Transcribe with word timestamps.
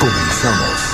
Comenzamos. 0.00 0.93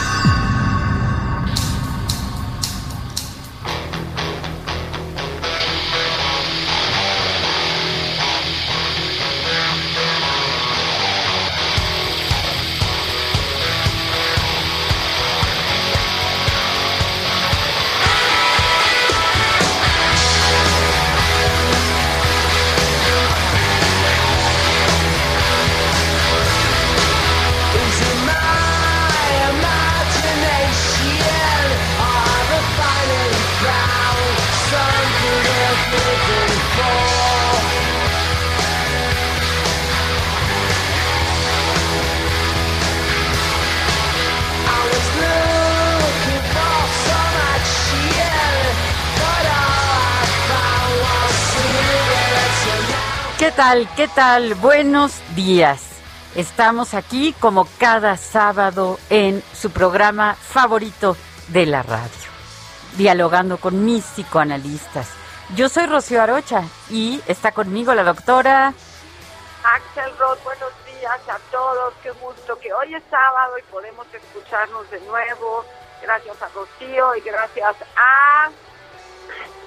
Tal? 53.60 53.86
¿Qué 53.94 54.08
tal? 54.08 54.54
Buenos 54.54 55.20
días. 55.36 56.00
Estamos 56.34 56.94
aquí 56.94 57.34
como 57.40 57.68
cada 57.78 58.16
sábado 58.16 58.98
en 59.10 59.42
su 59.52 59.70
programa 59.70 60.34
favorito 60.34 61.14
de 61.48 61.66
la 61.66 61.82
radio, 61.82 62.30
dialogando 62.96 63.58
con 63.58 63.84
mis 63.84 64.02
psicoanalistas. 64.02 65.10
Yo 65.56 65.68
soy 65.68 65.84
Rocío 65.84 66.22
Arocha 66.22 66.62
y 66.88 67.20
está 67.26 67.52
conmigo 67.52 67.94
la 67.94 68.02
doctora 68.02 68.68
Axel 69.62 70.16
Roth, 70.18 70.42
buenos 70.42 70.72
días 70.86 71.20
a 71.28 71.38
todos, 71.52 71.92
qué 72.02 72.12
gusto 72.12 72.58
que 72.60 72.72
hoy 72.72 72.94
es 72.94 73.02
sábado 73.10 73.58
y 73.58 73.62
podemos 73.70 74.06
escucharnos 74.14 74.90
de 74.90 75.00
nuevo. 75.00 75.66
Gracias 76.02 76.40
a 76.40 76.48
Rocío 76.48 77.14
y 77.14 77.20
gracias 77.20 77.76
a... 77.94 78.48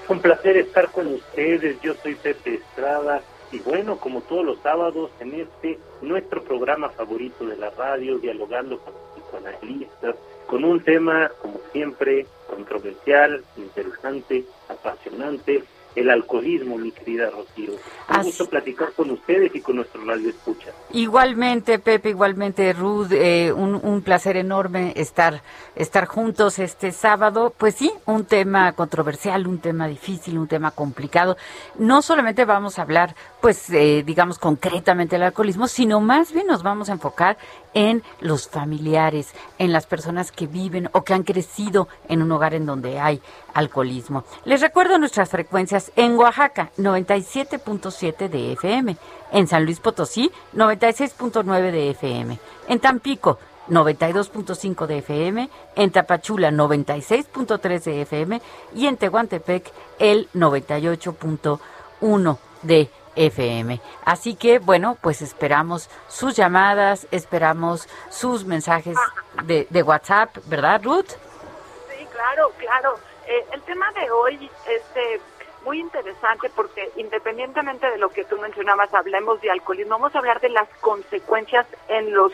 Un 0.07 0.19
placer 0.19 0.57
estar 0.57 0.89
con 0.89 1.13
ustedes, 1.13 1.79
yo 1.81 1.93
soy 2.01 2.15
Pepe 2.15 2.55
Estrada 2.55 3.21
y 3.53 3.59
bueno, 3.59 3.97
como 3.97 4.21
todos 4.21 4.43
los 4.43 4.59
sábados 4.61 5.11
en 5.19 5.35
este 5.35 5.77
nuestro 6.01 6.41
programa 6.41 6.89
favorito 6.89 7.45
de 7.45 7.55
la 7.55 7.69
radio, 7.69 8.17
dialogando 8.17 8.79
con 8.79 8.93
psicoanalistas, 9.13 10.15
con 10.47 10.63
un 10.63 10.79
tema 10.79 11.29
como 11.39 11.59
siempre 11.71 12.25
controversial, 12.49 13.43
interesante, 13.55 14.43
apasionante, 14.69 15.63
el 15.95 16.09
alcoholismo, 16.09 16.77
mi 16.77 16.91
querida 16.91 17.29
Rocío. 17.29 17.73
Un 18.09 18.23
gusto 18.23 18.47
platicar 18.47 18.93
con 18.93 19.11
ustedes 19.11 19.53
y 19.55 19.61
con 19.61 19.77
nuestro 19.77 20.03
radio 20.03 20.29
escucha. 20.29 20.71
Igualmente, 20.91 21.79
Pepe, 21.79 22.09
igualmente, 22.09 22.73
Ruth, 22.73 23.11
eh, 23.11 23.51
un, 23.51 23.75
un, 23.75 24.01
placer 24.01 24.37
enorme 24.37 24.93
estar, 24.95 25.41
estar 25.75 26.05
juntos 26.05 26.59
este 26.59 26.91
sábado. 26.91 27.53
Pues 27.57 27.75
sí, 27.75 27.91
un 28.05 28.25
tema 28.25 28.73
controversial, 28.73 29.47
un 29.47 29.59
tema 29.59 29.87
difícil, 29.87 30.37
un 30.37 30.47
tema 30.47 30.71
complicado. 30.71 31.37
No 31.77 32.01
solamente 32.01 32.45
vamos 32.45 32.77
a 32.77 32.83
hablar, 32.83 33.15
pues, 33.41 33.69
eh, 33.69 34.03
digamos, 34.05 34.39
concretamente 34.39 35.15
del 35.15 35.23
alcoholismo, 35.23 35.67
sino 35.67 36.01
más 36.01 36.33
bien 36.33 36.47
nos 36.47 36.63
vamos 36.63 36.89
a 36.89 36.93
enfocar 36.93 37.37
en 37.73 38.03
los 38.19 38.47
familiares, 38.47 39.33
en 39.57 39.71
las 39.71 39.87
personas 39.87 40.31
que 40.31 40.47
viven 40.47 40.89
o 40.93 41.03
que 41.03 41.13
han 41.13 41.23
crecido 41.23 41.87
en 42.07 42.21
un 42.21 42.31
hogar 42.31 42.53
en 42.53 42.65
donde 42.65 42.99
hay 42.99 43.21
alcoholismo. 43.53 44.23
Les 44.45 44.61
recuerdo 44.61 44.97
nuestras 44.97 45.29
frecuencias 45.29 45.91
en 45.95 46.17
Oaxaca, 46.17 46.71
97.7 46.77 48.29
de 48.29 48.53
FM, 48.53 48.97
en 49.31 49.47
San 49.47 49.65
Luis 49.65 49.79
Potosí, 49.79 50.31
96.9 50.55 51.71
de 51.71 51.91
FM, 51.91 52.39
en 52.67 52.79
Tampico, 52.79 53.37
92.5 53.69 54.87
de 54.87 54.97
FM, 54.97 55.49
en 55.75 55.91
Tapachula 55.91 56.49
96.3 56.51 57.83
de 57.83 58.01
FM 58.01 58.41
y 58.75 58.87
en 58.87 58.97
Tehuantepec 58.97 59.71
el 59.99 60.27
98.1 60.33 62.37
de 62.63 62.89
FM. 63.15 63.79
Así 64.05 64.35
que, 64.35 64.59
bueno, 64.59 64.97
pues 64.99 65.21
esperamos 65.21 65.89
sus 66.07 66.35
llamadas, 66.35 67.07
esperamos 67.11 67.87
sus 68.09 68.45
mensajes 68.45 68.97
de, 69.45 69.67
de 69.69 69.83
WhatsApp, 69.83 70.35
¿verdad, 70.45 70.81
Ruth? 70.83 71.09
Sí, 71.09 72.07
claro, 72.11 72.51
claro. 72.57 73.12
Eh, 73.33 73.45
el 73.51 73.61
tema 73.63 73.91
de 73.93 74.11
hoy 74.11 74.47
es 74.67 74.83
eh, 74.95 75.19
muy 75.65 75.79
interesante 75.79 76.51
porque 76.55 76.91
independientemente 76.97 77.89
de 77.89 77.97
lo 77.97 78.09
que 78.09 78.25
tú 78.25 78.37
mencionabas, 78.37 78.93
hablemos 78.93 79.41
de 79.41 79.49
alcoholismo, 79.49 79.95
vamos 79.95 80.13
a 80.13 80.19
hablar 80.19 80.39
de 80.39 80.49
las 80.49 80.69
consecuencias 80.81 81.65
en 81.87 82.13
los 82.13 82.31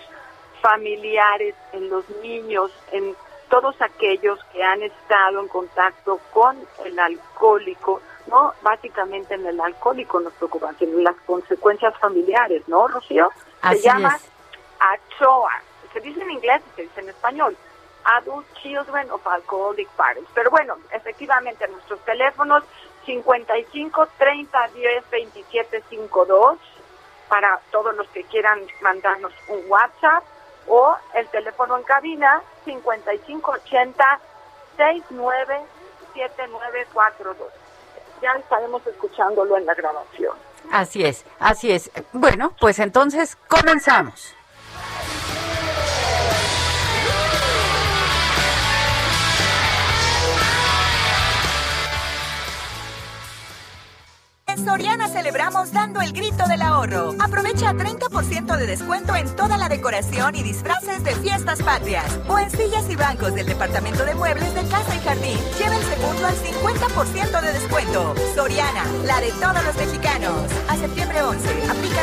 familiares, 0.62 1.56
en 1.72 1.90
los 1.90 2.04
niños, 2.22 2.70
en 2.92 3.16
todos 3.50 3.82
aquellos 3.82 4.44
que 4.52 4.62
han 4.62 4.84
estado 4.84 5.40
en 5.40 5.48
contacto 5.48 6.20
con 6.34 6.58
el 6.84 7.00
alcohólico, 7.00 8.02
¿no? 8.28 8.54
Básicamente 8.62 9.36
en 9.36 9.46
el 9.46 9.62
alcohólico 9.62 10.20
nos 10.20 10.34
preocupan, 10.34 10.76
en 10.82 11.02
las 11.02 11.16
consecuencias 11.26 11.98
familiares, 11.98 12.64
¿no, 12.68 12.90
Rocío? 12.90 13.32
Así 13.62 13.78
se 13.78 13.84
llama 13.86 14.18
es. 14.18 14.30
ACHOA, 14.80 15.62
se 15.94 16.02
dice 16.02 16.22
en 16.22 16.32
inglés 16.32 16.62
y 16.74 16.76
se 16.76 16.82
dice 16.82 17.00
en 17.00 17.10
español. 17.10 17.56
Adult 18.04 18.46
Children 18.62 19.12
of 19.12 19.26
Alcoholic 19.28 19.90
Parents. 19.90 20.30
Pero 20.34 20.50
bueno, 20.50 20.76
efectivamente, 20.92 21.68
nuestros 21.68 22.00
teléfonos 22.06 22.64
55 23.06 24.08
30 24.18 24.68
10 24.76 25.10
27 25.10 25.84
52 25.90 26.58
para 27.28 27.60
todos 27.72 27.96
los 27.96 28.08
que 28.10 28.24
quieran 28.26 28.60
mandarnos 28.82 29.32
un 29.48 29.62
WhatsApp 29.68 30.24
o 30.68 30.96
el 31.14 31.28
teléfono 31.28 31.78
en 31.78 31.84
cabina 31.84 32.42
55 32.66 33.52
80 33.52 34.20
69 34.78 35.62
7942. 36.14 37.48
Ya 38.22 38.34
estaremos 38.34 38.86
escuchándolo 38.86 39.58
en 39.58 39.66
la 39.66 39.74
grabación. 39.74 40.36
Así 40.72 41.04
es, 41.06 41.26
así 41.40 41.72
es. 41.72 41.90
Bueno, 42.12 42.54
pues 42.60 42.80
entonces 42.80 43.38
comenzamos. 43.48 44.36
Soriana 54.64 55.08
celebramos 55.08 55.72
dando 55.72 56.02
el 56.02 56.12
grito 56.14 56.48
del 56.48 56.62
ahorro. 56.62 57.16
Aprovecha 57.20 57.74
30% 57.74 58.58
de 58.58 58.66
descuento 58.66 59.16
en 59.16 59.36
toda 59.36 59.58
la 59.58 59.70
decoración 59.70 60.36
y 60.36 60.44
disfraces 60.44 61.04
de 61.04 61.16
fiestas 61.16 61.62
patrias. 61.62 62.20
O 62.28 62.38
en 62.40 62.50
sillas 62.50 62.90
y 62.90 62.96
bancos 62.96 63.34
del 63.34 63.48
departamento 63.48 64.06
de 64.06 64.16
muebles 64.16 64.54
de 64.54 64.64
casa 64.64 64.96
y 64.96 65.00
jardín. 65.00 65.38
Lleva 65.58 65.76
el 65.76 65.84
segundo 65.84 66.28
al 66.28 66.36
50% 66.36 67.42
de 67.42 67.54
descuento. 67.54 68.16
Soriana, 68.36 68.84
la 69.06 69.22
de 69.22 69.32
todos 69.32 69.64
los 69.64 69.76
mexicanos. 69.76 70.52
A 70.68 70.76
septiembre 70.76 71.22
11, 71.22 71.48
aplica 71.70 72.00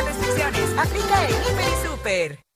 Aplica 0.77 1.27
en 1.27 1.33
Hiper 1.33 1.65
y 1.67 1.87
Super. 1.87 2.46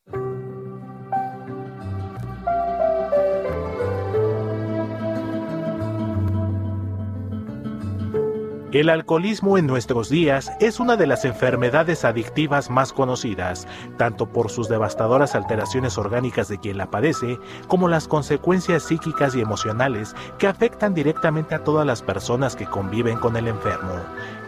El 8.71 8.87
alcoholismo 8.87 9.57
en 9.57 9.67
nuestros 9.67 10.07
días 10.07 10.49
es 10.61 10.79
una 10.79 10.95
de 10.95 11.05
las 11.05 11.25
enfermedades 11.25 12.05
adictivas 12.05 12.69
más 12.69 12.93
conocidas, 12.93 13.67
tanto 13.97 14.27
por 14.27 14.49
sus 14.49 14.69
devastadoras 14.69 15.35
alteraciones 15.35 15.97
orgánicas 15.97 16.47
de 16.47 16.57
quien 16.57 16.77
la 16.77 16.89
padece, 16.89 17.37
como 17.67 17.89
las 17.89 18.07
consecuencias 18.07 18.83
psíquicas 18.83 19.35
y 19.35 19.41
emocionales 19.41 20.15
que 20.37 20.47
afectan 20.47 20.93
directamente 20.93 21.53
a 21.53 21.65
todas 21.65 21.85
las 21.85 22.01
personas 22.01 22.55
que 22.55 22.65
conviven 22.65 23.17
con 23.17 23.35
el 23.35 23.49
enfermo. 23.49 23.91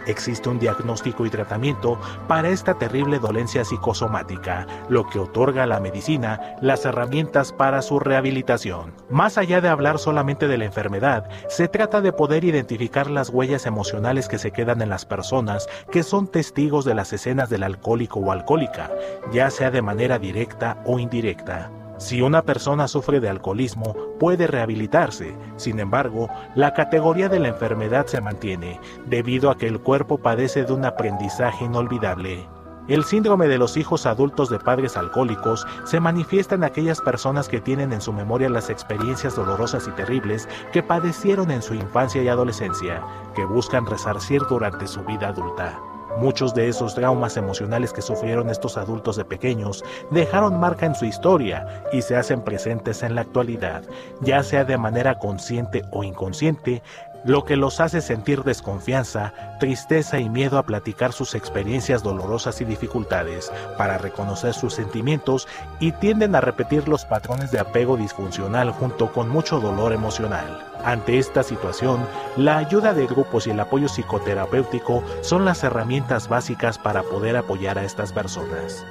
Existe 0.05 0.49
un 0.49 0.59
diagnóstico 0.59 1.25
y 1.25 1.29
tratamiento 1.29 1.99
para 2.27 2.49
esta 2.49 2.73
terrible 2.75 3.19
dolencia 3.19 3.63
psicosomática, 3.63 4.67
lo 4.89 5.07
que 5.07 5.19
otorga 5.19 5.63
a 5.63 5.67
la 5.67 5.79
medicina 5.79 6.57
las 6.61 6.85
herramientas 6.85 7.53
para 7.53 7.81
su 7.81 7.99
rehabilitación. 7.99 8.93
Más 9.09 9.37
allá 9.37 9.61
de 9.61 9.69
hablar 9.69 9.99
solamente 9.99 10.47
de 10.47 10.57
la 10.57 10.65
enfermedad, 10.65 11.29
se 11.47 11.67
trata 11.67 12.01
de 12.01 12.13
poder 12.13 12.43
identificar 12.43 13.09
las 13.09 13.29
huellas 13.29 13.65
emocionales 13.65 14.27
que 14.27 14.39
se 14.39 14.51
quedan 14.51 14.81
en 14.81 14.89
las 14.89 15.05
personas 15.05 15.67
que 15.91 16.03
son 16.03 16.27
testigos 16.27 16.85
de 16.85 16.95
las 16.95 17.13
escenas 17.13 17.49
del 17.49 17.63
alcohólico 17.63 18.19
o 18.19 18.31
alcohólica, 18.31 18.91
ya 19.31 19.49
sea 19.49 19.71
de 19.71 19.81
manera 19.81 20.19
directa 20.19 20.81
o 20.85 20.99
indirecta. 20.99 21.71
Si 21.97 22.21
una 22.21 22.41
persona 22.41 22.87
sufre 22.87 23.19
de 23.19 23.29
alcoholismo, 23.29 23.95
puede 24.19 24.47
rehabilitarse. 24.47 25.35
Sin 25.57 25.79
embargo, 25.79 26.27
la 26.55 26.73
categoría 26.73 27.29
de 27.29 27.39
la 27.39 27.49
enfermedad 27.49 28.07
se 28.07 28.21
mantiene, 28.21 28.79
debido 29.05 29.49
a 29.49 29.57
que 29.57 29.67
el 29.67 29.79
cuerpo 29.79 30.17
padece 30.17 30.63
de 30.63 30.73
un 30.73 30.85
aprendizaje 30.85 31.65
inolvidable. 31.65 32.47
El 32.89 33.05
síndrome 33.05 33.47
de 33.47 33.57
los 33.57 33.77
hijos 33.77 34.05
adultos 34.05 34.49
de 34.49 34.59
padres 34.59 34.97
alcohólicos 34.97 35.65
se 35.85 36.01
manifiesta 36.01 36.55
en 36.55 36.65
aquellas 36.65 36.99
personas 36.99 37.47
que 37.47 37.61
tienen 37.61 37.93
en 37.93 38.01
su 38.01 38.11
memoria 38.11 38.49
las 38.49 38.69
experiencias 38.69 39.37
dolorosas 39.37 39.87
y 39.87 39.91
terribles 39.91 40.49
que 40.73 40.83
padecieron 40.83 41.49
en 41.49 41.61
su 41.61 41.75
infancia 41.75 42.21
y 42.21 42.27
adolescencia, 42.27 43.01
que 43.35 43.45
buscan 43.45 43.85
resarcir 43.85 44.41
durante 44.49 44.87
su 44.87 45.01
vida 45.05 45.29
adulta. 45.29 45.79
Muchos 46.17 46.53
de 46.53 46.67
esos 46.69 46.95
traumas 46.95 47.37
emocionales 47.37 47.91
que 47.91 48.01
sufrieron 48.01 48.49
estos 48.49 48.77
adultos 48.77 49.15
de 49.15 49.25
pequeños 49.25 49.83
dejaron 50.11 50.59
marca 50.59 50.85
en 50.85 50.95
su 50.95 51.05
historia 51.05 51.83
y 51.91 52.01
se 52.01 52.15
hacen 52.15 52.41
presentes 52.41 53.03
en 53.03 53.15
la 53.15 53.21
actualidad, 53.21 53.83
ya 54.21 54.43
sea 54.43 54.63
de 54.63 54.77
manera 54.77 55.17
consciente 55.17 55.83
o 55.91 56.03
inconsciente, 56.03 56.83
lo 57.23 57.45
que 57.45 57.55
los 57.55 57.79
hace 57.79 58.01
sentir 58.01 58.43
desconfianza, 58.43 59.33
tristeza 59.59 60.19
y 60.19 60.29
miedo 60.29 60.57
a 60.57 60.63
platicar 60.63 61.13
sus 61.13 61.35
experiencias 61.35 62.03
dolorosas 62.03 62.59
y 62.61 62.65
dificultades, 62.65 63.51
para 63.77 63.97
reconocer 63.97 64.53
sus 64.53 64.73
sentimientos 64.73 65.47
y 65.79 65.91
tienden 65.93 66.35
a 66.35 66.41
repetir 66.41 66.87
los 66.87 67.05
patrones 67.05 67.51
de 67.51 67.59
apego 67.59 67.97
disfuncional 67.97 68.71
junto 68.71 69.11
con 69.11 69.29
mucho 69.29 69.59
dolor 69.59 69.93
emocional. 69.93 70.65
Ante 70.83 71.17
esta 71.17 71.43
situación, 71.43 72.05
la 72.35 72.57
ayuda 72.57 72.93
de 72.93 73.07
grupos 73.07 73.47
y 73.47 73.51
el 73.51 73.59
apoyo 73.59 73.87
psicoterapéutico 73.87 75.03
son 75.21 75.45
las 75.45 75.63
herramientas 75.63 76.27
básicas 76.27 76.77
para 76.77 77.03
poder 77.03 77.37
apoyar 77.37 77.77
a 77.77 77.85
estas 77.85 78.11
personas. 78.11 78.85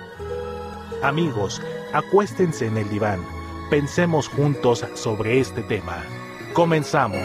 Amigos, 1.03 1.61
acuéstense 1.93 2.67
en 2.67 2.79
el 2.79 2.89
diván, 2.89 3.21
pensemos 3.71 4.29
juntos 4.29 4.87
sobre 4.95 5.41
este 5.41 5.63
tema. 5.63 6.03
Comenzamos. 6.55 7.19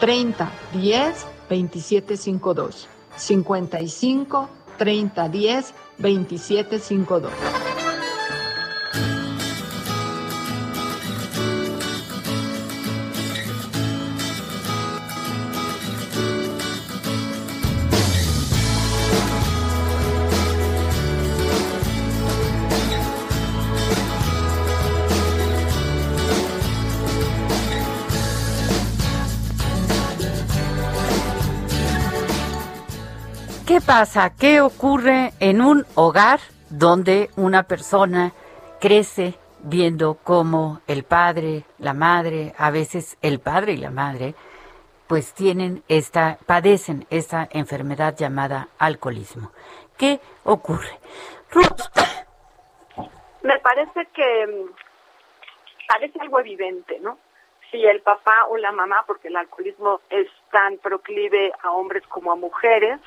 30 0.00 0.50
10 0.74 1.26
2752. 1.48 2.88
55 3.16 4.50
30 4.76 5.28
10 5.28 5.74
2752. 5.98 7.32
Pasa? 33.86 34.32
¿Qué 34.38 34.60
ocurre 34.60 35.30
en 35.38 35.60
un 35.60 35.86
hogar 35.94 36.40
donde 36.70 37.30
una 37.36 37.62
persona 37.62 38.32
crece 38.80 39.34
viendo 39.62 40.18
cómo 40.24 40.80
el 40.88 41.04
padre, 41.04 41.62
la 41.78 41.92
madre, 41.92 42.52
a 42.58 42.70
veces 42.72 43.16
el 43.22 43.38
padre 43.38 43.74
y 43.74 43.76
la 43.76 43.90
madre, 43.90 44.34
pues 45.06 45.32
tienen 45.34 45.84
esta, 45.86 46.36
padecen 46.46 47.06
esta 47.10 47.48
enfermedad 47.52 48.16
llamada 48.16 48.68
alcoholismo? 48.78 49.52
¿Qué 49.96 50.18
ocurre? 50.42 50.98
Me 53.42 53.58
parece 53.60 54.06
que 54.12 54.46
mm, 54.48 54.74
parece 55.86 56.20
algo 56.20 56.40
evidente, 56.40 56.98
¿no? 56.98 57.18
Si 57.70 57.84
el 57.84 58.00
papá 58.00 58.46
o 58.48 58.56
la 58.56 58.72
mamá, 58.72 59.04
porque 59.06 59.28
el 59.28 59.36
alcoholismo 59.36 60.00
es 60.10 60.28
tan 60.50 60.78
proclive 60.78 61.52
a 61.62 61.70
hombres 61.70 62.04
como 62.08 62.32
a 62.32 62.36
mujeres, 62.36 63.00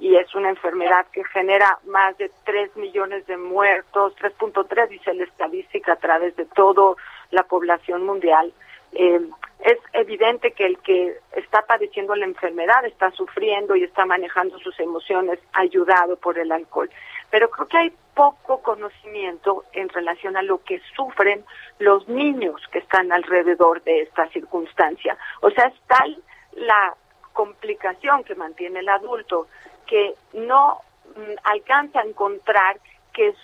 y 0.00 0.16
es 0.16 0.34
una 0.34 0.48
enfermedad 0.48 1.06
que 1.12 1.22
genera 1.24 1.78
más 1.86 2.16
de 2.16 2.30
3 2.44 2.74
millones 2.76 3.26
de 3.26 3.36
muertos, 3.36 4.14
3.3 4.16 4.88
dice 4.88 5.12
la 5.12 5.24
estadística 5.24 5.92
a 5.92 5.96
través 5.96 6.34
de 6.36 6.46
toda 6.46 6.96
la 7.30 7.42
población 7.42 8.06
mundial. 8.06 8.50
Eh, 8.92 9.20
es 9.60 9.78
evidente 9.92 10.52
que 10.52 10.64
el 10.64 10.78
que 10.78 11.18
está 11.36 11.62
padeciendo 11.66 12.16
la 12.16 12.24
enfermedad 12.24 12.82
está 12.86 13.10
sufriendo 13.10 13.76
y 13.76 13.84
está 13.84 14.06
manejando 14.06 14.58
sus 14.60 14.80
emociones 14.80 15.38
ayudado 15.52 16.16
por 16.16 16.38
el 16.38 16.50
alcohol. 16.50 16.90
Pero 17.30 17.50
creo 17.50 17.68
que 17.68 17.76
hay 17.76 17.92
poco 18.14 18.62
conocimiento 18.62 19.64
en 19.74 19.90
relación 19.90 20.34
a 20.38 20.42
lo 20.42 20.64
que 20.64 20.80
sufren 20.96 21.44
los 21.78 22.08
niños 22.08 22.60
que 22.72 22.78
están 22.78 23.12
alrededor 23.12 23.82
de 23.82 24.00
esta 24.00 24.26
circunstancia. 24.28 25.18
O 25.42 25.50
sea, 25.50 25.66
es 25.66 25.74
tal 25.86 26.22
la 26.52 26.94
complicación 27.40 28.22
que 28.22 28.34
mantiene 28.34 28.80
el 28.80 28.88
adulto 28.90 29.46
que 29.86 30.12
no 30.34 30.82
mm, 31.16 31.36
alcanza 31.44 32.00
a 32.00 32.04
encontrar 32.04 32.78
que 33.14 33.34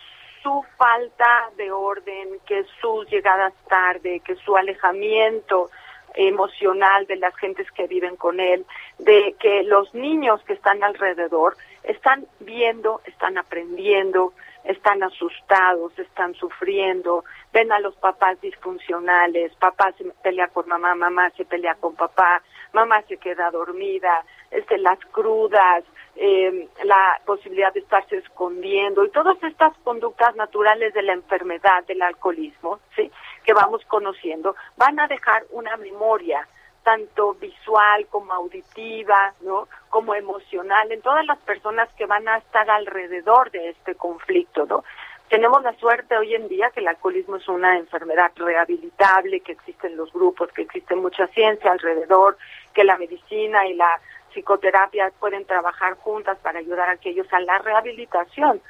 su 0.43 0.63
falta 0.77 1.49
de 1.57 1.71
orden, 1.71 2.39
que 2.47 2.67
sus 2.79 3.09
llegadas 3.09 3.55
tarde, 3.71 4.21
que 4.21 4.37
su 4.37 4.55
alejamiento 4.55 5.71
emocional 6.15 7.07
de 7.07 7.17
las 7.17 7.35
gentes 7.37 7.71
que 7.73 7.87
viven 7.87 8.17
con 8.17 8.39
él, 8.39 8.67
de 8.99 9.35
que 9.41 9.63
los 9.63 9.95
niños 9.95 10.43
que 10.43 10.53
están 10.53 10.85
alrededor 10.85 11.57
están 11.83 12.27
viendo, 12.41 13.01
están 13.07 13.39
aprendiendo, 13.39 14.35
están 14.65 15.03
asustados, 15.03 15.99
están 15.99 16.35
sufriendo, 16.35 17.25
ven 17.51 17.73
a 17.73 17.81
los 17.81 17.97
papás 17.97 18.39
disfuncionales, 18.43 19.55
papá 19.55 19.93
se 19.97 20.05
pelea 20.23 20.49
con 20.49 20.69
mamá, 20.69 20.95
mamá 20.95 21.31
se 21.31 21.47
pelea 21.47 21.77
con 21.77 21.95
papá, 21.95 22.43
mamá 22.77 23.03
se 23.09 23.17
queda 23.17 23.51
dormida, 23.51 24.25
este, 24.51 24.77
las 24.79 24.99
crudas, 25.11 25.83
eh, 26.15 26.69
la 26.85 27.21
posibilidad 27.25 27.73
de 27.73 27.81
estarse 27.81 28.19
escondiendo 28.19 29.05
y 29.05 29.11
todas 29.11 29.43
estas 29.43 29.73
conductas 29.83 30.37
naturales 30.37 30.93
de 30.95 31.03
la 31.03 31.15
enfermedad 31.15 31.85
del 31.87 32.03
alcoholismo, 32.03 32.81
sí, 32.95 33.11
que 33.45 33.55
vamos 33.55 33.83
conociendo, 33.87 34.55
van 34.77 35.01
a 35.01 35.09
dejar 35.09 35.45
una 35.51 35.77
memoria 35.77 36.47
tanto 36.83 37.35
visual 37.35 38.07
como 38.11 38.33
auditiva, 38.33 39.35
¿no? 39.41 39.69
como 39.89 40.15
emocional 40.15 40.93
en 40.93 41.01
todas 41.01 41.27
las 41.27 41.39
personas 41.39 41.89
que 41.97 42.07
van 42.07 42.29
a 42.29 42.37
estar 42.37 42.71
alrededor 42.71 43.51
de 43.51 43.71
este 43.71 43.97
conflicto, 43.97 44.67
¿no? 44.67 44.85
Tenemos 45.29 45.61
la 45.65 45.75
suerte 45.79 46.17
hoy 46.17 46.35
en 46.35 46.47
día 46.47 46.71
que 46.71 46.79
el 46.79 46.87
alcoholismo 46.87 47.37
es 47.37 47.49
una 47.49 47.77
enfermedad 47.77 48.31
rehabilitable, 48.37 49.41
que 49.41 49.53
existen 49.53 49.97
los 49.97 50.13
grupos, 50.13 50.53
que 50.53 50.63
existe 50.63 50.95
mucha 50.95 51.27
ciencia 51.29 51.73
alrededor, 51.73 52.39
que 52.77 52.85
la 52.85 52.99
medicina 52.99 53.67
y 53.67 53.73
la 53.73 53.99
psicoterapia 54.31 55.11
pueden 55.19 55.47
trabajar 55.47 55.95
juntas 55.95 56.37
para 56.43 56.59
ayudar 56.59 56.91
a 56.91 56.93
aquellos 56.93 57.27
a 57.33 57.41
la 57.41 57.59
rehabilitación. 57.59 58.61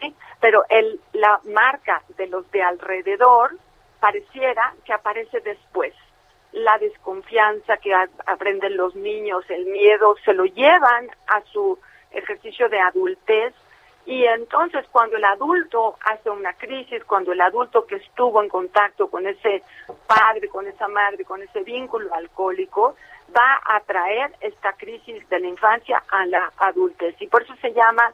¿sí? 0.00 0.14
Pero 0.40 0.64
el, 0.68 1.00
la 1.12 1.40
marca 1.44 2.00
de 2.16 2.28
los 2.28 2.48
de 2.52 2.62
alrededor 2.62 3.58
pareciera 3.98 4.72
que 4.84 4.92
aparece 4.92 5.40
después. 5.40 5.92
La 6.52 6.78
desconfianza 6.78 7.76
que 7.78 7.92
aprenden 7.92 8.76
los 8.76 8.94
niños, 8.94 9.44
el 9.48 9.66
miedo, 9.66 10.14
se 10.24 10.32
lo 10.32 10.44
llevan 10.44 11.10
a 11.26 11.42
su 11.52 11.76
ejercicio 12.12 12.68
de 12.68 12.78
adultez 12.78 13.52
y 14.06 14.24
entonces 14.24 14.86
cuando 14.92 15.16
el 15.16 15.24
adulto 15.24 15.96
hace 16.00 16.30
una 16.30 16.54
crisis, 16.54 17.04
cuando 17.04 17.32
el 17.32 17.40
adulto 17.40 17.84
que 17.86 17.96
estuvo 17.96 18.40
en 18.40 18.48
contacto 18.48 19.08
con 19.08 19.26
ese 19.26 19.64
padre, 20.06 20.48
con 20.48 20.68
esa 20.68 20.86
madre, 20.86 21.24
con 21.24 21.42
ese 21.42 21.64
vínculo 21.64 22.14
alcohólico, 22.14 22.94
va 23.34 23.60
a 23.64 23.80
traer 23.80 24.32
esta 24.40 24.72
crisis 24.74 25.28
de 25.28 25.40
la 25.40 25.48
infancia 25.48 26.02
a 26.10 26.26
la 26.26 26.52
adultez. 26.58 27.14
Y 27.20 27.26
por 27.26 27.42
eso 27.42 27.54
se 27.60 27.72
llama 27.72 28.12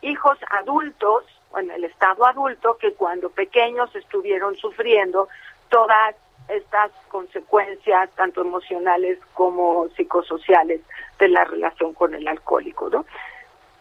hijos 0.00 0.38
adultos, 0.50 1.24
en 1.56 1.70
el 1.70 1.84
estado 1.84 2.26
adulto, 2.26 2.76
que 2.76 2.92
cuando 2.94 3.30
pequeños 3.30 3.94
estuvieron 3.96 4.56
sufriendo 4.56 5.28
todas 5.70 6.14
estas 6.48 6.90
consecuencias, 7.08 8.10
tanto 8.14 8.40
emocionales 8.40 9.18
como 9.34 9.88
psicosociales, 9.96 10.80
de 11.18 11.28
la 11.28 11.44
relación 11.44 11.94
con 11.94 12.14
el 12.14 12.26
alcohólico, 12.28 12.88
¿no? 12.88 13.04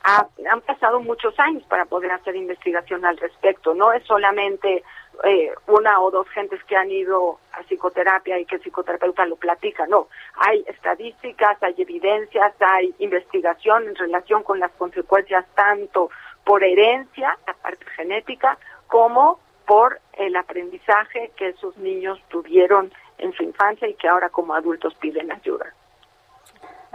han 0.04 0.62
pasado 0.62 1.02
muchos 1.02 1.38
años 1.38 1.64
para 1.64 1.86
poder 1.86 2.12
hacer 2.12 2.36
investigación 2.36 3.04
al 3.04 3.18
respecto. 3.18 3.74
No 3.74 3.92
es 3.92 4.04
solamente 4.06 4.84
eh, 5.24 5.52
una 5.68 6.00
o 6.00 6.12
dos 6.12 6.28
gentes 6.30 6.64
que 6.66 6.76
han 6.76 6.92
ido 6.92 7.40
a 7.54 7.64
psicoterapia 7.64 8.40
y 8.40 8.46
que 8.46 8.56
el 8.56 8.62
psicoterapeuta 8.62 9.26
lo 9.26 9.36
platica. 9.36 9.88
No, 9.88 10.08
hay 10.36 10.64
estadísticas, 10.68 11.62
hay 11.62 11.76
evidencias, 11.78 12.54
hay 12.60 12.94
investigación 13.00 13.88
en 13.88 13.96
relación 13.96 14.44
con 14.44 14.60
las 14.60 14.72
consecuencias 14.74 15.46
tanto 15.56 16.10
por 16.44 16.64
herencia, 16.64 17.38
la 17.46 17.54
parte 17.54 17.86
genética, 17.96 18.58
como 18.88 19.40
por 19.66 20.00
el 20.14 20.36
aprendizaje 20.36 21.32
que 21.36 21.50
esos 21.50 21.78
niños 21.78 22.20
tuvieron 22.30 22.92
en 23.18 23.34
su 23.34 23.44
infancia 23.44 23.88
y 23.88 23.96
que 23.96 24.08
ahora 24.08 24.30
como 24.30 24.54
adultos 24.54 24.96
piden 24.96 25.32
ayuda. 25.32 25.74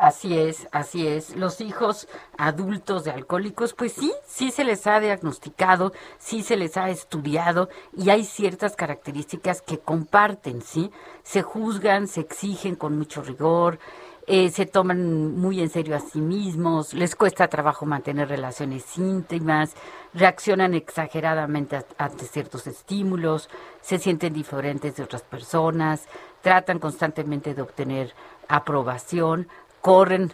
Así 0.03 0.37
es, 0.37 0.67
así 0.73 1.07
es. 1.07 1.37
Los 1.37 1.61
hijos 1.61 2.09
adultos 2.37 3.05
de 3.05 3.13
alcohólicos, 3.13 3.73
pues 3.73 3.93
sí, 3.93 4.13
sí 4.27 4.51
se 4.51 4.65
les 4.65 4.89
ha 4.89 4.99
diagnosticado, 4.99 5.93
sí 6.19 6.43
se 6.43 6.57
les 6.57 6.77
ha 6.77 6.91
estudiado 6.91 7.69
y 7.97 8.11
hay 8.11 8.25
ciertas 8.25 8.75
características 8.75 9.63
que 9.63 9.79
comparten, 9.79 10.61
¿sí? 10.61 10.91
Se 11.23 11.43
juzgan, 11.43 12.09
se 12.09 12.23
exigen 12.23 12.75
con 12.75 12.99
mucho 12.99 13.23
rigor, 13.23 13.79
eh, 14.27 14.51
se 14.51 14.67
toman 14.67 15.37
muy 15.37 15.61
en 15.61 15.71
serio 15.71 15.95
a 15.95 16.01
sí 16.01 16.21
mismos, 16.21 16.95
les 16.95 17.15
cuesta 17.15 17.47
trabajo 17.47 17.87
mantener 17.87 18.29
relaciones 18.29 18.99
íntimas, 18.99 19.75
reaccionan 20.15 20.75
exageradamente 20.75 21.85
ante 21.97 22.25
ciertos 22.27 22.67
estímulos, 22.67 23.49
se 23.81 23.99
sienten 23.99 24.33
diferentes 24.33 24.97
de 24.97 25.05
otras 25.05 25.23
personas, 25.23 26.09
tratan 26.41 26.79
constantemente 26.79 27.55
de 27.55 27.63
obtener 27.63 28.15
aprobación, 28.49 29.49
corren, 29.83 30.33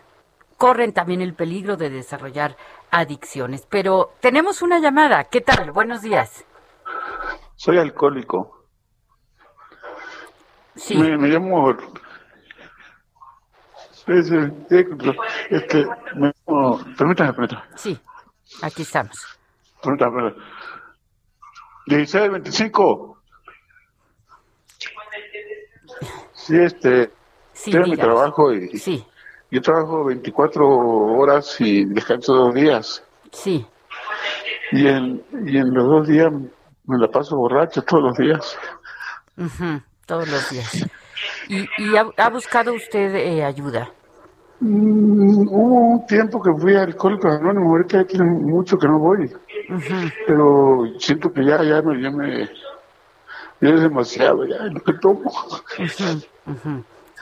corren 0.56 0.92
también 0.92 1.20
el 1.22 1.34
peligro 1.34 1.76
de 1.76 1.90
desarrollar 1.90 2.56
adicciones. 2.92 3.66
Pero 3.68 4.12
tenemos 4.20 4.62
una 4.62 4.78
llamada. 4.78 5.24
¿Qué 5.24 5.40
tal? 5.40 5.72
Buenos 5.72 6.02
días. 6.02 6.44
Soy 7.56 7.78
alcohólico. 7.78 8.66
Sí. 10.76 10.96
Me, 10.96 11.28
llamo. 11.28 11.74
Este, 14.06 15.86
me, 16.14 16.32
permítame, 16.96 17.32
permítame. 17.32 17.62
Sí, 17.74 17.98
aquí 18.62 18.82
estamos. 18.82 19.38
Permítame, 19.82 20.12
permítame. 20.12 20.44
16, 21.86 22.30
25. 22.30 23.18
Sí, 26.32 26.56
este. 26.56 27.10
Sí, 27.52 27.72
tengo 27.72 27.86
mi 27.88 27.96
trabajo 27.96 28.52
y. 28.52 28.78
Sí. 28.78 29.04
Yo 29.50 29.62
trabajo 29.62 30.04
24 30.04 30.66
horas 30.68 31.56
y 31.60 31.84
descanso 31.86 32.34
dos 32.34 32.54
días. 32.54 33.02
Sí. 33.32 33.66
Y 34.72 34.86
en, 34.86 35.22
y 35.46 35.56
en 35.56 35.72
los 35.72 35.86
dos 35.86 36.08
días 36.08 36.30
me 36.84 36.98
la 36.98 37.08
paso 37.08 37.36
borracho 37.36 37.82
todos 37.82 38.02
los 38.02 38.18
días. 38.18 38.58
todos 40.06 40.28
los 40.28 40.50
días. 40.50 40.86
¿Y, 41.48 41.60
y 41.78 41.96
ha, 41.96 42.28
buscado 42.28 42.74
usted 42.74 43.14
eh, 43.14 43.44
ayuda? 43.44 43.90
Mm, 44.60 45.48
hubo 45.48 45.80
un 45.92 46.06
tiempo 46.06 46.42
que 46.42 46.52
fui 46.52 46.74
a 46.74 46.82
Alcohólicos 46.82 47.32
Anónimos, 47.32 47.68
ahorita 47.68 48.04
tiene 48.04 48.24
mucho 48.26 48.78
que 48.78 48.86
no 48.86 48.98
voy. 48.98 49.32
Pero 50.26 50.84
siento 50.98 51.32
que 51.32 51.44
ya, 51.44 51.62
ya 51.62 51.80
me, 51.80 52.02
ya 52.02 52.10
me, 52.10 52.50
ya 53.60 53.68
es 53.68 53.80
demasiado, 53.80 54.44
ya 54.46 54.64
lo 54.64 54.80
que 54.80 54.92
tomo. 54.94 55.32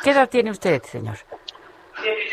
¿Qué 0.02 0.11
edad 0.11 0.28
tiene 0.28 0.50
usted, 0.50 0.83
señor? 0.83 1.16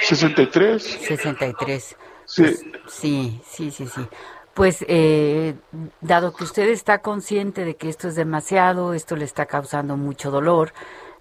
63. 0.01 0.83
63. 0.83 1.97
Sí. 2.25 2.41
Pues, 2.41 2.65
sí, 2.87 3.41
sí, 3.45 3.71
sí, 3.71 3.87
sí. 3.87 4.07
Pues 4.53 4.85
eh, 4.87 5.55
dado 6.01 6.35
que 6.35 6.43
usted 6.43 6.69
está 6.69 6.99
consciente 6.99 7.65
de 7.65 7.75
que 7.75 7.89
esto 7.89 8.07
es 8.07 8.15
demasiado, 8.15 8.93
esto 8.93 9.15
le 9.15 9.25
está 9.25 9.47
causando 9.47 9.97
mucho 9.97 10.29
dolor, 10.29 10.73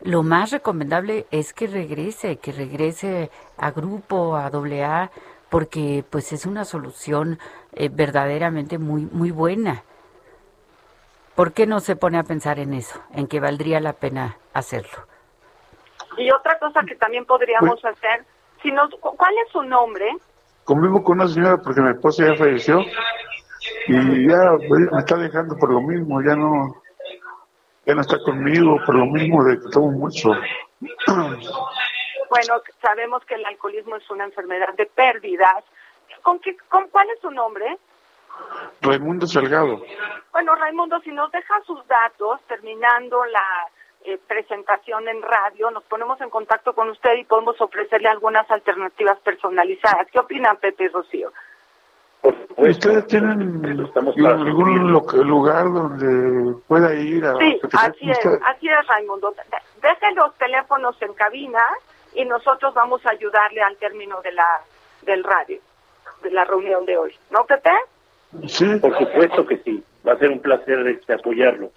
lo 0.02 0.22
más 0.22 0.50
recomendable 0.50 1.26
es 1.30 1.54
que 1.54 1.66
regrese, 1.66 2.36
que 2.36 2.52
regrese 2.52 3.30
a 3.56 3.70
grupo, 3.70 4.36
a 4.36 4.50
doble 4.50 4.84
A, 4.84 5.10
porque 5.48 6.04
pues 6.10 6.32
es 6.32 6.44
una 6.44 6.64
solución 6.64 7.38
eh, 7.72 7.88
verdaderamente 7.88 8.78
muy, 8.78 9.02
muy 9.12 9.30
buena. 9.30 9.84
¿Por 11.34 11.52
qué 11.52 11.66
no 11.66 11.80
se 11.80 11.96
pone 11.96 12.18
a 12.18 12.24
pensar 12.24 12.58
en 12.58 12.74
eso, 12.74 13.00
en 13.14 13.26
que 13.26 13.40
valdría 13.40 13.80
la 13.80 13.94
pena 13.94 14.36
hacerlo? 14.52 15.06
Y 16.18 16.30
otra 16.32 16.58
cosa 16.58 16.80
que 16.86 16.96
también 16.96 17.24
podríamos 17.24 17.82
hacer 17.84 18.26
si 18.62 18.70
¿Cuál 19.00 19.34
es 19.44 19.52
su 19.52 19.62
nombre? 19.62 20.16
Convivo 20.64 21.02
con 21.02 21.20
una 21.20 21.28
señora 21.28 21.58
porque 21.58 21.80
mi 21.80 21.90
esposa 21.90 22.26
ya 22.26 22.36
falleció 22.36 22.84
y 23.88 24.28
ya 24.28 24.52
me 24.68 24.98
está 24.98 25.16
dejando 25.16 25.56
por 25.56 25.72
lo 25.72 25.80
mismo, 25.80 26.22
ya 26.22 26.36
no, 26.36 26.82
ya 27.84 27.94
no 27.94 28.00
está 28.00 28.18
conmigo 28.22 28.78
por 28.86 28.94
lo 28.94 29.06
mismo 29.06 29.44
de 29.44 29.58
que 29.58 29.68
tomo 29.70 29.90
mucho. 29.90 30.30
Bueno, 32.30 32.62
sabemos 32.80 33.24
que 33.24 33.34
el 33.34 33.44
alcoholismo 33.44 33.96
es 33.96 34.08
una 34.10 34.24
enfermedad 34.24 34.72
de 34.74 34.86
pérdidas. 34.86 35.64
¿Con, 36.22 36.38
qué, 36.38 36.56
con 36.68 36.88
cuál 36.88 37.08
es 37.10 37.20
su 37.20 37.30
nombre? 37.30 37.78
Raimundo 38.80 39.26
Salgado. 39.26 39.82
Bueno, 40.32 40.54
Raimundo, 40.54 41.00
si 41.00 41.10
nos 41.10 41.30
deja 41.32 41.60
sus 41.66 41.86
datos 41.86 42.40
terminando 42.48 43.24
la 43.26 43.68
eh, 44.04 44.18
presentación 44.26 45.08
en 45.08 45.22
radio, 45.22 45.70
nos 45.70 45.84
ponemos 45.84 46.20
en 46.20 46.30
contacto 46.30 46.74
con 46.74 46.90
usted 46.90 47.14
y 47.16 47.24
podemos 47.24 47.60
ofrecerle 47.60 48.08
algunas 48.08 48.50
alternativas 48.50 49.18
personalizadas. 49.20 50.06
¿Qué 50.10 50.18
opinan, 50.18 50.56
Pepe 50.56 50.84
y 50.84 50.88
Rocío? 50.88 51.32
¿Ustedes 52.56 53.06
tienen 53.08 53.64
algún 53.64 54.92
lugar 54.92 55.64
donde 55.64 56.54
pueda 56.68 56.94
ir 56.94 57.24
a... 57.24 57.34
Sí, 57.36 57.60
así 57.72 58.10
es, 58.10 58.18
así 58.46 58.68
es, 58.68 58.86
Raimundo. 58.86 59.34
Deje 59.80 60.14
los 60.14 60.32
teléfonos 60.36 61.00
en 61.02 61.12
cabina 61.14 61.62
y 62.14 62.24
nosotros 62.24 62.74
vamos 62.74 63.04
a 63.06 63.10
ayudarle 63.10 63.62
al 63.62 63.76
término 63.78 64.20
de 64.22 64.32
la 64.32 64.60
del 65.02 65.24
radio, 65.24 65.58
de 66.22 66.30
la 66.30 66.44
reunión 66.44 66.86
de 66.86 66.96
hoy. 66.96 67.14
¿No, 67.30 67.44
Pepe? 67.44 67.70
Sí. 68.46 68.76
Por 68.80 68.96
supuesto 68.96 69.44
que 69.46 69.56
sí. 69.58 69.82
Va 70.06 70.12
a 70.12 70.18
ser 70.18 70.30
un 70.30 70.40
placer 70.40 70.86
este, 70.86 71.14
apoyarlo. 71.14 71.70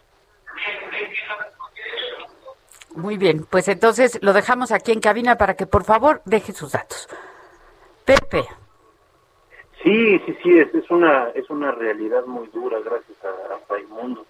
Muy 2.96 3.18
bien, 3.18 3.46
pues 3.50 3.68
entonces 3.68 4.20
lo 4.22 4.34
dejamos 4.34 4.72
aquí 4.72 4.92
en 4.92 5.02
cabina 5.02 5.38
para 5.38 5.56
que 5.56 5.68
por 5.68 5.84
favor 5.84 6.22
deje 6.25 6.54
sus 6.54 6.72
datos. 6.72 7.08
Pepe. 8.06 8.46
Sí, 9.84 10.20
sí, 10.25 10.38
sí, 10.42 10.58
es, 10.58 10.74
es 10.74 10.90
una 10.90 11.30
es 11.36 11.50
una 11.50 11.72
realidad 11.72 12.25
muy 12.25 12.48
dura 12.48 12.80
gracias 12.80 13.18
a, 13.24 13.54
a 13.54 13.60
Raimundo 13.70 14.25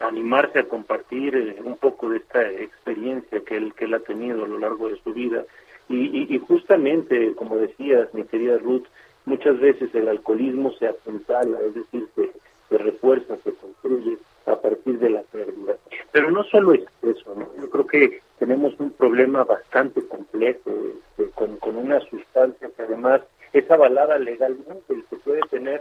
animarse 0.00 0.60
a 0.60 0.68
compartir 0.68 1.34
eh, 1.36 1.56
un 1.64 1.76
poco 1.76 2.08
de 2.10 2.18
esta 2.18 2.48
experiencia 2.50 3.40
que 3.40 3.56
él 3.56 3.74
que 3.74 3.86
él 3.86 3.94
ha 3.94 4.00
tenido 4.00 4.44
a 4.44 4.48
lo 4.48 4.58
largo 4.58 4.88
de 4.88 5.00
su 5.02 5.12
vida 5.12 5.44
y, 5.88 6.32
y, 6.32 6.38
justamente 6.38 7.34
como 7.34 7.56
decías 7.56 8.12
mi 8.14 8.24
querida 8.24 8.58
Ruth 8.58 8.86
muchas 9.24 9.58
veces 9.58 9.92
el 9.94 10.08
alcoholismo 10.08 10.72
se 10.72 10.86
apuntala 10.86 11.58
es 11.60 11.74
decir 11.74 12.08
se, 12.14 12.30
se 12.68 12.78
refuerza 12.78 13.36
se 13.38 13.52
construye 13.54 14.16
a 14.52 14.60
partir 14.60 14.98
de 14.98 15.10
la 15.10 15.22
pérdida. 15.22 15.76
Pero 16.12 16.30
no 16.30 16.44
solo 16.44 16.74
es 16.74 16.82
eso, 17.02 17.34
yo 17.60 17.70
creo 17.70 17.86
que 17.86 18.20
tenemos 18.38 18.74
un 18.78 18.90
problema 18.90 19.44
bastante 19.44 20.06
complejo 20.06 20.70
este, 21.16 21.30
con, 21.30 21.76
una 21.76 22.00
sustancia 22.00 22.70
que 22.76 22.82
además 22.82 23.22
es 23.52 23.70
avalada 23.70 24.18
legalmente 24.18 24.94
y 24.94 25.02
se 25.08 25.16
puede 25.16 25.40
tener 25.50 25.80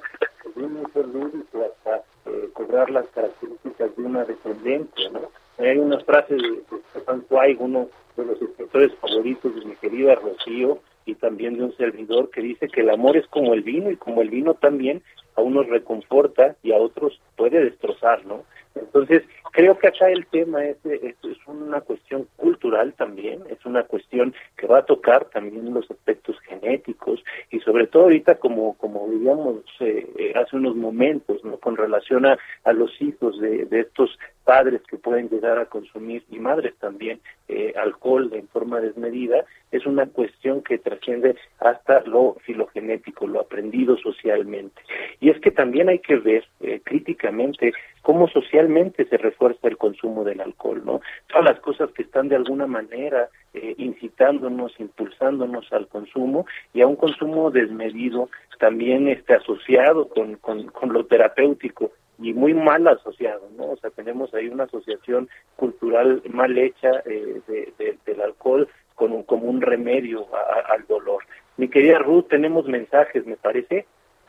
un 0.55 0.77
uso 0.77 1.03
lúdico 1.03 1.65
hasta 1.65 2.03
eh, 2.25 2.49
cobrar 2.53 2.89
las 2.89 3.05
características 3.07 3.95
de 3.95 4.03
una 4.03 4.25
dependencia. 4.25 5.09
¿no? 5.11 5.29
Hay 5.57 5.77
unas 5.77 6.03
frases 6.03 6.41
de, 6.41 6.49
de 6.49 6.83
Stefan 6.89 7.25
uno 7.59 7.89
de 8.17 8.25
los 8.25 8.41
escritores 8.41 8.93
favoritos 8.95 9.55
de 9.55 9.65
mi 9.65 9.75
querida 9.75 10.15
Rocío, 10.15 10.79
y 11.09 11.15
también 11.15 11.57
de 11.57 11.63
un 11.63 11.75
servidor 11.75 12.29
que 12.29 12.41
dice 12.41 12.67
que 12.67 12.81
el 12.81 12.89
amor 12.89 13.17
es 13.17 13.27
como 13.27 13.53
el 13.53 13.61
vino 13.61 13.89
y 13.89 13.97
como 13.97 14.21
el 14.21 14.29
vino 14.29 14.53
también 14.53 15.01
a 15.36 15.41
unos 15.41 15.67
reconforta 15.67 16.55
y 16.63 16.71
a 16.71 16.77
otros 16.77 17.19
puede 17.36 17.63
destrozar, 17.63 18.25
¿no? 18.25 18.43
Entonces, 18.75 19.24
creo 19.51 19.77
que 19.77 19.88
acá 19.88 20.09
el 20.09 20.25
tema 20.27 20.63
es, 20.65 20.77
es, 20.86 21.15
una 21.48 21.81
cuestión 21.81 22.27
cultural 22.38 22.93
también, 22.93 23.41
es 23.50 23.65
una 23.65 23.83
cuestión 23.83 24.33
que 24.55 24.67
va 24.67 24.79
a 24.79 24.86
tocar 24.86 25.25
también 25.25 25.74
los 25.74 25.89
aspectos 25.89 26.39
genéticos 26.41 27.24
y 27.50 27.59
sobre 27.62 27.88
todo 27.88 28.03
ahorita 28.03 28.36
como 28.36 28.77
como 28.77 29.07
diríamos 29.09 29.63
eh, 29.79 30.33
hace 30.36 30.55
unos 30.55 30.75
momentos, 30.75 31.43
¿no? 31.43 31.57
Con 31.57 31.75
relación 31.75 32.25
a, 32.25 32.38
a 32.63 32.74
los 32.74 33.01
hijos 33.01 33.39
de, 33.39 33.65
de 33.65 33.81
estos 33.81 34.17
padres 34.50 34.81
que 34.89 34.98
pueden 34.98 35.29
llegar 35.29 35.59
a 35.59 35.65
consumir 35.65 36.24
y 36.29 36.39
madres 36.39 36.74
también 36.79 37.19
eh, 37.48 37.74
alcohol 37.77 38.31
en 38.33 38.48
forma 38.48 38.79
desmedida, 38.79 39.45
es 39.71 39.86
una 39.86 40.07
cuestión 40.07 40.63
que 40.63 40.79
trasciende 40.79 41.36
hasta 41.59 42.01
lo 42.01 42.36
filogenético, 42.45 43.27
lo 43.27 43.41
aprendido 43.41 43.95
socialmente. 43.98 44.81
Y 45.19 45.28
es 45.29 45.39
que 45.39 45.51
también 45.51 45.89
hay 45.89 46.00
que 46.00 46.15
ver 46.17 46.45
eh, 46.62 46.81
críticamente 46.83 47.74
cómo 48.01 48.27
socialmente 48.27 49.05
se 49.05 49.17
refuerza 49.17 49.67
el 49.67 49.77
consumo 49.77 50.24
del 50.24 50.41
alcohol, 50.41 50.81
¿no? 50.86 51.01
Todas 51.27 51.45
las 51.45 51.59
cosas 51.59 51.91
que 51.91 52.03
están 52.03 52.29
de 52.29 52.36
alguna 52.36 52.67
manera 52.67 53.29
eh, 53.53 53.75
incitándonos, 53.77 54.79
impulsándonos 54.79 55.71
al 55.74 55.88
consumo 55.88 56.45
y 56.74 56.81
a 56.81 56.88
un 56.88 56.95
consumo 56.95 57.51
desmedido, 57.51 58.29
también 58.59 59.07
este 59.07 59.33
asociado 59.33 60.09
con, 60.09 60.36
con, 60.36 60.93
lo 60.93 61.05
terapéutico 61.05 61.91
y 62.17 62.33
muy 62.33 62.53
mal 62.53 62.88
asociado, 62.88 63.50
¿no? 63.57 63.71
O 63.71 63.77
sea, 63.77 63.89
tenemos 63.91 64.33
ahí 64.33 64.48
una 64.48 64.65
asociación 64.65 65.29
cultural 65.55 66.21
mal 66.29 66.57
hecha 66.57 66.91
eh, 67.05 67.41
de, 67.48 67.98
del 68.05 68.21
alcohol 68.21 68.67
con 68.95 69.13
un, 69.13 69.24
como 69.24 69.45
un 69.45 69.62
remedio 69.62 70.27
al 70.69 70.86
dolor. 70.88 71.24
Mi 71.57 71.69
querida 71.69 72.00
Ruth, 72.00 72.27
tenemos 72.29 72.67
mensajes, 72.67 73.25
me 73.25 73.36
parece. 73.36 73.86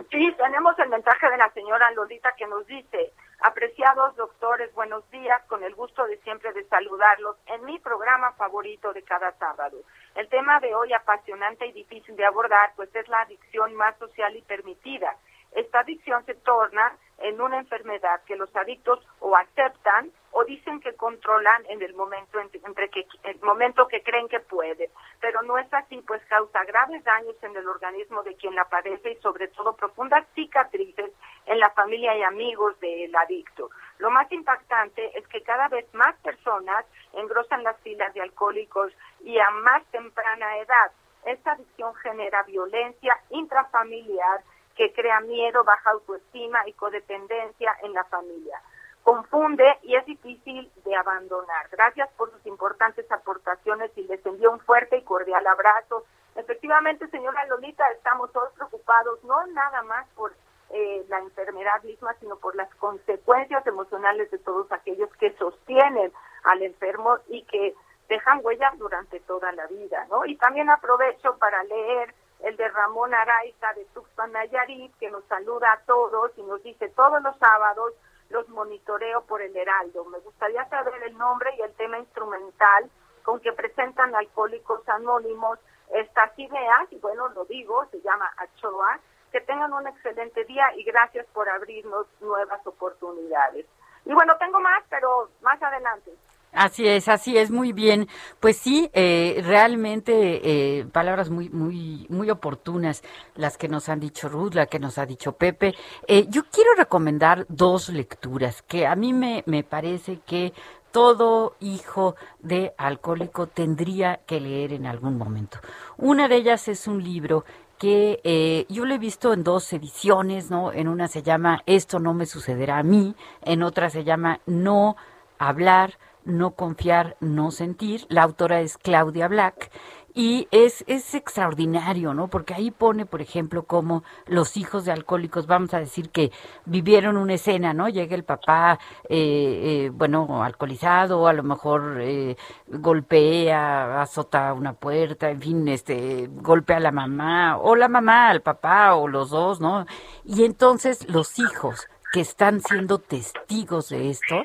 Sí, 0.09 0.33
tenemos 0.39 0.79
el 0.79 0.89
mensaje 0.89 1.29
de 1.29 1.37
la 1.37 1.51
señora 1.51 1.91
Lolita 1.91 2.33
que 2.33 2.47
nos 2.47 2.67
dice, 2.67 3.13
apreciados 3.41 4.17
doctores, 4.17 4.73
buenos 4.75 5.09
días, 5.11 5.43
con 5.47 5.63
el 5.63 5.75
gusto 5.75 6.07
de 6.07 6.17
siempre 6.19 6.53
de 6.53 6.65
saludarlos 6.65 7.37
en 7.47 7.65
mi 7.65 7.79
programa 7.79 8.33
favorito 8.33 8.93
de 8.93 9.03
cada 9.03 9.33
sábado. 9.33 9.79
El 10.15 10.29
tema 10.29 10.59
de 10.61 10.75
hoy 10.75 10.93
apasionante 10.95 11.67
y 11.67 11.73
difícil 11.73 12.17
de 12.17 12.25
abordar, 12.25 12.73
pues 12.77 12.95
es 12.95 13.07
la 13.09 13.21
adicción 13.21 13.75
más 13.75 13.97
social 13.99 14.35
y 14.35 14.43
permitida. 14.43 15.17
Esta 15.53 15.81
adicción 15.81 16.25
se 16.27 16.35
torna 16.35 16.97
en 17.19 17.41
una 17.41 17.59
enfermedad 17.59 18.23
que 18.25 18.37
los 18.37 18.55
adictos 18.57 19.07
o 19.21 19.37
aceptan 19.37 20.11
o 20.33 20.45
dicen 20.45 20.81
que 20.81 20.95
controlan 20.95 21.67
en 21.69 21.83
el 21.83 21.95
momento 21.95 22.39
entre 22.41 22.89
que 22.89 23.07
el 23.25 23.41
momento 23.41 23.89
que 23.89 24.03
creen 24.03 24.29
que 24.29 24.41
pueden, 24.41 24.89
pero 25.21 25.43
no 25.43 25.59
es 25.59 25.73
así, 25.73 26.01
pues 26.07 26.25
causa 26.27 26.65
graves 26.65 27.03
daños 27.05 27.37
en 27.43 27.57
el 27.57 27.69
organismo 27.69 28.23
de 28.23 28.37
quien 28.37 28.55
la 28.55 28.65
padece 28.65 29.13
y 29.13 29.17
sobre 29.17 29.49
todo 29.49 29.75
profundas 29.75 30.25
cicatrices 30.35 31.11
en 31.47 31.59
la 31.59 31.71
familia 31.71 32.17
y 32.17 32.23
amigos 32.23 32.79
del 32.81 33.15
adicto. 33.15 33.71
Lo 33.99 34.11
más 34.11 34.31
impactante 34.31 35.19
es 35.19 35.27
que 35.29 35.43
cada 35.43 35.69
vez 35.69 35.93
más 35.95 36.17
personas 36.21 36.87
engrosan 37.13 37.65
las 37.65 37.79
filas 37.81 38.15
de 38.15 38.23
alcohólicos 38.23 38.93
y 39.21 39.39
a 39.39 39.51
más 39.51 39.85
temprana 39.91 40.59
edad. 40.59 40.93
Esta 41.27 41.53
adicción 41.53 41.95
genera 41.97 42.45
violencia 42.45 43.21
intrafamiliar 43.31 44.43
que 44.81 44.95
crea 44.95 45.21
miedo, 45.21 45.63
baja 45.63 45.91
autoestima 45.91 46.67
y 46.67 46.73
codependencia 46.73 47.77
en 47.83 47.93
la 47.93 48.03
familia. 48.05 48.63
Confunde 49.03 49.77
y 49.83 49.95
es 49.95 50.07
difícil 50.07 50.73
de 50.87 50.95
abandonar. 50.95 51.69
Gracias 51.71 52.09
por 52.17 52.31
sus 52.31 52.47
importantes 52.47 53.05
aportaciones 53.13 53.91
y 53.95 54.05
les 54.05 54.25
envío 54.25 54.51
un 54.51 54.61
fuerte 54.61 54.97
y 54.97 55.03
cordial 55.03 55.47
abrazo. 55.47 56.07
Efectivamente, 56.35 57.07
señora 57.09 57.45
Lolita, 57.45 57.87
estamos 57.91 58.33
todos 58.33 58.55
preocupados, 58.55 59.23
no 59.25 59.47
nada 59.49 59.83
más 59.83 60.09
por 60.15 60.33
eh, 60.71 61.05
la 61.11 61.19
enfermedad 61.19 61.83
misma, 61.83 62.15
sino 62.19 62.37
por 62.37 62.57
las 62.57 62.75
consecuencias 62.77 63.67
emocionales 63.67 64.31
de 64.31 64.39
todos 64.39 64.73
aquellos 64.73 65.15
que 65.19 65.37
sostienen 65.37 66.11
al 66.45 66.63
enfermo 66.63 67.19
y 67.29 67.43
que 67.43 67.75
dejan 68.09 68.41
huellas 68.43 68.79
durante 68.79 69.21
toda 69.21 69.53
la 69.53 69.67
vida, 69.67 70.07
¿no? 70.09 70.25
Y 70.25 70.37
también 70.37 70.71
aprovecho 70.71 71.37
para 71.37 71.63
leer 71.65 72.15
el 72.43 72.57
de 72.57 72.69
Ramón 72.69 73.15
Araiza 73.15 73.73
de 73.75 73.85
Tuxpan 73.87 74.33
Nayarit, 74.33 74.97
que 74.99 75.11
nos 75.11 75.25
saluda 75.25 75.73
a 75.73 75.81
todos 75.81 76.33
y 76.37 76.43
nos 76.43 76.63
dice 76.63 76.89
todos 76.91 77.23
los 77.23 77.37
sábados 77.39 77.93
los 78.31 78.49
monitoreo 78.49 79.23
por 79.23 79.43
el 79.43 79.57
Heraldo. 79.57 80.05
Me 80.07 80.19
gustaría 80.21 80.65
saber 80.69 81.03
el 81.03 81.19
nombre 81.19 81.51
y 81.59 81.63
el 81.63 81.75
tema 81.75 81.99
instrumental 81.99 82.91
con 83.25 83.41
que 83.41 83.53
presentan 83.53 84.15
Alcohólicos 84.15 84.89
Anónimos 84.89 85.59
estas 85.93 86.37
ideas, 86.39 86.87
y 86.91 86.99
bueno, 86.99 87.29
lo 87.31 87.45
digo, 87.45 87.85
se 87.91 88.01
llama 88.01 88.33
Achoa. 88.37 89.01
Que 89.33 89.41
tengan 89.43 89.73
un 89.73 89.87
excelente 89.87 90.45
día 90.45 90.75
y 90.75 90.83
gracias 90.83 91.25
por 91.33 91.49
abrirnos 91.49 92.07
nuevas 92.21 92.67
oportunidades. 92.67 93.65
Y 94.05 94.13
bueno, 94.13 94.37
tengo 94.39 94.59
más, 94.59 94.83
pero 94.89 95.31
más 95.41 95.63
adelante. 95.63 96.13
Así 96.53 96.87
es, 96.87 97.09
así 97.09 97.39
es, 97.39 97.51
muy 97.51 97.73
bien. 97.73 98.09
Pues 98.41 98.57
sí, 98.57 98.91
eh, 98.93 99.41
realmente 99.45 100.81
eh, 100.81 100.85
palabras 100.87 101.31
muy, 101.31 101.49
muy, 101.49 102.07
muy 102.09 102.29
oportunas 102.29 103.03
las 103.37 103.57
que 103.57 103.69
nos 103.69 103.89
han 103.89 104.01
dicho 104.01 104.29
Ruth, 104.29 104.55
la 104.55 104.67
que 104.67 104.81
nos 104.81 104.99
ha 104.99 105.07
dicho 105.07 105.33
Pepe. 105.33 105.75
Eh, 106.09 106.27
yo 106.29 106.43
quiero 106.51 106.75
recomendar 106.77 107.47
dos 107.49 107.89
lecturas 107.89 108.63
que 108.63 108.87
a 108.87 108.97
mí 108.97 109.13
me, 109.13 109.45
me 109.47 109.63
parece 109.63 110.21
que 110.27 110.53
todo 110.91 111.55
hijo 111.61 112.17
de 112.41 112.75
alcohólico 112.77 113.47
tendría 113.47 114.21
que 114.27 114.41
leer 114.41 114.73
en 114.73 114.87
algún 114.87 115.17
momento. 115.17 115.59
Una 115.99 116.27
de 116.27 116.37
ellas 116.37 116.67
es 116.67 116.89
un 116.89 117.03
libro 117.03 117.45
que 117.79 118.21
eh, 118.25 118.67
yo 118.69 118.85
lo 118.85 118.95
he 118.95 118.99
visto 118.99 119.33
en 119.33 119.43
dos 119.43 119.73
ediciones, 119.73 120.51
¿no? 120.51 120.73
En 120.73 120.89
una 120.89 121.09
se 121.09 121.23
llama 121.23 121.63
Esto 121.65 121.99
no 121.99 122.13
me 122.13 122.27
sucederá 122.27 122.79
a 122.79 122.83
mí, 122.83 123.15
en 123.43 123.63
otra 123.63 123.89
se 123.89 124.05
llama 124.05 124.41
No 124.47 124.97
hablar 125.39 125.99
no 126.25 126.53
confiar, 126.53 127.17
no 127.21 127.51
sentir. 127.51 128.07
La 128.09 128.23
autora 128.23 128.61
es 128.61 128.79
Claudia 128.79 129.29
Black 129.29 129.71
y 130.15 130.49
es, 130.51 130.85
es 130.87 131.15
extraordinario, 131.15 132.15
¿no? 132.15 132.29
Porque 132.29 132.55
ahí 132.55 132.71
pone, 132.71 133.07
por 133.07 133.23
ejemplo, 133.23 133.65
como 133.65 134.03
los 134.27 134.57
hijos 134.57 134.85
de 134.85 134.93
alcohólicos, 134.93 135.47
vamos 135.47 135.73
a 135.75 135.79
decir 135.79 136.11
que 136.11 136.33
vivieron 136.65 137.17
una 137.17 137.35
escena, 137.35 137.73
¿no? 137.73 137.89
Llega 137.89 138.17
el 138.17 138.25
papá, 138.25 138.79
eh, 139.09 139.87
eh, 139.87 139.91
bueno, 139.93 140.43
alcoholizado, 140.43 141.29
a 141.29 141.33
lo 141.33 141.43
mejor 141.43 141.99
eh, 142.01 142.37
golpea, 142.67 144.03
azota 144.03 144.53
una 144.53 144.73
puerta, 144.73 145.31
en 145.31 145.41
fin, 145.41 145.69
este, 145.69 146.29
golpea 146.29 146.79
a 146.79 146.81
la 146.81 146.93
mamá, 146.93 147.59
o 147.59 147.77
la 147.77 147.89
mamá 147.89 148.31
al 148.31 148.43
papá, 148.43 148.95
o 148.97 149.07
los 149.09 149.31
dos, 149.31 149.61
¿no? 149.61 149.87
Y 150.25 150.45
entonces 150.45 151.09
los 151.09 151.39
hijos 151.39 151.89
que 152.13 152.21
están 152.21 152.61
siendo 152.61 152.99
testigos 152.99 153.91
de 153.91 154.11
esto, 154.11 154.43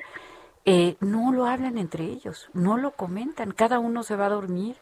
eh, 0.66 0.98
no 1.00 1.32
lo 1.32 1.46
hablan 1.46 1.78
entre 1.78 2.06
ellos, 2.06 2.50
no 2.54 2.78
lo 2.78 2.92
comentan, 2.92 3.52
cada 3.52 3.80
uno 3.80 4.04
se 4.04 4.16
va 4.16 4.26
a 4.26 4.30
dormir 4.30 4.76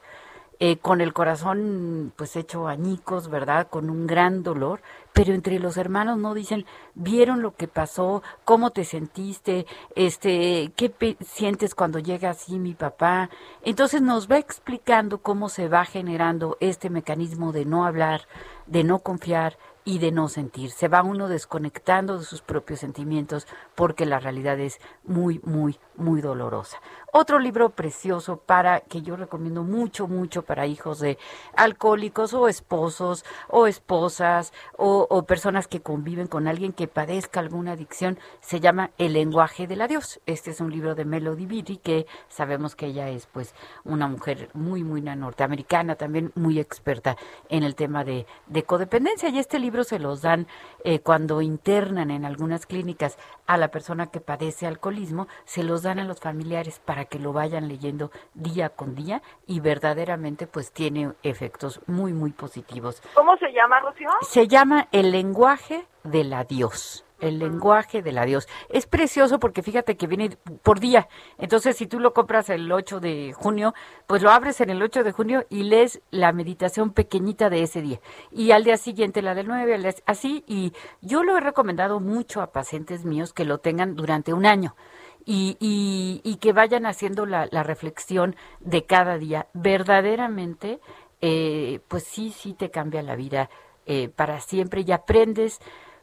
eh, 0.60 0.78
con 0.78 1.02
el 1.02 1.12
corazón 1.12 2.14
pues 2.16 2.38
hecho 2.38 2.70
añicos, 2.70 3.28
¿verdad? 3.28 3.68
Con 3.70 3.90
un 3.90 4.08
gran 4.08 4.44
dolor, 4.44 4.82
pero 5.12 5.34
entre 5.34 5.60
los 5.60 5.76
hermanos 5.76 6.18
no 6.20 6.34
dicen, 6.34 6.66
vieron 6.94 7.42
lo 7.42 7.56
que 7.56 7.68
pasó, 7.68 8.24
cómo 8.46 8.70
te 8.70 8.86
sentiste, 8.86 9.66
este, 9.96 10.72
qué 10.78 11.18
sientes 11.20 11.76
cuando 11.76 12.00
llega 12.00 12.30
así 12.30 12.60
mi 12.60 12.76
papá. 12.76 13.30
Entonces 13.64 14.02
nos 14.02 14.32
va 14.32 14.38
explicando 14.38 15.18
cómo 15.18 15.50
se 15.50 15.68
va 15.68 15.84
generando 15.84 16.56
este 16.62 16.90
mecanismo 16.90 17.52
de 17.52 17.66
no 17.66 17.86
hablar, 17.86 18.22
de 18.66 18.86
no 18.86 19.00
confiar, 19.00 19.58
y 19.86 20.00
de 20.00 20.12
no 20.12 20.28
sentir. 20.30 20.72
Se 20.72 20.88
va 20.88 21.04
uno 21.04 21.28
desconectando 21.28 22.18
de 22.18 22.26
sus 22.26 22.42
propios 22.42 22.80
sentimientos 22.80 23.48
porque 23.76 24.06
la 24.06 24.20
realidad 24.20 24.60
es 24.60 24.80
muy, 25.04 25.40
muy, 25.44 25.78
muy 25.96 26.22
dolorosa. 26.22 26.82
Otro 27.12 27.38
libro 27.38 27.70
precioso 27.70 28.38
para 28.38 28.80
que 28.80 29.04
yo 29.04 29.16
recomiendo 29.16 29.64
mucho, 29.64 30.08
mucho 30.08 30.42
para 30.42 30.66
hijos 30.66 31.00
de 31.00 31.20
alcohólicos 31.56 32.34
o 32.34 32.48
esposos 32.48 33.24
o 33.50 33.68
esposas 33.68 34.52
o, 34.78 35.24
personas 35.28 35.68
que 35.68 35.82
conviven 35.82 36.26
con 36.26 36.48
alguien 36.48 36.74
que 36.74 36.88
padezca 36.88 37.40
alguna 37.40 37.74
adicción 37.74 38.18
se 38.42 38.60
llama 38.60 38.90
El 38.98 39.14
lenguaje 39.14 39.68
del 39.68 39.82
adiós. 39.82 40.22
Este 40.26 40.50
es 40.50 40.60
un 40.60 40.72
libro 40.72 40.96
de 40.96 41.06
Melody 41.06 41.46
Beatty 41.46 41.78
que 41.78 42.08
sabemos 42.30 42.76
que 42.76 42.88
ella 42.88 43.10
es 43.10 43.28
pues 43.28 43.54
una 43.84 44.08
mujer 44.08 44.50
muy, 44.54 44.84
muy 44.84 45.02
norteamericana, 45.02 45.96
también 45.96 46.32
muy 46.34 46.60
experta 46.60 47.16
en 47.50 47.62
el 47.62 47.76
tema 47.76 48.04
de, 48.04 48.26
de 48.48 48.64
codependencia 48.64 49.30
y 49.30 49.38
este 49.38 49.60
libro 49.60 49.84
se 49.84 50.00
los 50.00 50.24
dan 50.24 50.48
eh, 50.84 51.00
cuando 51.00 51.42
internan 51.42 52.10
en 52.10 52.26
algunas 52.26 52.66
clínicas 52.66 53.18
a 53.46 53.58
la 53.58 53.70
persona 53.70 54.08
que 54.08 54.20
padece 54.20 54.66
alcoholismo, 54.66 55.28
se 55.46 55.62
los 55.62 55.83
dan 55.84 56.00
a 56.00 56.04
los 56.06 56.20
familiares 56.20 56.80
para 56.84 57.06
que 57.06 57.20
lo 57.20 57.34
vayan 57.34 57.68
leyendo 57.68 58.12
día 58.34 58.70
con 58.70 58.96
día 58.96 59.22
y 59.46 59.60
verdaderamente 59.60 60.48
pues 60.48 60.72
tiene 60.72 61.14
efectos 61.24 61.82
muy 61.88 62.14
muy 62.14 62.32
positivos. 62.32 63.02
¿Cómo 63.14 63.38
se 63.38 63.52
llama, 63.54 63.80
Rocío? 63.82 64.10
Se 64.22 64.48
llama 64.48 64.88
El 64.92 65.12
lenguaje 65.12 65.86
del 66.04 66.34
adiós. 66.34 67.06
el 67.20 67.40
lenguaje 67.40 68.02
del 68.02 68.18
adiós. 68.18 68.50
Es 68.68 68.86
precioso 68.86 69.40
porque 69.40 69.64
fíjate 69.64 69.96
que 69.96 70.08
viene 70.08 70.38
por 70.62 70.82
día. 70.82 71.08
Entonces, 71.38 71.78
si 71.78 71.88
tú 71.88 72.02
lo 72.02 72.12
compras 72.14 72.50
el 72.50 72.70
8 72.70 73.00
de 73.00 73.32
junio, 73.34 73.74
pues 74.08 74.22
lo 74.22 74.30
abres 74.30 74.60
en 74.60 74.70
el 74.70 74.84
8 74.84 75.06
de 75.06 75.14
junio 75.14 75.46
y 75.50 75.64
lees 75.64 76.02
la 76.12 76.34
meditación 76.34 76.92
pequeñita 76.92 77.50
de 77.50 77.64
ese 77.64 77.82
día. 77.82 78.00
Y 78.30 78.52
al 78.52 78.66
día 78.66 78.76
siguiente 78.76 79.22
la 79.22 79.36
del 79.36 79.48
9, 79.48 79.96
así. 80.06 80.44
Y 80.48 80.74
yo 81.00 81.24
lo 81.24 81.38
he 81.38 81.40
recomendado 81.40 82.02
mucho 82.02 82.42
a 82.42 82.52
pacientes 82.52 83.06
míos 83.06 83.32
que 83.32 83.46
lo 83.46 83.60
tengan 83.60 83.96
durante 83.96 84.34
un 84.34 84.46
año. 84.46 84.76
Y, 85.26 85.58
y, 85.60 86.36
que 86.42 86.52
vayan 86.52 86.86
haciendo 86.86 87.26
la, 87.26 87.48
la 87.50 87.64
reflexión 87.64 88.36
de 88.60 88.86
cada 88.86 89.18
día. 89.18 89.48
Verdaderamente, 89.54 90.82
eh, 91.22 91.80
pues 91.88 92.04
sí, 92.04 92.32
sí 92.32 92.54
te 92.54 92.70
cambia 92.70 93.02
la 93.02 93.16
vida 93.16 93.50
eh, 93.86 94.10
para 94.10 94.42
siempre 94.42 94.84
y 94.86 94.92
aprendes 94.92 95.60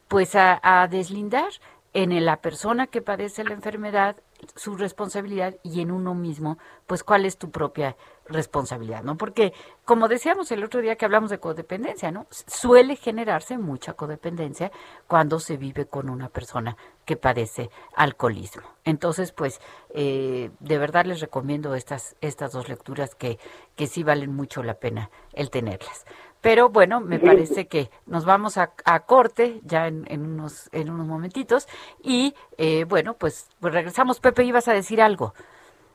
pues 0.09 0.35
a, 0.35 0.89
deslindar 0.91 1.51
en 1.93 2.25
la 2.25 2.41
persona 2.41 2.87
que 2.87 3.03
padece 3.03 3.45
la 3.45 3.53
enfermedad 3.53 4.17
su 4.57 4.77
responsabilidad 4.77 5.57
y 5.63 5.81
en 5.81 5.91
uno 5.91 6.15
mismo, 6.15 6.59
pues 6.87 7.05
cuál 7.05 7.25
es 7.25 7.39
tu 7.39 7.51
propia 7.51 7.97
responsabilidad, 8.27 9.03
¿no? 9.03 9.17
Porque, 9.17 9.53
como 9.85 10.09
decíamos 10.09 10.51
el 10.53 10.65
otro 10.65 10.81
día 10.81 10.97
que 10.97 11.05
hablamos 11.05 11.31
de 11.31 11.39
codependencia, 11.39 12.11
¿no? 12.11 12.27
Suele 12.31 12.97
generarse 12.97 13.59
mucha 13.59 13.95
codependencia 13.95 14.71
cuando 15.07 15.41
se 15.41 15.57
vive 15.57 15.87
con 15.87 16.09
una 16.09 16.29
persona 16.29 16.77
que 17.05 17.17
padece 17.17 17.71
alcoholismo. 17.97 18.63
Entonces, 18.85 19.33
pues, 19.33 19.61
eh, 19.91 20.51
de 20.61 20.79
verdad 20.79 21.07
les 21.07 21.21
recomiendo 21.21 21.75
estas, 21.75 22.17
estas 22.21 22.53
dos 22.53 22.69
lecturas 22.69 23.15
que, 23.15 23.39
que 23.77 23.87
sí 23.87 24.03
valen 24.03 24.35
mucho 24.35 24.63
la 24.63 24.75
pena 24.75 25.11
el 25.33 25.51
tenerlas. 25.51 26.05
Pero 26.41 26.71
bueno, 26.71 27.01
me 27.01 27.19
parece 27.19 27.67
que 27.67 27.91
nos 28.07 28.25
vamos 28.25 28.57
a, 28.57 28.71
corte 29.07 29.61
ya 29.65 29.87
en, 29.89 30.07
unos, 30.23 30.71
en 30.73 30.91
unos 30.91 31.07
momentitos 31.07 31.69
y 32.03 32.35
eh, 32.57 32.85
bueno, 32.85 33.15
pues, 33.15 33.51
pues 33.61 33.75
regresamos. 33.75 34.21
Pepe, 34.21 34.45
ibas 34.45 34.69
a 34.69 34.73
decir 34.73 35.03
algo. 35.03 35.35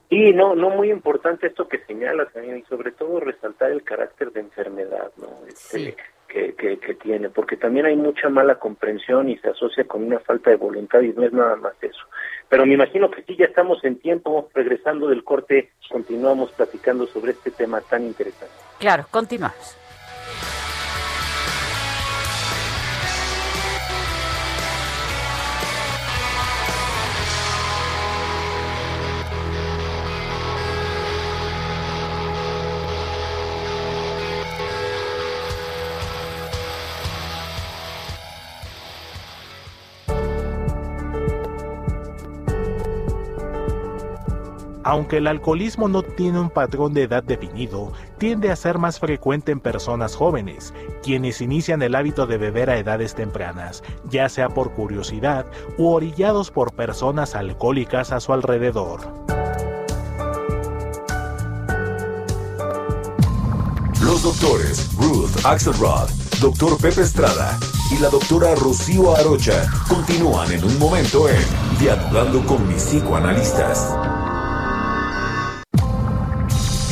Y 0.10 0.34
no, 0.34 0.56
no 0.56 0.70
muy 0.70 0.92
importante 0.92 1.48
esto 1.48 1.68
que 1.68 1.80
señalas, 1.80 2.28
y 2.36 2.62
sobre 2.70 2.92
todo 2.92 3.20
resaltar 3.20 3.72
el 3.72 3.84
carácter 3.84 4.32
de 4.32 4.42
enfermedad, 4.42 5.12
¿no? 5.18 5.48
Este, 5.48 5.96
que, 6.28 6.54
que, 6.54 6.78
que, 6.78 6.94
tiene, 6.96 7.30
porque 7.30 7.58
también 7.58 7.88
hay 7.88 7.96
mucha 7.96 8.30
mala 8.30 8.60
comprensión 8.60 9.30
y 9.30 9.38
se 9.38 9.50
asocia 9.50 9.86
con 9.86 10.04
una 10.04 10.20
falta 10.20 10.52
de 10.52 10.58
voluntad 10.58 11.02
y 11.02 11.10
no 11.10 11.24
es 11.24 11.34
nada 11.34 11.56
más 11.56 11.74
eso. 11.82 12.06
Pero 12.50 12.66
me 12.66 12.74
imagino 12.74 13.10
que 13.10 13.24
sí, 13.24 13.36
ya 13.36 13.46
estamos 13.46 13.84
en 13.84 13.98
tiempo, 13.98 14.50
regresando 14.54 15.08
del 15.08 15.24
corte, 15.24 15.72
continuamos 15.90 16.52
platicando 16.52 17.08
sobre 17.08 17.32
este 17.32 17.50
tema 17.52 17.82
tan 17.82 18.04
interesante. 18.04 18.54
Claro, 18.80 19.06
continuamos. 19.10 19.85
Aunque 44.96 45.18
el 45.18 45.28
alcoholismo 45.28 45.90
no 45.90 46.04
tiene 46.04 46.40
un 46.40 46.50
patrón 46.50 46.94
de 46.94 47.04
edad 47.04 47.22
definido, 47.22 47.92
tiende 48.18 48.50
a 48.50 48.56
ser 48.56 48.78
más 48.78 48.98
frecuente 48.98 49.52
en 49.52 49.60
personas 49.60 50.16
jóvenes, 50.16 50.74
quienes 51.04 51.42
inician 51.42 51.82
el 51.82 51.96
hábito 51.96 52.26
de 52.28 52.38
beber 52.38 52.70
a 52.70 52.78
edades 52.78 53.14
tempranas, 53.14 53.84
ya 54.10 54.30
sea 54.30 54.48
por 54.48 54.72
curiosidad 54.72 55.48
u 55.78 55.90
orillados 55.90 56.50
por 56.50 56.72
personas 56.72 57.36
alcohólicas 57.36 58.14
a 58.14 58.22
su 58.22 58.32
alrededor. 58.32 59.02
Los 64.02 64.24
doctores 64.24 64.96
Ruth 64.96 65.46
Axelrod, 65.46 66.10
Dr. 66.40 66.78
Pepe 66.78 67.02
Estrada 67.02 67.60
y 67.92 68.00
la 68.00 68.08
doctora 68.08 68.56
Rocío 68.56 69.14
Arocha 69.14 69.70
continúan 69.90 70.54
en 70.54 70.64
un 70.64 70.80
momento 70.80 71.28
en 71.28 71.44
Dialogando 71.80 72.46
con 72.46 72.66
mis 72.66 72.82
psicoanalistas. 72.82 73.94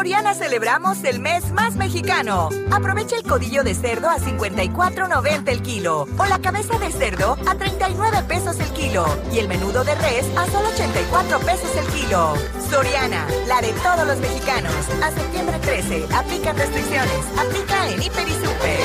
Soriana 0.00 0.32
celebramos 0.32 1.04
el 1.04 1.20
mes 1.20 1.52
más 1.52 1.76
mexicano. 1.76 2.48
Aprovecha 2.70 3.16
el 3.16 3.22
codillo 3.22 3.62
de 3.62 3.74
cerdo 3.74 4.08
a 4.08 4.16
54.90 4.16 5.46
el 5.48 5.60
kilo 5.60 6.06
o 6.16 6.24
la 6.24 6.38
cabeza 6.38 6.78
de 6.78 6.90
cerdo 6.90 7.36
a 7.46 7.54
39 7.54 8.22
pesos 8.26 8.58
el 8.60 8.70
kilo 8.70 9.04
y 9.30 9.40
el 9.40 9.48
menudo 9.48 9.84
de 9.84 9.94
res 9.96 10.26
a 10.38 10.46
solo 10.46 10.70
84 10.70 11.40
pesos 11.40 11.76
el 11.76 11.86
kilo. 11.88 12.32
Soriana, 12.70 13.26
la 13.46 13.60
de 13.60 13.74
todos 13.74 14.06
los 14.06 14.18
mexicanos. 14.20 14.72
A 15.02 15.10
septiembre 15.10 15.58
13, 15.58 16.06
aplica 16.14 16.54
restricciones. 16.54 17.38
Aplica 17.38 17.90
en 17.90 18.02
Hiper 18.02 18.26
y 18.26 18.32
Super. 18.32 18.80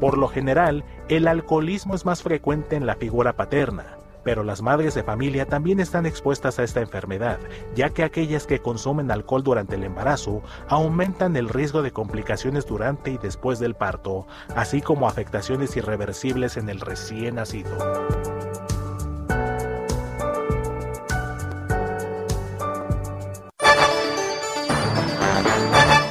Por 0.00 0.16
lo 0.16 0.28
general, 0.28 0.86
el 1.10 1.28
alcoholismo 1.28 1.94
es 1.94 2.06
más 2.06 2.22
frecuente 2.22 2.76
en 2.76 2.86
la 2.86 2.94
figura 2.94 3.34
paterna, 3.36 3.98
pero 4.24 4.44
las 4.44 4.62
madres 4.62 4.94
de 4.94 5.02
familia 5.02 5.46
también 5.46 5.80
están 5.80 6.06
expuestas 6.06 6.58
a 6.58 6.64
esta 6.64 6.80
enfermedad, 6.80 7.38
ya 7.74 7.90
que 7.90 8.04
aquellas 8.04 8.46
que 8.46 8.60
consumen 8.60 9.10
alcohol 9.10 9.42
durante 9.42 9.76
el 9.76 9.84
embarazo 9.84 10.42
aumentan 10.68 11.36
el 11.36 11.48
riesgo 11.48 11.82
de 11.82 11.92
complicaciones 11.92 12.66
durante 12.66 13.10
y 13.10 13.18
después 13.18 13.58
del 13.58 13.74
parto, 13.74 14.26
así 14.54 14.80
como 14.80 15.08
afectaciones 15.08 15.76
irreversibles 15.76 16.56
en 16.56 16.68
el 16.68 16.80
recién 16.80 17.36
nacido. 17.36 17.70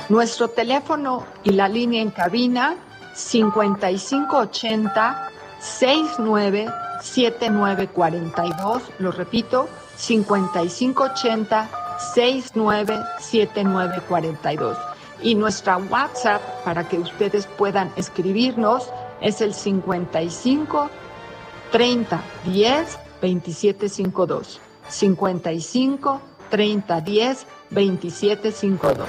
Nuestro 0.10 0.48
teléfono 0.48 1.24
y 1.43 1.52
la 1.52 1.69
línea 1.69 2.02
en 2.02 2.10
cabina 2.10 2.76
5580 3.13 5.30
69 5.60 6.72
7942, 7.02 8.84
lo 9.00 9.12
repito, 9.12 9.67
5580 9.95 11.69
697942. 12.13 14.78
Y 15.22 15.36
nuestra 15.36 15.78
WhatsApp 15.78 16.41
para 16.63 16.88
que 16.88 16.98
ustedes 16.98 17.45
puedan 17.45 17.91
escribirnos 17.98 18.89
es 19.22 19.41
el 19.41 19.54
55 19.54 20.89
30 21.72 22.22
10 22.45 23.00
2752. 23.22 24.62
55 24.88 26.22
30 26.50 27.02
10 27.02 27.45
2752. 27.69 29.08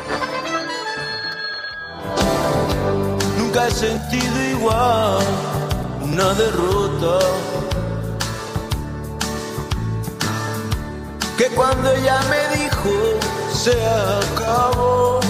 Nunca 3.38 3.66
he 3.66 3.70
sentido 3.70 4.58
igual 4.58 5.69
una 6.12 6.34
derrota 6.34 7.18
que 11.38 11.46
cuando 11.50 11.90
ella 11.92 12.20
me 12.30 12.56
dijo 12.58 12.90
se 13.52 13.74
acabó. 14.24 15.20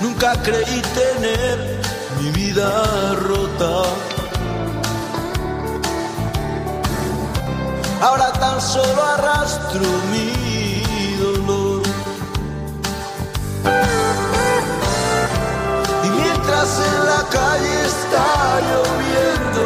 Nunca 0.00 0.32
creí 0.42 0.82
tener 1.00 1.80
mi 2.18 2.30
vida 2.30 3.14
rota. 3.28 3.82
Ahora 8.00 8.32
tan 8.32 8.60
solo 8.60 9.02
arrastro 9.14 9.86
mi 10.10 10.31
mientras 16.62 16.78
en 16.78 17.06
la 17.06 17.22
calle 17.30 17.74
está 17.86 18.60
lloviendo, 18.68 19.64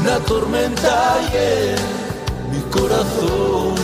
una 0.00 0.18
tormenta 0.26 0.96
en 1.32 1.76
mi 2.50 2.60
corazón. 2.70 3.74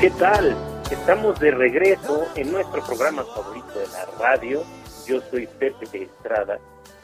¿Qué 0.00 0.10
tal? 0.10 0.56
Estamos 0.90 1.38
de 1.40 1.50
regreso 1.50 2.26
en 2.36 2.52
nuestro 2.52 2.84
programa 2.84 3.24
favorito 3.24 3.78
de 3.78 3.86
la 3.88 4.06
radio. 4.20 4.62
Yo 5.06 5.20
soy 5.30 5.46
Pepe 5.46 5.86
de 5.92 6.04
Estrada. 6.04 6.58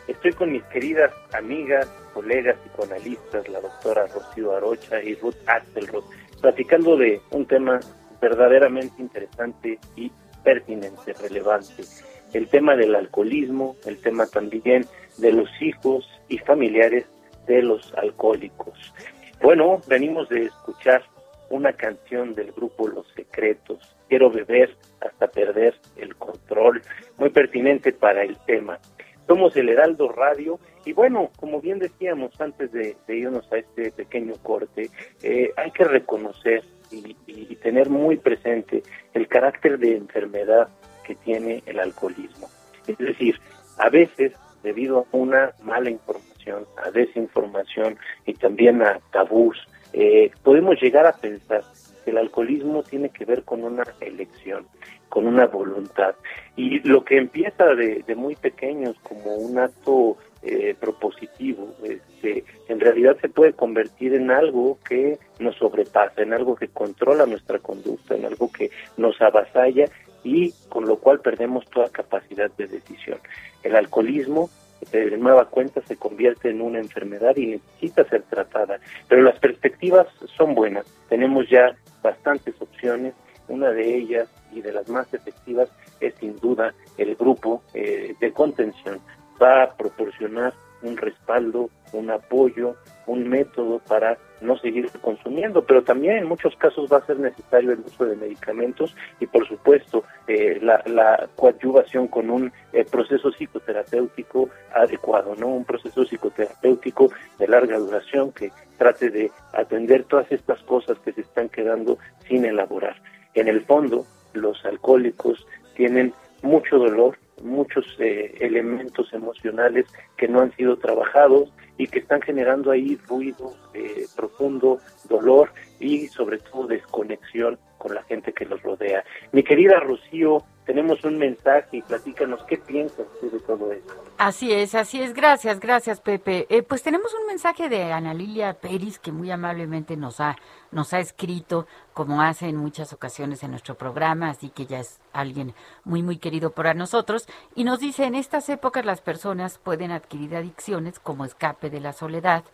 Estoy 0.07 0.33
con 0.33 0.53
mis 0.53 0.63
queridas 0.65 1.13
amigas, 1.33 1.87
colegas 2.15 2.57
psicoanalistas, 2.59 3.49
la 3.49 3.61
doctora 3.61 4.07
Rocío 4.07 4.57
Arocha 4.57 5.03
y 5.03 5.15
Ruth 5.17 5.37
Axelrod, 5.47 6.05
platicando 6.41 6.97
de 6.97 7.21
un 7.31 7.47
tema 7.47 7.81
verdaderamente 8.21 9.01
interesante 9.01 9.79
y 9.97 10.11
pertinente, 10.43 11.13
relevante. 11.21 11.85
El 12.33 12.49
tema 12.49 12.77
del 12.77 12.95
alcoholismo, 12.95 13.77
el 13.87 13.99
tema 13.99 14.27
también 14.27 14.85
de 15.19 15.33
los 15.33 15.49
hijos 15.61 16.09
y 16.29 16.39
familiares 16.39 17.07
de 17.47 17.63
los 17.63 17.93
alcohólicos. 17.95 18.95
Bueno, 19.43 19.81
venimos 19.87 20.29
de 20.29 20.45
escuchar 20.45 21.03
una 21.51 21.73
canción 21.73 22.35
del 22.35 22.53
grupo 22.53 22.89
Los 22.89 23.07
Secretos, 23.15 23.97
Quiero 24.09 24.31
beber 24.31 24.75
hasta 25.01 25.29
perder 25.29 25.75
el 25.97 26.17
control, 26.17 26.83
muy 27.19 27.29
pertinente 27.29 27.93
para 27.93 28.23
el 28.23 28.39
tema. 28.47 28.79
Somos 29.27 29.55
el 29.57 29.69
Heraldo 29.69 30.09
Radio 30.09 30.59
y 30.87 30.95
bueno, 30.95 31.31
como 31.37 31.61
bien 31.61 31.79
decíamos 31.79 32.41
antes 32.41 32.73
de, 32.73 32.97
irnos 33.09 33.51
a 33.53 33.59
este 33.59 33.91
pequeño 33.91 34.33
corte, 34.43 34.89
eh, 35.23 35.51
hay 35.57 35.71
que 35.73 35.85
reconocer 35.85 36.65
y, 36.91 37.17
y 37.27 37.57
tener 37.57 37.91
muy 37.91 38.17
presente 38.17 38.83
el 39.15 39.29
carácter 39.29 39.79
de 39.79 39.97
enfermedad 39.97 40.69
que 41.05 41.15
tiene 41.15 41.63
el 41.67 41.81
alcoholismo. 41.81 42.49
Es 42.87 42.99
decir, 42.99 43.39
a 43.79 43.89
veces, 43.89 44.33
debido 44.63 45.01
a 45.01 45.17
una 45.17 45.53
mala 45.63 45.91
información, 45.91 46.67
a 46.85 46.91
desinformación 46.91 47.97
y 48.27 48.35
también 48.35 48.83
a 48.83 49.01
tabús, 49.13 49.57
eh, 49.93 50.31
podemos 50.43 50.81
llegar 50.81 51.07
a 51.07 51.13
pensar 51.13 51.63
que 52.05 52.11
el 52.11 52.19
alcoholismo 52.19 52.83
tiene 52.83 53.11
que 53.11 53.25
ver 53.25 53.43
con 53.45 53.65
una 53.65 53.85
elección, 54.01 54.67
con 55.09 55.27
una 55.27 55.47
voluntad. 55.47 56.15
Y 56.57 56.81
lo 56.81 57.05
que 57.05 57.19
empieza 57.19 57.65
de, 57.75 58.05
muy 58.17 58.37
pequeños 58.37 58.97
como 59.03 59.35
un 59.37 59.59
acto 59.59 60.17
eh, 60.43 60.77
propositivo, 60.79 61.75
este, 61.85 62.45
en 62.69 62.81
realidad 62.81 63.17
se 63.21 63.29
puede 63.29 63.53
convertir 63.53 64.15
en 64.15 64.31
algo 64.31 64.79
que 64.89 65.19
nos 65.39 65.57
sobrepasa, 65.57 66.23
en 66.23 66.33
algo 66.33 66.55
que 66.55 66.69
controla 66.69 67.27
nuestra 67.27 67.59
conducta, 67.59 68.15
en 68.15 68.25
algo 68.25 68.51
que 68.51 68.71
nos 68.97 69.21
avasalla 69.21 69.87
y 70.25 70.53
con 70.69 70.87
lo 70.87 70.99
cual 70.99 71.21
perdemos 71.21 71.65
toda 71.71 71.89
capacidad 71.89 72.51
de 72.57 72.67
decisión. 72.67 73.19
El 73.63 73.77
alcoholismo 73.77 74.51
de 74.93 75.17
nueva 75.17 75.47
cuenta 75.47 75.81
se 75.83 75.97
convierte 75.97 76.51
en 76.51 76.61
una 76.61 76.79
enfermedad 76.79 77.37
y 77.37 77.47
necesita 77.47 78.05
ser 78.05 78.23
tratada. 78.23 78.79
Pero 79.09 79.23
las 79.23 79.39
perspectivas 79.39 80.07
son 80.37 80.55
buenas. 80.55 80.87
Tenemos 81.09 81.49
ya 81.49 81.77
bastantes 82.03 82.55
opciones. 82.61 83.15
Una 83.49 83.71
de 83.71 83.97
ellas 83.97 84.29
y 84.53 84.61
de 84.61 84.73
las 84.73 84.89
más 84.89 85.13
efectivas 85.13 85.71
es 86.01 86.15
sin 86.17 86.37
duda 86.37 86.75
el 86.97 87.15
grupo 87.17 87.63
eh, 87.75 88.15
de 88.21 88.33
contención. 88.33 89.01
Va 89.41 89.63
a 89.63 89.75
proporcionar 89.75 90.53
un 90.83 90.97
respaldo, 90.97 91.71
un 91.93 92.11
apoyo, 92.11 92.77
un 93.07 93.29
método 93.29 93.81
para 93.81 94.19
no 94.41 94.57
seguir 94.59 94.89
consumiendo, 95.01 95.65
pero 95.65 95.83
también 95.83 96.19
en 96.19 96.29
muchos 96.29 96.55
casos 96.57 96.89
va 96.93 96.99
a 96.99 97.07
ser 97.07 97.19
necesario 97.19 97.73
el 97.73 97.81
uso 97.81 98.05
de 98.05 98.15
medicamentos 98.15 98.95
y 99.19 99.27
por 99.27 99.47
supuesto 99.49 100.05
eh, 100.29 100.59
la, 100.63 100.83
la, 100.87 101.29
coadyuvación 101.35 102.07
con 102.07 102.31
un 102.31 102.53
eh, 102.73 102.85
proceso 102.85 103.33
psicoterapéutico 103.33 104.49
adecuado, 104.75 105.35
¿no? 105.35 105.49
Un 105.49 105.65
proceso 105.65 106.05
psicoterapéutico 106.05 107.11
de 107.39 107.49
larga 107.49 107.79
duración 107.79 108.31
que 108.33 108.53
trate 108.77 109.11
de 109.11 109.33
atender 109.53 110.05
todas 110.05 110.31
estas 110.31 110.63
cosas 110.63 110.99
que 111.01 111.13
se 111.13 111.23
están 111.23 111.49
quedando 111.49 111.99
sin 112.29 112.45
elaborar. 112.45 112.97
En 113.35 113.49
el 113.49 113.65
fondo, 113.65 114.07
los 114.35 114.65
alcohólicos 114.65 115.45
tienen 115.75 116.13
mucho 116.43 116.79
dolor, 116.79 117.19
muchos 117.43 117.85
eh, 117.99 118.35
elementos 118.41 119.13
emocionales 119.13 119.87
que 120.17 120.29
no 120.29 120.41
han 120.41 120.55
sido 120.57 120.77
trabajados 120.77 121.53
y 121.77 121.87
que 121.87 122.01
están 122.01 122.21
generando 122.23 122.71
ahí 122.71 122.97
ruido 123.09 123.55
eh, 123.75 124.07
profundo, 124.17 124.79
dolor 125.09 125.53
y 125.81 126.09
sobre 126.09 126.39
todo 126.39 126.67
desconexión 126.67 127.59
con 127.79 127.95
la 127.95 128.03
gente 128.03 128.33
que 128.33 128.45
los 128.45 128.63
rodea. 128.63 129.05
Mi 129.33 129.43
querida 129.43 129.81
Rocío, 129.81 130.45
tenemos 130.67 131.03
un 131.05 131.17
mensaje 131.17 131.79
y 131.79 131.83
platícanos 131.83 132.43
qué 132.45 132.59
piensas 132.59 133.07
de 133.23 133.41
todo 133.41 133.73
esto. 133.73 133.95
Así 134.19 134.53
es, 134.53 134.75
así 134.75 135.01
es. 135.01 135.15
Gracias, 135.15 135.61
gracias, 135.61 136.01
Pepe. 136.01 136.47
Eh, 136.51 136.63
pues 136.63 136.83
tenemos 136.83 137.15
un 137.15 137.27
mensaje 137.27 137.71
de 137.71 137.91
Ana 137.91 138.13
Lilia 138.13 138.53
Peris 138.53 138.99
que 138.99 139.11
muy 139.11 139.31
amablemente 139.31 139.97
nos 139.97 140.21
ha, 140.21 140.37
nos 140.71 140.93
ha 140.93 140.99
escrito, 140.99 141.67
como 141.95 142.21
hace 142.21 142.49
en 142.49 142.57
muchas 142.57 142.93
ocasiones 142.93 143.43
en 143.43 143.53
nuestro 143.53 143.77
programa, 143.77 144.29
así 144.29 144.51
que 144.51 144.67
ya 144.67 144.81
es 144.81 145.01
alguien 145.15 145.55
muy, 145.85 146.03
muy 146.03 146.19
querido 146.19 146.51
para 146.51 146.75
nosotros. 146.75 147.27
Y 147.55 147.65
nos 147.65 147.81
dice, 147.81 148.05
en 148.05 148.15
estas 148.15 148.51
épocas 148.51 148.85
las 148.85 149.01
personas 149.01 149.57
pueden 149.57 149.91
adquirir 149.91 150.37
adicciones 150.37 150.99
como 150.99 151.25
escape 151.25 151.71
de 151.71 151.81
la 151.81 151.95
soledad. 151.95 152.45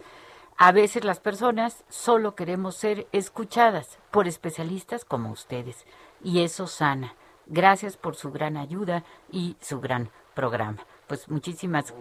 A 0.56 0.70
veces 0.70 1.04
las 1.04 1.18
personas 1.18 1.84
solo 1.88 2.36
queremos 2.36 2.76
ser 2.76 3.08
escuchadas 3.10 3.98
por 4.12 4.28
especialistas 4.28 5.04
como 5.04 5.30
ustedes, 5.30 5.84
y 6.22 6.42
eso 6.42 6.66
sana. 6.66 7.14
Gracias 7.46 7.96
por 7.96 8.14
su 8.14 8.30
gran 8.30 8.56
ayuda 8.56 9.04
y 9.30 9.56
su 9.60 9.80
gran 9.80 10.10
programa. 10.34 10.86
Pues 11.08 11.28
muchísimas 11.28 11.92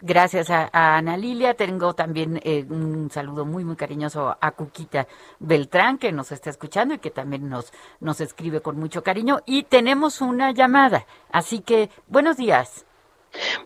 gracias 0.00 0.50
a, 0.50 0.70
Ana 0.72 1.16
Lilia. 1.16 1.54
Tengo 1.54 1.94
también 1.94 2.40
eh, 2.42 2.66
un 2.68 3.10
saludo 3.10 3.44
muy, 3.44 3.64
muy 3.64 3.76
cariñoso 3.76 4.36
a 4.40 4.50
Cuquita 4.52 5.06
Beltrán, 5.38 5.98
que 5.98 6.12
nos 6.12 6.32
está 6.32 6.50
escuchando 6.50 6.94
y 6.94 6.98
que 6.98 7.10
también 7.10 7.48
nos, 7.48 7.72
nos 8.00 8.20
escribe 8.20 8.60
con 8.62 8.78
mucho 8.78 9.02
cariño. 9.02 9.40
Y 9.46 9.64
tenemos 9.64 10.20
una 10.20 10.50
llamada. 10.50 11.06
Así 11.30 11.60
que, 11.60 11.90
buenos 12.08 12.38
días. 12.38 12.86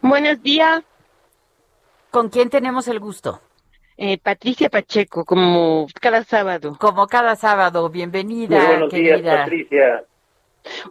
Buenos 0.02 0.42
días. 0.42 0.82
¿Con 2.10 2.28
quién 2.28 2.50
tenemos 2.50 2.88
el 2.88 3.00
gusto? 3.00 3.40
Eh, 3.98 4.18
Patricia 4.18 4.68
Pacheco, 4.68 5.24
como 5.24 5.86
cada 6.00 6.22
sábado. 6.24 6.76
Como 6.78 7.06
cada 7.06 7.34
sábado, 7.36 7.88
bienvenida. 7.88 8.66
buenos 8.66 8.92
días, 8.92 9.22
Patricia. 9.22 10.04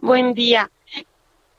Buen 0.02 0.34
día. 0.34 0.70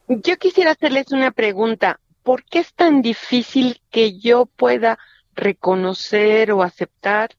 Yo 0.10 0.38
quisiera 0.38 0.72
hacerles 0.72 1.12
una 1.12 1.32
pregunta. 1.32 2.00
¿Por 2.24 2.44
qué 2.44 2.60
es 2.60 2.74
tan 2.74 3.02
difícil 3.02 3.80
que 3.92 4.20
yo 4.20 4.46
pueda 4.46 5.00
reconocer 5.36 6.52
o 6.52 6.64
aceptar 6.64 7.30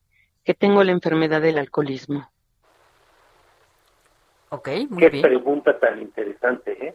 que 0.44 0.55
tengo 0.55 0.83
la 0.85 0.92
enfermedad 0.92 1.42
del 1.42 1.59
alcoholismo? 1.59 2.31
Ok, 4.49 4.68
muy 4.88 5.01
Qué 5.03 5.11
bien. 5.11 5.23
pregunta 5.23 5.79
tan 5.79 6.01
interesante, 6.01 6.87
¿eh? 6.87 6.94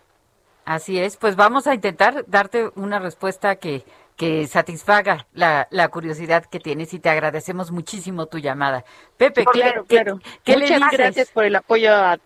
Así 0.65 0.97
es, 0.97 1.17
pues 1.17 1.35
vamos 1.35 1.67
a 1.67 1.75
intentar 1.75 2.25
darte 2.27 2.71
una 2.75 2.97
respuesta 2.97 3.57
que, 3.57 3.83
que 4.15 4.47
satisfaga 4.47 5.27
la, 5.33 5.67
la 5.71 5.87
curiosidad 5.89 6.45
que 6.45 6.59
tienes 6.59 6.93
y 6.93 6.99
te 6.99 7.09
agradecemos 7.09 7.71
muchísimo 7.71 8.27
tu 8.27 8.37
llamada. 8.39 8.85
Pepe, 9.17 9.45
¿qué, 9.51 9.59
claro, 9.59 9.85
qué- 9.87 9.95
claro. 9.95 10.19
qué 10.43 10.53
Muchas 10.57 10.69
le 10.69 10.75
dices? 10.77 10.91
gracias 10.99 11.29
por 11.31 11.45
el 11.45 11.55
apoyo 11.55 11.93
a, 11.93 12.19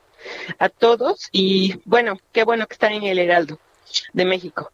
a 0.60 0.69
todos 0.69 1.30
y 1.32 1.80
bueno, 1.86 2.17
qué 2.32 2.43
bueno 2.43 2.67
que 2.67 2.73
están 2.73 2.93
en 2.93 3.04
el 3.04 3.19
Heraldo 3.19 3.60
de 4.13 4.26
México. 4.26 4.71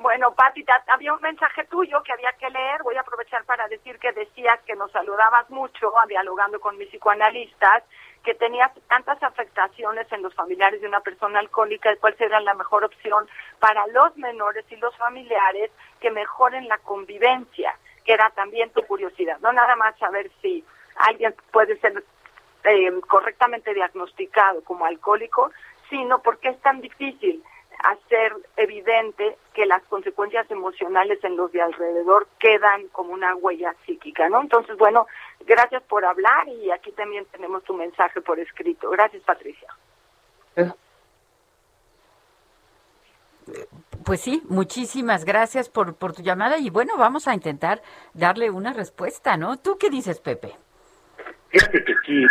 Bueno, 0.00 0.32
Pati, 0.32 0.64
había 0.86 1.12
un 1.12 1.20
mensaje 1.20 1.64
tuyo 1.64 2.00
que 2.04 2.12
había 2.12 2.32
que 2.34 2.48
leer. 2.48 2.82
Voy 2.84 2.94
a 2.94 3.00
aprovechar 3.00 3.44
para 3.44 3.66
decir 3.66 3.98
que 3.98 4.12
decías 4.12 4.60
que 4.64 4.76
nos 4.76 4.92
saludabas 4.92 5.50
mucho 5.50 5.92
dialogando 6.06 6.60
con 6.60 6.78
mis 6.78 6.88
psicoanalistas, 6.88 7.82
que 8.22 8.34
tenías 8.34 8.70
tantas 8.86 9.20
afectaciones 9.24 10.06
en 10.12 10.22
los 10.22 10.32
familiares 10.34 10.80
de 10.80 10.86
una 10.86 11.00
persona 11.00 11.40
alcohólica, 11.40 11.96
cuál 11.96 12.16
sería 12.16 12.38
la 12.40 12.54
mejor 12.54 12.84
opción 12.84 13.28
para 13.58 13.88
los 13.88 14.16
menores 14.16 14.64
y 14.70 14.76
los 14.76 14.96
familiares 14.96 15.72
que 16.00 16.12
mejoren 16.12 16.68
la 16.68 16.78
convivencia, 16.78 17.76
que 18.04 18.12
era 18.12 18.30
también 18.30 18.70
tu 18.70 18.82
curiosidad. 18.82 19.38
No 19.40 19.52
nada 19.52 19.74
más 19.74 19.98
saber 19.98 20.30
si 20.40 20.64
alguien 20.94 21.34
puede 21.50 21.76
ser 21.80 22.04
eh, 22.62 22.92
correctamente 23.08 23.74
diagnosticado 23.74 24.62
como 24.62 24.84
alcohólico, 24.84 25.50
sino 25.90 26.20
porque 26.22 26.50
es 26.50 26.60
tan 26.60 26.80
difícil 26.80 27.42
hacer 27.78 28.34
evidente 28.56 29.36
que 29.54 29.66
las 29.66 29.82
consecuencias 29.84 30.50
emocionales 30.50 31.22
en 31.22 31.36
los 31.36 31.52
de 31.52 31.62
alrededor 31.62 32.26
quedan 32.38 32.88
como 32.88 33.12
una 33.12 33.34
huella 33.36 33.74
psíquica, 33.86 34.28
¿no? 34.28 34.40
Entonces, 34.40 34.76
bueno, 34.76 35.06
gracias 35.46 35.82
por 35.84 36.04
hablar 36.04 36.48
y 36.48 36.70
aquí 36.70 36.92
también 36.92 37.24
tenemos 37.26 37.62
tu 37.64 37.74
mensaje 37.74 38.20
por 38.20 38.38
escrito. 38.38 38.90
Gracias, 38.90 39.22
Patricia. 39.22 39.68
Pues 44.04 44.20
sí, 44.20 44.42
muchísimas 44.48 45.24
gracias 45.24 45.68
por, 45.68 45.94
por 45.94 46.12
tu 46.12 46.22
llamada 46.22 46.58
y 46.58 46.70
bueno, 46.70 46.96
vamos 46.96 47.28
a 47.28 47.34
intentar 47.34 47.82
darle 48.14 48.50
una 48.50 48.72
respuesta, 48.72 49.36
¿no? 49.36 49.58
¿Tú 49.58 49.76
qué 49.78 49.90
dices, 49.90 50.20
Pepe? 50.20 50.56
Fíjate 51.48 51.84
que 51.84 51.94
sí, 52.06 52.24
eh, 52.24 52.28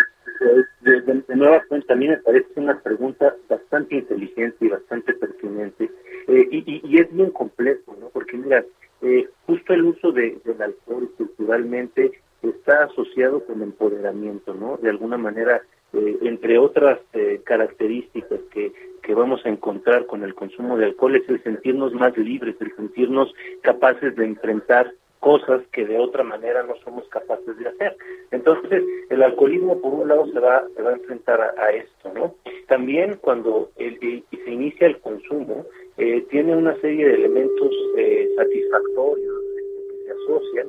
de, 0.81 1.35
nueva 1.35 1.63
cuenta, 1.67 1.93
a 1.93 1.97
mí 1.97 2.07
me 2.07 2.17
parece 2.17 2.47
una 2.55 2.79
pregunta 2.79 3.35
bastante 3.49 3.95
inteligente 3.95 4.57
y 4.65 4.69
bastante 4.69 5.13
pertinente. 5.13 5.89
Eh, 6.27 6.47
y, 6.51 6.57
y- 6.57 6.81
y 6.83 6.99
es 6.99 7.13
bien 7.13 7.31
complejo, 7.31 7.95
¿no? 7.99 8.09
Porque 8.09 8.37
mira, 8.37 8.63
eh, 9.01 9.27
justo 9.45 9.73
el 9.73 9.83
uso 9.85 10.11
de, 10.11 10.37
del 10.43 10.61
alcohol 10.61 11.09
culturalmente 11.17 12.11
está 12.41 12.85
asociado 12.85 13.43
con 13.45 13.61
empoderamiento, 13.61 14.53
¿no? 14.53 14.77
De 14.77 14.89
alguna 14.89 15.17
manera, 15.17 15.61
eh, 15.93 16.17
entre 16.21 16.57
otras 16.57 16.99
eh, 17.13 17.41
características 17.43 18.39
que, 18.51 18.71
que 19.01 19.13
vamos 19.13 19.45
a 19.45 19.49
encontrar 19.49 20.05
con 20.05 20.23
el 20.23 20.35
consumo 20.35 20.77
de 20.77 20.85
alcohol 20.85 21.15
es 21.15 21.27
el 21.29 21.41
sentirnos 21.43 21.93
más 21.93 22.17
libres, 22.17 22.55
el 22.59 22.75
sentirnos 22.75 23.33
capaces 23.61 24.15
de 24.15 24.25
enfrentar 24.25 24.91
cosas 25.19 25.61
que 25.71 25.85
de 25.85 25.97
otra 25.97 26.23
manera 26.23 26.63
no 26.63 26.75
somos 26.83 27.07
capaces 27.09 27.57
de 27.57 27.67
hacer. 27.67 27.97
Entonces, 28.31 28.83
el 29.09 29.23
alcoholismo 29.23 29.79
por 29.81 29.93
un 29.93 30.07
lado 30.07 30.27
se 30.27 30.39
va, 30.39 30.63
se 30.75 30.81
va 30.81 30.91
a 30.91 30.93
enfrentar 30.93 31.41
a, 31.41 31.71
esto, 31.71 32.11
¿no? 32.13 32.35
también 32.67 33.17
cuando 33.21 33.69
el, 33.77 33.99
se 33.99 34.51
inicia 34.51 34.87
el 34.87 34.99
consumo, 34.99 35.65
eh, 35.97 36.25
tiene 36.29 36.55
una 36.55 36.79
serie 36.79 37.07
de 37.07 37.15
elementos 37.15 37.71
eh, 37.97 38.29
satisfactorios 38.35 39.41
que 39.55 40.05
se 40.05 40.11
asocian, 40.11 40.67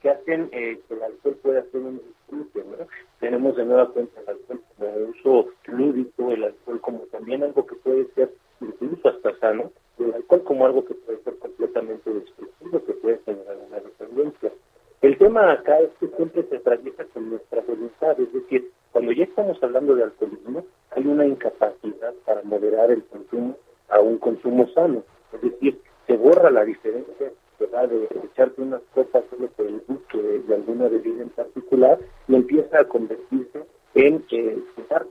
que 0.00 0.10
hacen 0.10 0.48
que 0.50 0.80
el 0.88 1.02
alcohol 1.02 1.36
pueda 1.42 1.62
ser 1.70 1.80
un 1.80 1.98
disfrute. 1.98 2.64
¿no? 2.64 2.86
Tenemos 3.20 3.56
de 3.56 3.64
nueva 3.64 3.88
cuenta 3.88 4.20
el 4.20 4.28
alcohol 4.28 4.60
como 4.76 4.90
uso 5.10 5.50
lúdico, 5.66 6.30
el 6.30 6.44
alcohol 6.44 6.80
como 6.80 6.98
también 7.10 7.42
algo 7.42 7.66
que 7.66 7.76
puede 7.76 8.06
ser 8.14 8.30
incluso 8.60 9.08
hasta 9.08 9.38
sano, 9.38 9.70
el 9.98 10.14
alcohol 10.14 10.42
como 10.44 10.66
algo 10.66 10.84
que 10.84 10.94
puede 10.94 11.22
ser 11.22 11.38
completamente 11.38 12.12
destructivo, 12.12 12.84
que 12.84 12.92
puede 12.94 13.18
generar 13.24 13.56
una 13.68 13.80
dependencia. 13.80 14.52
El 15.02 15.18
tema 15.18 15.52
acá 15.52 15.80
es 15.80 15.90
que 15.98 16.08
siempre 16.08 16.42
se 16.44 16.56
atraviesa 16.56 17.04
con 17.12 17.30
nuestra 17.30 17.62
voluntad, 17.62 18.18
es 18.20 18.32
decir, 18.32 18.70
cuando 18.92 19.12
ya 19.12 19.24
estamos 19.24 19.62
hablando 19.62 19.94
de 19.94 20.04
alcoholismo, 20.04 20.64
hay 20.90 21.06
una 21.06 21.26
incapacidad 21.26 22.14
para 22.24 22.42
moderar 22.42 22.90
el 22.90 23.04
consumo 23.04 23.56
a 23.88 24.00
un 24.00 24.18
consumo 24.18 24.68
sano. 24.68 25.04
Es 25.32 25.42
decir, 25.42 25.80
se 26.06 26.16
borra 26.16 26.50
la 26.50 26.64
diferencia 26.64 27.32
de 27.70 28.08
echarte 28.24 28.62
unas 28.62 28.82
copas 28.94 29.22
solo 29.30 29.48
por 29.48 29.66
el 29.66 29.80
gusto 29.86 30.18
de, 30.20 30.54
alguna 30.54 30.88
bebida 30.88 31.22
en 31.22 31.28
particular 31.30 31.98
y 32.26 32.34
empieza 32.34 32.80
a 32.80 32.84
convertirse 32.84 33.64
en 33.94 34.24
eh, 34.30 34.58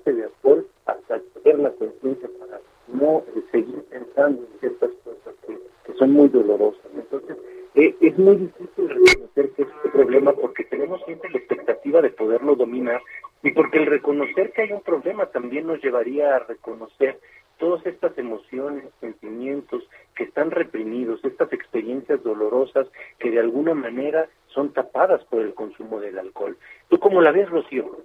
de 0.06 0.23
alcohol 0.23 0.67
hasta 0.86 1.19
tener 1.43 1.60
la 1.60 1.71
conciencia 1.71 2.30
para 2.39 2.60
no 2.88 3.23
eh, 3.36 3.43
seguir 3.52 3.82
pensando 3.89 4.41
en 4.41 4.60
ciertas 4.60 4.91
cosas 5.04 5.36
que, 5.45 5.58
son 5.97 6.12
muy 6.12 6.30
dolorosas. 6.30 6.86
Entonces, 6.95 7.38
eh, 7.75 7.95
es 8.02 8.17
muy 8.17 8.36
difícil 8.36 8.89
reconocer 8.89 9.49
que 9.52 9.62
es 9.63 9.67
un 9.86 9.91
problema 9.91 10.34
porque 10.34 10.63
tenemos 10.65 11.02
siempre 11.06 11.30
la 11.32 11.39
expectativa 11.39 12.02
de 12.02 12.10
poderlo 12.10 12.56
dominar 12.56 13.02
y 13.43 13.52
porque 13.52 13.80
el 13.80 13.86
reconocer 13.86 14.52
que 14.52 14.63
hay 14.63 14.71
un 14.71 14.82
problema 14.82 15.25
también 15.28 15.67
nos 15.67 15.82
llevaría 15.82 16.36
a 16.36 16.39
reconocer 16.39 17.19
todas 17.60 17.86
estas 17.86 18.17
emociones, 18.17 18.86
sentimientos 18.99 19.84
que 20.15 20.23
están 20.23 20.49
reprimidos, 20.49 21.23
estas 21.23 21.54
experiencias 21.54 22.23
dolorosas 22.23 22.88
que 23.19 23.30
de 23.30 23.39
alguna 23.39 23.75
manera 23.75 24.28
son 24.47 24.73
tapadas 24.73 25.23
por 25.25 25.41
el 25.41 25.54
consumo 25.54 25.99
del 25.99 26.17
alcohol. 26.17 26.58
¿Tú 26.88 26.97
cómo 26.99 27.21
la 27.21 27.32
ves, 27.32 27.49
Rocío? 27.49 27.97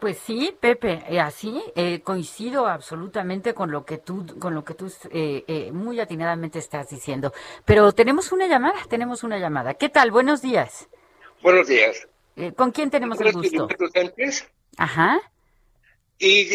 Pues 0.00 0.18
sí, 0.18 0.54
Pepe, 0.60 1.00
eh, 1.08 1.20
así 1.20 1.62
eh, 1.76 2.00
coincido 2.02 2.66
absolutamente 2.84 3.54
con 3.54 3.70
lo 3.70 3.86
que 3.86 3.96
tú, 3.96 4.26
con 4.38 4.54
lo 4.54 4.62
que 4.62 4.74
tú 4.74 4.92
eh, 5.10 5.70
muy 5.72 5.98
atinadamente 6.00 6.58
estás 6.58 6.90
diciendo. 6.90 7.32
Pero 7.64 7.92
tenemos 7.92 8.30
una 8.30 8.46
llamada, 8.46 8.78
tenemos 8.90 9.24
una 9.24 9.38
llamada. 9.38 9.72
¿Qué 9.72 9.88
tal? 9.88 10.10
Buenos 10.10 10.42
días. 10.42 10.86
Buenos 11.42 11.66
días. 11.66 12.06
¿Con 12.56 12.72
quién 12.72 12.90
tenemos 12.90 13.18
el 13.22 13.32
gusto? 13.32 13.68
Ajá. 14.76 15.18
Y 16.18 16.46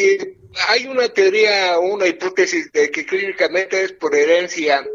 hay 0.68 0.86
una 0.86 1.10
teoría, 1.10 1.80
una 1.80 2.06
hipótesis 2.06 2.72
de 2.72 2.92
que 2.92 3.08
clínicamente 3.08 3.84
es 3.84 3.94
por 3.94 4.14
herencia, 4.16 4.86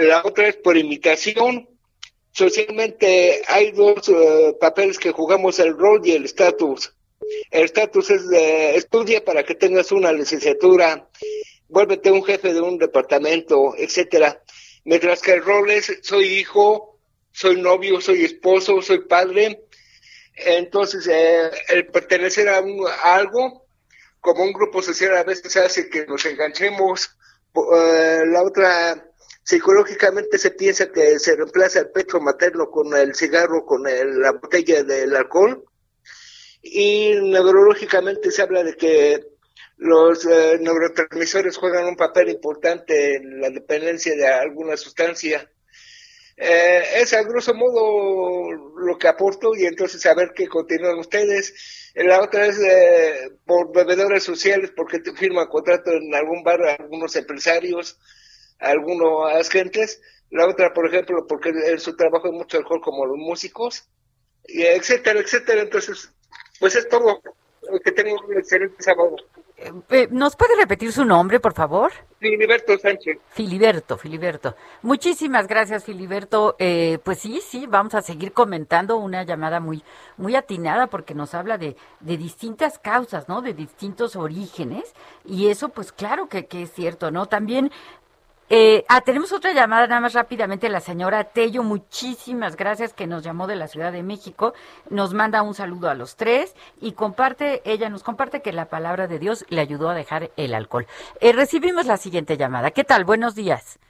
la 0.00 0.22
otra 0.24 0.48
es 0.48 0.56
por 0.56 0.76
imitación. 0.76 1.68
Socialmente 2.32 3.40
hay 3.46 3.70
dos 3.70 4.10
papeles 4.60 4.98
que 4.98 5.12
jugamos 5.12 5.60
el 5.60 5.78
rol 5.78 6.00
y 6.04 6.12
el 6.12 6.24
estatus 6.24 6.92
el 7.50 7.64
estatus 7.64 8.10
es 8.10 8.28
de 8.28 8.76
estudia 8.76 9.24
para 9.24 9.44
que 9.44 9.54
tengas 9.54 9.92
una 9.92 10.12
licenciatura, 10.12 11.08
vuélvete 11.68 12.10
un 12.10 12.24
jefe 12.24 12.52
de 12.52 12.60
un 12.60 12.78
departamento, 12.78 13.74
etcétera. 13.76 14.42
Mientras 14.84 15.20
que 15.20 15.32
el 15.32 15.44
rol 15.44 15.70
es 15.70 15.98
soy 16.02 16.26
hijo, 16.26 16.98
soy 17.32 17.60
novio, 17.60 18.00
soy 18.00 18.24
esposo, 18.24 18.80
soy 18.82 19.00
padre. 19.00 19.64
Entonces, 20.34 21.06
eh, 21.08 21.50
el 21.68 21.86
pertenecer 21.86 22.48
a, 22.48 22.62
algo, 23.02 23.66
como 24.20 24.44
un 24.44 24.52
grupo 24.52 24.82
social, 24.82 25.16
a 25.16 25.24
veces 25.24 25.56
hace 25.56 25.88
que 25.88 26.06
nos 26.06 26.24
enganchemos. 26.26 27.16
Eh, 27.74 28.22
la 28.26 28.42
otra, 28.42 29.10
psicológicamente 29.42 30.38
se 30.38 30.50
piensa 30.50 30.92
que 30.92 31.18
se 31.18 31.36
reemplaza 31.36 31.80
el 31.80 31.90
pecho 31.90 32.20
materno 32.20 32.70
con 32.70 32.94
el 32.96 33.14
cigarro, 33.14 33.64
con 33.64 33.84
la 33.84 34.32
botella 34.32 34.82
del 34.84 35.16
alcohol 35.16 35.64
y 36.72 37.14
neurológicamente 37.22 38.30
se 38.30 38.42
habla 38.42 38.62
de 38.62 38.76
que 38.76 39.20
los 39.76 40.24
eh, 40.24 40.58
neurotransmisores 40.60 41.56
juegan 41.56 41.86
un 41.86 41.96
papel 41.96 42.30
importante 42.30 43.16
en 43.16 43.40
la 43.40 43.50
dependencia 43.50 44.16
de 44.16 44.26
alguna 44.26 44.76
sustancia. 44.76 45.50
Eh, 46.38 46.82
es 46.96 47.14
a 47.14 47.22
grosso 47.22 47.54
modo 47.54 48.52
lo 48.52 48.98
que 48.98 49.08
aporto 49.08 49.54
y 49.54 49.64
entonces 49.64 50.04
a 50.06 50.14
ver 50.14 50.32
qué 50.34 50.48
continúan 50.48 50.98
ustedes. 50.98 51.90
La 51.94 52.22
otra 52.22 52.46
es 52.46 52.58
eh, 52.58 53.30
por 53.44 53.72
bebedores 53.72 54.22
sociales 54.22 54.72
porque 54.74 55.00
firman 55.14 55.46
contrato 55.46 55.92
en 55.92 56.14
algún 56.14 56.42
bar 56.42 56.60
algunos 56.62 57.16
empresarios, 57.16 57.98
algunos 58.58 59.48
gentes. 59.48 60.00
La 60.30 60.46
otra, 60.46 60.72
por 60.72 60.86
ejemplo, 60.88 61.26
porque 61.26 61.52
su 61.78 61.96
trabajo 61.96 62.26
hay 62.26 62.32
mucho 62.32 62.58
alcohol 62.58 62.80
como 62.82 63.06
los 63.06 63.16
músicos, 63.16 63.88
y 64.48 64.62
etcétera, 64.62 65.20
etcétera. 65.20 65.62
Entonces, 65.62 66.12
pues 66.58 66.76
es 66.76 66.88
todo. 66.88 67.20
Que 67.84 67.90
tengan 67.90 68.14
un 68.24 68.36
excelente 68.36 68.80
sábado. 68.80 69.16
Eh, 69.56 69.72
eh, 69.88 70.08
¿Nos 70.10 70.36
puede 70.36 70.54
repetir 70.54 70.92
su 70.92 71.04
nombre, 71.04 71.40
por 71.40 71.54
favor? 71.54 71.90
Filiberto 72.20 72.78
Sánchez. 72.78 73.18
Filiberto, 73.30 73.96
Filiberto. 73.96 74.54
Muchísimas 74.82 75.48
gracias, 75.48 75.84
Filiberto. 75.84 76.56
Eh, 76.58 76.98
pues 77.02 77.18
sí, 77.18 77.40
sí, 77.40 77.66
vamos 77.66 77.94
a 77.94 78.02
seguir 78.02 78.32
comentando 78.32 78.98
una 78.98 79.24
llamada 79.24 79.58
muy, 79.58 79.82
muy 80.16 80.36
atinada 80.36 80.86
porque 80.88 81.14
nos 81.14 81.34
habla 81.34 81.58
de, 81.58 81.76
de 82.00 82.16
distintas 82.16 82.78
causas, 82.78 83.28
¿no? 83.28 83.40
De 83.42 83.54
distintos 83.54 84.14
orígenes. 84.14 84.94
Y 85.24 85.48
eso, 85.48 85.70
pues 85.70 85.90
claro 85.90 86.28
que, 86.28 86.46
que 86.46 86.62
es 86.62 86.72
cierto, 86.72 87.10
¿no? 87.10 87.26
También 87.26 87.72
eh, 88.48 88.84
ah, 88.88 89.00
tenemos 89.00 89.32
otra 89.32 89.52
llamada 89.52 89.86
nada 89.88 90.00
más 90.00 90.12
rápidamente. 90.12 90.68
La 90.68 90.80
señora 90.80 91.24
Tello, 91.24 91.62
muchísimas 91.62 92.56
gracias 92.56 92.92
que 92.92 93.06
nos 93.06 93.24
llamó 93.24 93.46
de 93.46 93.56
la 93.56 93.66
Ciudad 93.66 93.92
de 93.92 94.02
México. 94.02 94.54
Nos 94.88 95.14
manda 95.14 95.42
un 95.42 95.54
saludo 95.54 95.90
a 95.90 95.94
los 95.94 96.16
tres 96.16 96.54
y 96.80 96.92
comparte, 96.92 97.62
ella 97.64 97.88
nos 97.88 98.04
comparte 98.04 98.42
que 98.42 98.52
la 98.52 98.66
palabra 98.66 99.08
de 99.08 99.18
Dios 99.18 99.44
le 99.48 99.60
ayudó 99.60 99.90
a 99.90 99.94
dejar 99.94 100.30
el 100.36 100.54
alcohol. 100.54 100.86
Eh, 101.20 101.32
recibimos 101.32 101.86
la 101.86 101.96
siguiente 101.96 102.36
llamada. 102.36 102.70
¿Qué 102.70 102.84
tal? 102.84 103.04
Buenos 103.04 103.34
días. 103.34 103.80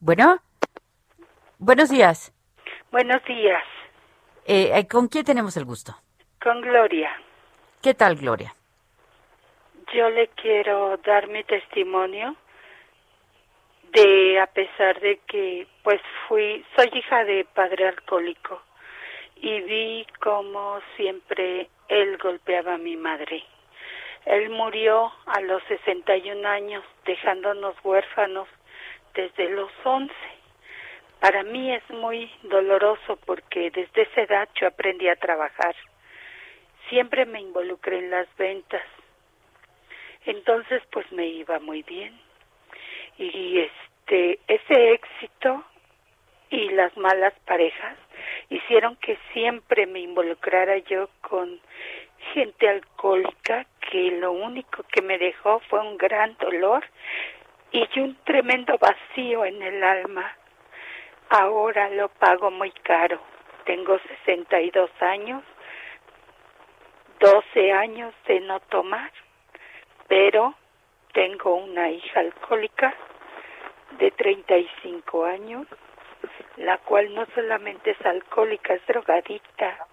Bueno. 0.00 0.38
Buenos 1.58 1.88
días. 1.88 2.32
Buenos 2.92 3.24
días. 3.24 3.62
Eh, 4.44 4.86
¿Con 4.88 5.08
quién 5.08 5.24
tenemos 5.24 5.56
el 5.56 5.64
gusto? 5.64 5.96
Con 6.42 6.60
Gloria. 6.60 7.10
¿Qué 7.82 7.94
tal, 7.94 8.16
Gloria? 8.16 8.54
Yo 9.92 10.10
le 10.10 10.28
quiero 10.28 10.96
dar 10.98 11.28
mi 11.28 11.44
testimonio 11.44 12.36
de 13.92 14.40
a 14.40 14.46
pesar 14.46 15.00
de 15.00 15.18
que 15.26 15.66
pues 15.82 16.00
fui 16.26 16.64
soy 16.76 16.90
hija 16.92 17.24
de 17.24 17.46
padre 17.54 17.88
alcohólico 17.88 18.60
y 19.36 19.60
vi 19.60 20.06
como 20.20 20.80
siempre 20.96 21.68
él 21.88 22.18
golpeaba 22.18 22.74
a 22.74 22.78
mi 22.78 22.96
madre. 22.96 23.42
Él 24.26 24.50
murió 24.50 25.10
a 25.26 25.40
los 25.40 25.62
61 25.64 26.46
años 26.46 26.84
dejándonos 27.06 27.74
huérfanos 27.82 28.48
desde 29.14 29.48
los 29.48 29.70
11. 29.84 30.12
Para 31.20 31.42
mí 31.44 31.72
es 31.72 31.88
muy 31.90 32.30
doloroso 32.42 33.16
porque 33.24 33.70
desde 33.70 34.02
esa 34.02 34.22
edad 34.22 34.48
yo 34.60 34.66
aprendí 34.66 35.08
a 35.08 35.16
trabajar. 35.16 35.74
Siempre 36.90 37.24
me 37.24 37.40
involucré 37.40 37.98
en 37.98 38.10
las 38.10 38.28
ventas 38.36 38.82
entonces, 40.28 40.82
pues 40.90 41.10
me 41.10 41.26
iba 41.26 41.58
muy 41.58 41.82
bien. 41.84 42.12
Y 43.16 43.60
este, 43.60 44.38
ese 44.46 44.92
éxito 44.92 45.64
y 46.50 46.68
las 46.68 46.94
malas 46.98 47.32
parejas 47.46 47.96
hicieron 48.50 48.96
que 48.96 49.18
siempre 49.32 49.86
me 49.86 50.00
involucrara 50.00 50.76
yo 50.78 51.08
con 51.22 51.58
gente 52.34 52.68
alcohólica 52.68 53.64
que 53.90 54.10
lo 54.20 54.32
único 54.32 54.82
que 54.92 55.00
me 55.00 55.16
dejó 55.16 55.60
fue 55.70 55.80
un 55.80 55.96
gran 55.96 56.36
dolor 56.36 56.84
y 57.72 57.88
un 57.98 58.14
tremendo 58.24 58.76
vacío 58.76 59.46
en 59.46 59.62
el 59.62 59.82
alma. 59.82 60.36
Ahora 61.30 61.88
lo 61.88 62.10
pago 62.10 62.50
muy 62.50 62.70
caro. 62.82 63.18
Tengo 63.64 63.98
62 64.26 64.90
años, 65.00 65.42
12 67.18 67.72
años 67.72 68.12
de 68.26 68.40
no 68.40 68.60
tomar 68.60 69.10
pero 70.08 70.54
tengo 71.12 71.54
una 71.54 71.90
hija 71.90 72.20
alcohólica 72.20 72.94
de 73.98 74.10
35 74.10 75.24
años, 75.24 75.66
la 76.56 76.78
cual 76.78 77.14
no 77.14 77.26
solamente 77.34 77.92
es 77.92 78.06
alcohólica, 78.06 78.74
es 78.74 78.86
drogadicta, 78.86 79.86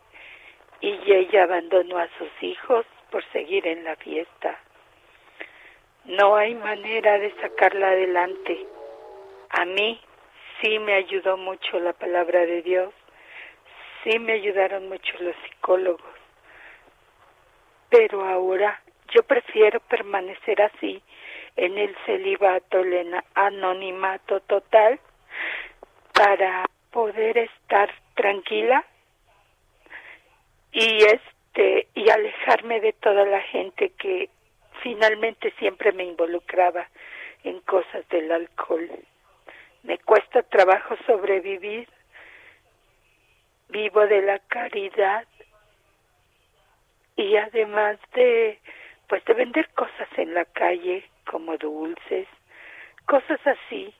y 0.82 1.11
ella 1.11 1.43
abandonó 1.43 1.97
a 1.97 2.07
sus 2.18 2.30
hijos 2.41 2.86
por 3.11 3.24
seguir 3.32 3.68
en 3.68 3.84
la 3.84 3.95
fiesta. 3.97 4.59
No 6.05 6.36
hay 6.36 6.55
manera 6.55 7.18
de 7.18 7.34
sacarla 7.41 7.88
adelante. 7.89 8.66
A 9.49 9.66
mí 9.66 9.99
sí 10.61 10.80
me 10.80 10.93
ayudó 10.93 11.38
mucho 11.38 11.80
la 11.80 11.93
palabra 11.93 12.45
de 12.45 12.61
Dios, 12.61 12.93
sí 14.03 14.20
me 14.20 14.34
ayudaron 14.34 14.88
mucho 14.89 15.13
los 15.20 15.36
psicólogos, 15.43 16.01
pero 17.89 18.24
ahora 18.26 18.82
yo 19.14 19.24
prefiero 19.24 19.80
permanecer 19.82 20.62
así 20.62 21.01
en 21.56 21.78
el 21.78 21.95
celibato, 22.06 22.80
el 22.80 23.16
anonimato 23.34 24.39
total, 24.41 24.99
para 26.14 26.66
poder 26.91 27.38
estar 27.38 27.93
tranquila 28.16 28.86
y 30.72 31.03
este 31.03 31.88
y 31.93 32.10
alejarme 32.10 32.82
de 32.82 32.93
toda 32.93 33.26
la 33.26 33.41
gente 33.41 33.89
que 33.91 34.30
finalmente 34.82 35.51
siempre 35.60 35.91
me 35.93 36.03
involucraba 36.03 36.88
en 37.43 37.60
cosas 37.62 38.08
del 38.10 38.32
alcohol. 38.32 38.89
Me 39.84 39.97
cuesta 39.99 40.41
trabajo 40.43 40.95
sobrevivir. 41.06 41.88
Vivo 43.70 44.06
de 44.08 44.22
la 44.22 44.39
caridad 44.39 45.26
y 47.16 47.36
además 47.36 47.97
de 48.14 48.60
pues 49.08 49.24
de 49.26 49.34
vender 49.34 49.70
cosas 49.74 50.08
en 50.18 50.34
la 50.34 50.45
calle 50.45 51.10
como 51.30 51.58
dulces, 51.58 52.28
cosas 53.06 53.39
así. 53.45 53.93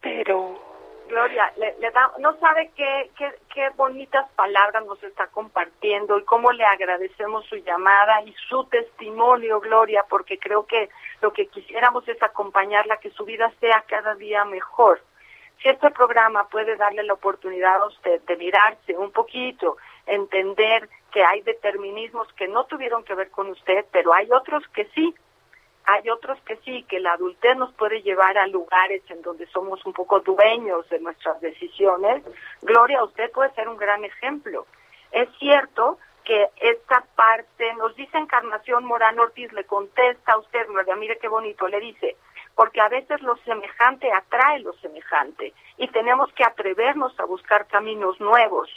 Pero 0.00 0.60
Gloria, 1.08 1.52
le, 1.56 1.90
da, 1.90 2.12
no 2.18 2.36
sabe 2.38 2.70
qué, 2.74 3.10
qué, 3.16 3.30
qué 3.52 3.68
bonitas 3.76 4.28
palabras 4.32 4.84
nos 4.86 5.02
está 5.02 5.26
compartiendo 5.26 6.18
y 6.18 6.24
cómo 6.24 6.50
le 6.52 6.64
agradecemos 6.64 7.44
su 7.46 7.56
llamada 7.56 8.22
y 8.22 8.34
su 8.48 8.64
testimonio, 8.64 9.60
Gloria, 9.60 10.04
porque 10.08 10.38
creo 10.38 10.66
que 10.66 10.88
lo 11.20 11.32
que 11.32 11.46
quisiéramos 11.48 12.08
es 12.08 12.22
acompañarla, 12.22 12.96
que 12.98 13.10
su 13.10 13.24
vida 13.24 13.52
sea 13.60 13.84
cada 13.86 14.14
día 14.14 14.44
mejor. 14.46 15.02
Si 15.62 15.68
este 15.68 15.90
programa 15.90 16.48
puede 16.48 16.76
darle 16.76 17.02
la 17.02 17.14
oportunidad 17.14 17.82
a 17.82 17.86
usted 17.86 18.22
de 18.22 18.36
mirarse 18.36 18.96
un 18.96 19.12
poquito, 19.12 19.76
entender 20.06 20.88
que 21.12 21.24
hay 21.24 21.42
determinismos 21.42 22.32
que 22.34 22.48
no 22.48 22.64
tuvieron 22.64 23.04
que 23.04 23.14
ver 23.14 23.30
con 23.30 23.48
usted, 23.50 23.84
pero 23.92 24.12
hay 24.12 24.30
otros 24.32 24.66
que 24.68 24.86
sí, 24.94 25.14
hay 25.84 26.08
otros 26.10 26.40
que 26.42 26.56
sí, 26.64 26.82
que 26.84 26.98
la 26.98 27.12
adultez 27.12 27.56
nos 27.56 27.72
puede 27.74 28.02
llevar 28.02 28.38
a 28.38 28.46
lugares 28.46 29.02
en 29.10 29.22
donde 29.22 29.46
somos 29.48 29.84
un 29.84 29.92
poco 29.92 30.20
dueños 30.20 30.88
de 30.88 30.98
nuestras 31.00 31.40
decisiones. 31.40 32.24
Gloria, 32.62 33.04
usted 33.04 33.30
puede 33.32 33.52
ser 33.54 33.68
un 33.68 33.76
gran 33.76 34.04
ejemplo. 34.04 34.66
Es 35.12 35.28
cierto 35.38 35.98
que 36.24 36.48
esta 36.56 37.04
parte, 37.14 37.74
nos 37.74 37.94
dice 37.96 38.16
Encarnación 38.16 38.84
Morán 38.84 39.18
Ortiz, 39.18 39.52
le 39.52 39.64
contesta 39.64 40.32
a 40.32 40.38
usted, 40.38 40.66
Gloria, 40.68 40.96
mire 40.96 41.18
qué 41.18 41.28
bonito, 41.28 41.68
le 41.68 41.80
dice, 41.80 42.16
porque 42.54 42.80
a 42.80 42.88
veces 42.88 43.20
lo 43.20 43.36
semejante 43.38 44.10
atrae 44.10 44.60
lo 44.60 44.72
semejante 44.74 45.52
y 45.76 45.88
tenemos 45.88 46.32
que 46.32 46.44
atrevernos 46.44 47.18
a 47.20 47.24
buscar 47.26 47.66
caminos 47.66 48.18
nuevos. 48.20 48.70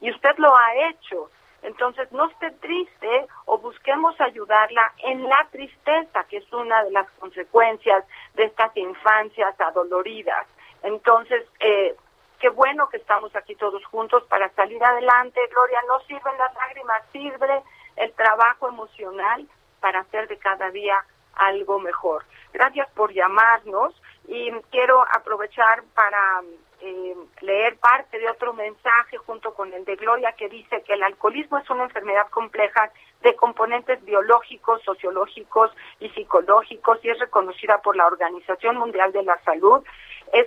Y 0.00 0.10
usted 0.10 0.36
lo 0.38 0.54
ha 0.56 0.74
hecho 0.88 1.30
entonces, 1.62 2.10
no 2.12 2.26
esté 2.26 2.50
triste 2.52 3.26
o 3.44 3.58
busquemos 3.58 4.18
ayudarla 4.20 4.92
en 4.98 5.24
la 5.24 5.46
tristeza, 5.50 6.24
que 6.24 6.38
es 6.38 6.52
una 6.52 6.84
de 6.84 6.90
las 6.90 7.10
consecuencias 7.18 8.04
de 8.34 8.44
estas 8.44 8.74
infancias 8.76 9.60
adoloridas. 9.60 10.46
Entonces, 10.82 11.46
eh, 11.60 11.94
qué 12.38 12.48
bueno 12.48 12.88
que 12.88 12.96
estamos 12.96 13.34
aquí 13.36 13.54
todos 13.56 13.84
juntos 13.86 14.24
para 14.24 14.48
salir 14.54 14.82
adelante. 14.82 15.40
Gloria, 15.50 15.80
no 15.86 16.00
sirven 16.00 16.38
las 16.38 16.54
lágrimas, 16.54 17.02
sirve 17.12 17.62
el 17.96 18.12
trabajo 18.14 18.68
emocional 18.68 19.46
para 19.80 20.00
hacer 20.00 20.28
de 20.28 20.38
cada 20.38 20.70
día 20.70 20.96
algo 21.34 21.78
mejor. 21.78 22.24
Gracias 22.54 22.88
por 22.92 23.12
llamarnos 23.12 23.94
y 24.26 24.50
quiero 24.70 25.04
aprovechar 25.14 25.82
para 25.94 26.42
eh, 26.82 27.14
leer 27.40 27.76
parte 27.78 28.18
de 28.18 28.28
otro 28.28 28.52
mensaje 28.54 29.16
junto 29.18 29.54
con 29.54 29.72
el 29.72 29.84
de 29.84 29.96
Gloria 29.96 30.32
que 30.32 30.48
dice 30.48 30.82
que 30.82 30.94
el 30.94 31.02
alcoholismo 31.02 31.58
es 31.58 31.68
una 31.68 31.84
enfermedad 31.84 32.28
compleja 32.30 32.90
de 33.22 33.36
componentes 33.36 34.02
biológicos, 34.04 34.82
sociológicos 34.82 35.70
y 35.98 36.08
psicológicos 36.10 36.98
y 37.02 37.10
es 37.10 37.18
reconocida 37.18 37.78
por 37.82 37.96
la 37.96 38.06
Organización 38.06 38.76
Mundial 38.76 39.12
de 39.12 39.22
la 39.22 39.38
Salud. 39.44 39.84
Es, 40.32 40.46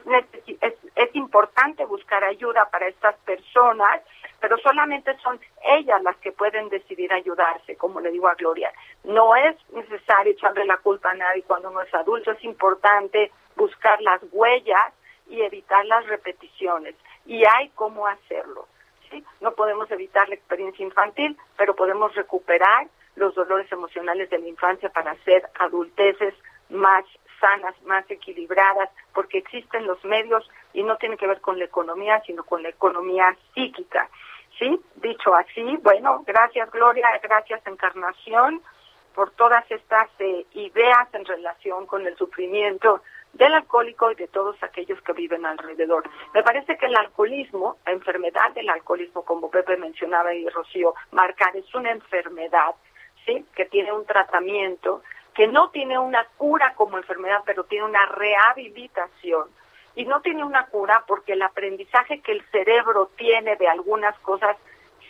es, 0.62 0.74
es 0.96 1.16
importante 1.16 1.86
buscar 1.86 2.24
ayuda 2.24 2.70
para 2.72 2.88
estas 2.88 3.16
personas, 3.20 4.02
pero 4.40 4.58
solamente 4.58 5.16
son 5.20 5.40
ellas 5.64 6.02
las 6.04 6.18
que 6.18 6.32
pueden 6.32 6.70
decidir 6.70 7.14
ayudarse, 7.14 7.76
como 7.76 8.00
le 8.00 8.12
digo 8.12 8.28
a 8.28 8.36
Gloria. 8.36 8.74
No 9.04 9.36
es 9.36 9.56
necesario 9.72 10.32
echarle 10.32 10.66
la 10.66 10.78
culpa 10.78 11.12
a 11.12 11.16
nadie 11.16 11.44
cuando 11.44 11.70
uno 11.70 11.82
es 11.82 11.94
adulto, 11.94 12.32
es 12.32 12.44
importante 12.44 13.32
buscar 13.56 14.02
las 14.02 14.22
huellas 14.32 14.94
y 15.34 15.42
evitar 15.42 15.84
las 15.88 16.06
repeticiones. 16.06 16.96
Y 17.26 17.44
hay 17.44 17.70
cómo 17.70 18.06
hacerlo. 18.06 18.68
¿sí? 19.10 19.24
No 19.42 19.54
podemos 19.54 19.90
evitar 19.90 20.30
la 20.30 20.36
experiencia 20.36 20.86
infantil, 20.86 21.36
pero 21.58 21.76
podemos 21.76 22.14
recuperar 22.14 22.88
los 23.16 23.34
dolores 23.34 23.72
emocionales 23.72 24.30
de 24.30 24.38
la 24.38 24.48
infancia 24.48 24.90
para 24.90 25.12
hacer 25.12 25.44
adulteces 25.60 26.36
más 26.70 27.04
sanas, 27.40 27.74
más 27.84 28.10
equilibradas, 28.12 28.90
porque 29.14 29.40
existen 29.40 29.88
los 29.88 30.04
medios 30.06 30.48
y 30.72 30.84
no 30.84 30.98
tiene 30.98 31.18
que 31.18 31.28
ver 31.28 31.42
con 31.42 31.58
la 31.58 31.66
economía, 31.66 32.22
sino 32.28 32.44
con 32.44 32.62
la 32.62 32.70
economía 32.70 33.36
psíquica. 33.54 34.10
¿Sí? 34.60 34.80
Dicho 34.98 35.34
así, 35.34 35.78
bueno, 35.82 36.24
gracias 36.28 36.70
Gloria, 36.72 37.08
gracias 37.24 37.66
Encarnación 37.66 38.62
por 39.16 39.32
todas 39.32 39.70
estas 39.72 40.10
eh, 40.20 40.46
ideas 40.54 41.08
en 41.14 41.26
relación 41.26 41.88
con 41.88 42.06
el 42.06 42.16
sufrimiento 42.18 43.02
del 43.34 43.54
alcohólico 43.54 44.12
y 44.12 44.16
de 44.16 44.28
todos 44.28 44.56
aquellos 44.62 45.02
que 45.02 45.14
viven 45.14 45.46
alrededor. 45.46 46.04
Me 46.34 46.44
parece 46.44 46.78
que 46.78 46.86
el 46.86 46.96
alcoholismo, 46.96 47.78
la 47.86 47.92
enfermedad 47.92 48.52
del 48.54 48.70
alcoholismo, 48.70 49.26
como 49.26 49.50
Pepe 49.50 49.76
mencionaba 49.78 50.34
y 50.34 50.48
Rocío 50.50 50.94
Marcar, 51.12 51.56
es 51.58 51.74
una 51.74 51.92
enfermedad, 51.92 52.76
¿sí? 53.26 53.46
Que 53.56 53.66
tiene 53.66 53.92
un 53.92 54.06
tratamiento, 54.06 55.02
que 55.34 55.48
no 55.48 55.72
tiene 55.72 55.98
una 55.98 56.26
cura 56.38 56.74
como 56.76 56.98
enfermedad, 56.98 57.42
pero 57.46 57.64
tiene 57.64 57.86
una 57.86 58.06
rehabilitación. 58.06 59.48
Y 59.96 60.06
no 60.06 60.22
tiene 60.22 60.44
una 60.44 60.68
cura 60.68 61.04
porque 61.08 61.34
el 61.34 61.42
aprendizaje 61.42 62.22
que 62.22 62.32
el 62.32 62.44
cerebro 62.52 63.12
tiene 63.16 63.56
de 63.56 63.68
algunas 63.68 64.18
cosas 64.20 64.58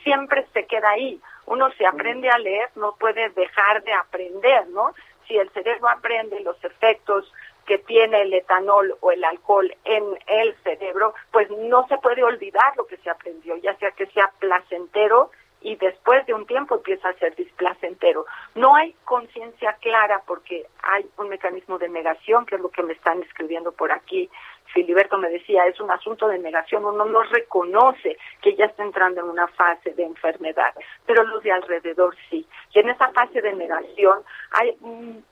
siempre 0.03 0.45
se 0.53 0.65
queda 0.65 0.89
ahí. 0.91 1.21
Uno 1.45 1.71
se 1.73 1.85
aprende 1.85 2.29
a 2.29 2.37
leer, 2.37 2.69
no 2.75 2.95
puede 2.95 3.29
dejar 3.29 3.83
de 3.83 3.93
aprender, 3.93 4.67
¿no? 4.69 4.93
Si 5.27 5.37
el 5.37 5.49
cerebro 5.51 5.87
aprende 5.89 6.39
los 6.41 6.61
efectos 6.63 7.31
que 7.65 7.77
tiene 7.79 8.21
el 8.21 8.33
etanol 8.33 8.95
o 8.99 9.11
el 9.11 9.23
alcohol 9.23 9.73
en 9.85 10.03
el 10.27 10.55
cerebro, 10.63 11.13
pues 11.31 11.49
no 11.49 11.87
se 11.87 11.97
puede 11.97 12.23
olvidar 12.23 12.75
lo 12.77 12.85
que 12.85 12.97
se 12.97 13.09
aprendió, 13.09 13.55
ya 13.57 13.75
sea 13.77 13.91
que 13.91 14.05
sea 14.07 14.31
placentero 14.39 15.31
y 15.63 15.77
después 15.77 16.25
de 16.25 16.33
un 16.33 16.45
tiempo 16.45 16.75
empieza 16.75 17.09
a 17.09 17.13
ser 17.13 17.35
displacentero. 17.35 18.25
No 18.53 18.75
hay 18.75 18.93
conciencia 19.05 19.73
clara 19.81 20.21
porque 20.27 20.67
hay 20.81 21.05
un 21.17 21.29
mecanismo 21.29 21.79
de 21.79 21.89
negación, 21.89 22.45
que 22.45 22.55
es 22.55 22.61
lo 22.61 22.69
que 22.69 22.83
me 22.83 22.93
están 22.93 23.23
escribiendo 23.23 23.71
por 23.71 23.91
aquí. 23.91 24.29
Filiberto 24.73 25.17
me 25.17 25.29
decía, 25.29 25.65
es 25.67 25.79
un 25.79 25.91
asunto 25.91 26.27
de 26.27 26.39
negación, 26.39 26.85
uno 26.85 27.05
no 27.05 27.23
reconoce 27.23 28.17
que 28.41 28.55
ya 28.55 28.65
está 28.65 28.83
entrando 28.83 29.21
en 29.21 29.29
una 29.29 29.47
fase 29.47 29.93
de 29.93 30.03
enfermedad, 30.03 30.73
pero 31.05 31.23
los 31.23 31.43
de 31.43 31.51
alrededor 31.51 32.15
sí. 32.29 32.45
Y 32.73 32.79
en 32.79 32.89
esa 32.89 33.09
fase 33.09 33.41
de 33.41 33.53
negación 33.53 34.23
hay 34.51 34.75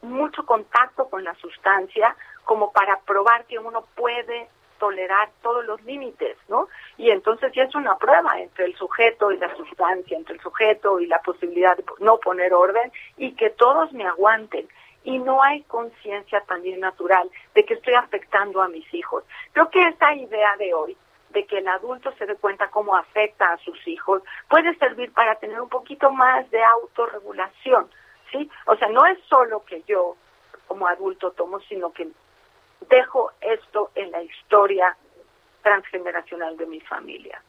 mucho 0.01 0.45
contacto 0.45 1.09
con 1.09 1.23
la 1.23 1.33
sustancia 1.35 2.15
como 2.45 2.71
para 2.71 2.99
probar 3.01 3.45
que 3.45 3.57
uno 3.57 3.85
puede 3.95 4.47
tolerar 4.81 5.29
todos 5.43 5.63
los 5.65 5.81
límites, 5.83 6.37
¿no? 6.49 6.67
Y 6.97 7.11
entonces 7.11 7.51
ya 7.53 7.63
es 7.63 7.75
una 7.75 7.97
prueba 7.97 8.39
entre 8.39 8.65
el 8.65 8.75
sujeto 8.75 9.31
y 9.31 9.37
la 9.37 9.55
sustancia, 9.55 10.17
entre 10.17 10.35
el 10.35 10.41
sujeto 10.41 10.99
y 10.99 11.05
la 11.05 11.19
posibilidad 11.19 11.77
de 11.77 11.83
no 11.99 12.17
poner 12.17 12.51
orden 12.53 12.91
y 13.15 13.33
que 13.33 13.51
todos 13.51 13.93
me 13.93 14.05
aguanten. 14.05 14.67
Y 15.03 15.17
no 15.19 15.41
hay 15.41 15.63
conciencia 15.63 16.41
también 16.41 16.79
natural 16.79 17.29
de 17.55 17.65
que 17.65 17.73
estoy 17.73 17.95
afectando 17.95 18.61
a 18.61 18.67
mis 18.67 18.91
hijos. 18.93 19.23
Creo 19.53 19.69
que 19.69 19.87
esta 19.87 20.13
idea 20.13 20.55
de 20.57 20.73
hoy, 20.73 20.97
de 21.29 21.45
que 21.45 21.59
el 21.59 21.67
adulto 21.67 22.11
se 22.17 22.25
dé 22.25 22.35
cuenta 22.35 22.69
cómo 22.69 22.95
afecta 22.95 23.53
a 23.53 23.57
sus 23.57 23.87
hijos, 23.87 24.21
puede 24.49 24.75
servir 24.75 25.11
para 25.13 25.35
tener 25.35 25.59
un 25.59 25.69
poquito 25.69 26.11
más 26.11 26.49
de 26.51 26.63
autorregulación, 26.63 27.89
¿sí? 28.31 28.49
O 28.65 28.75
sea, 28.75 28.89
no 28.89 29.05
es 29.05 29.17
solo 29.29 29.63
que 29.65 29.81
yo 29.87 30.15
como 30.67 30.87
adulto 30.87 31.31
tomo, 31.31 31.59
sino 31.61 31.91
que 31.91 32.09
dejo 32.89 33.31
esto 33.41 33.91
en 33.95 34.11
la 34.11 34.21
historia 34.21 34.95
transgeneracional 35.61 36.57
de 36.57 36.65
mi 36.65 36.79
familia. 36.81 37.41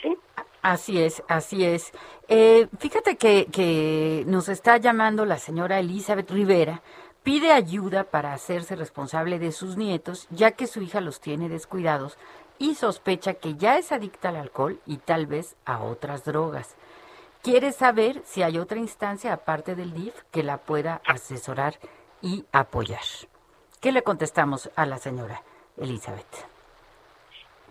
¿Sí? 0.00 0.16
Así 0.62 1.02
es, 1.02 1.22
así 1.28 1.64
es. 1.64 1.92
Eh, 2.28 2.68
fíjate 2.78 3.16
que, 3.16 3.46
que 3.46 4.24
nos 4.26 4.48
está 4.48 4.76
llamando 4.76 5.24
la 5.24 5.38
señora 5.38 5.78
Elizabeth 5.78 6.30
Rivera. 6.30 6.82
Pide 7.22 7.52
ayuda 7.52 8.04
para 8.04 8.32
hacerse 8.32 8.76
responsable 8.76 9.38
de 9.38 9.52
sus 9.52 9.76
nietos, 9.76 10.26
ya 10.30 10.52
que 10.52 10.66
su 10.66 10.82
hija 10.82 11.00
los 11.00 11.20
tiene 11.20 11.48
descuidados 11.48 12.18
y 12.58 12.74
sospecha 12.74 13.34
que 13.34 13.56
ya 13.56 13.78
es 13.78 13.90
adicta 13.90 14.28
al 14.28 14.36
alcohol 14.36 14.80
y 14.86 14.98
tal 14.98 15.26
vez 15.26 15.56
a 15.64 15.82
otras 15.82 16.24
drogas. 16.24 16.76
Quiere 17.42 17.72
saber 17.72 18.22
si 18.26 18.42
hay 18.42 18.58
otra 18.58 18.78
instancia 18.78 19.32
aparte 19.32 19.74
del 19.74 19.94
DIF 19.94 20.14
que 20.30 20.42
la 20.42 20.58
pueda 20.58 21.00
asesorar 21.06 21.78
y 22.20 22.44
apoyar. 22.52 23.00
¿Qué 23.80 23.92
le 23.92 24.02
contestamos 24.02 24.70
a 24.76 24.84
la 24.84 24.98
señora 24.98 25.42
Elizabeth? 25.78 26.49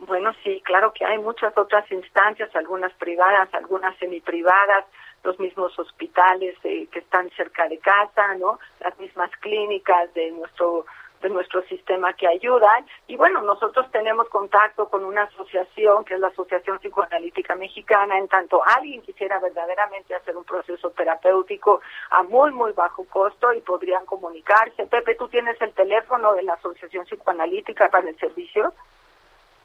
Bueno, 0.07 0.31
sí, 0.43 0.61
claro 0.65 0.93
que 0.93 1.05
hay 1.05 1.17
muchas 1.17 1.57
otras 1.57 1.89
instancias, 1.91 2.55
algunas 2.55 2.93
privadas, 2.93 3.53
algunas 3.53 3.97
semiprivadas, 3.97 4.85
los 5.23 5.37
mismos 5.39 5.77
hospitales 5.77 6.55
eh, 6.63 6.87
que 6.87 6.99
están 6.99 7.29
cerca 7.31 7.67
de 7.67 7.77
casa, 7.79 8.35
¿no? 8.35 8.59
Las 8.79 8.97
mismas 8.99 9.29
clínicas 9.41 10.13
de 10.13 10.31
nuestro 10.31 10.85
de 11.21 11.29
nuestro 11.29 11.61
sistema 11.63 12.13
que 12.13 12.27
ayudan. 12.27 12.85
Y 13.07 13.17
bueno, 13.17 13.41
nosotros 13.41 13.91
tenemos 13.91 14.29
contacto 14.29 14.87
con 14.87 15.03
una 15.03 15.23
asociación 15.23 16.05
que 16.05 16.13
es 16.13 16.19
la 16.21 16.27
Asociación 16.27 16.79
Psicoanalítica 16.79 17.55
Mexicana, 17.55 18.17
en 18.17 18.29
tanto 18.29 18.61
alguien 18.65 19.01
quisiera 19.01 19.37
verdaderamente 19.39 20.15
hacer 20.15 20.37
un 20.37 20.45
proceso 20.45 20.91
terapéutico 20.91 21.81
a 22.11 22.23
muy, 22.23 22.51
muy 22.51 22.71
bajo 22.71 23.05
costo 23.05 23.51
y 23.51 23.59
podrían 23.59 24.05
comunicarse. 24.05 24.85
Pepe, 24.85 25.15
¿tú 25.15 25.27
tienes 25.27 25.59
el 25.61 25.73
teléfono 25.73 26.33
de 26.35 26.43
la 26.43 26.53
Asociación 26.53 27.05
Psicoanalítica 27.05 27.89
para 27.89 28.09
el 28.09 28.17
servicio? 28.17 28.73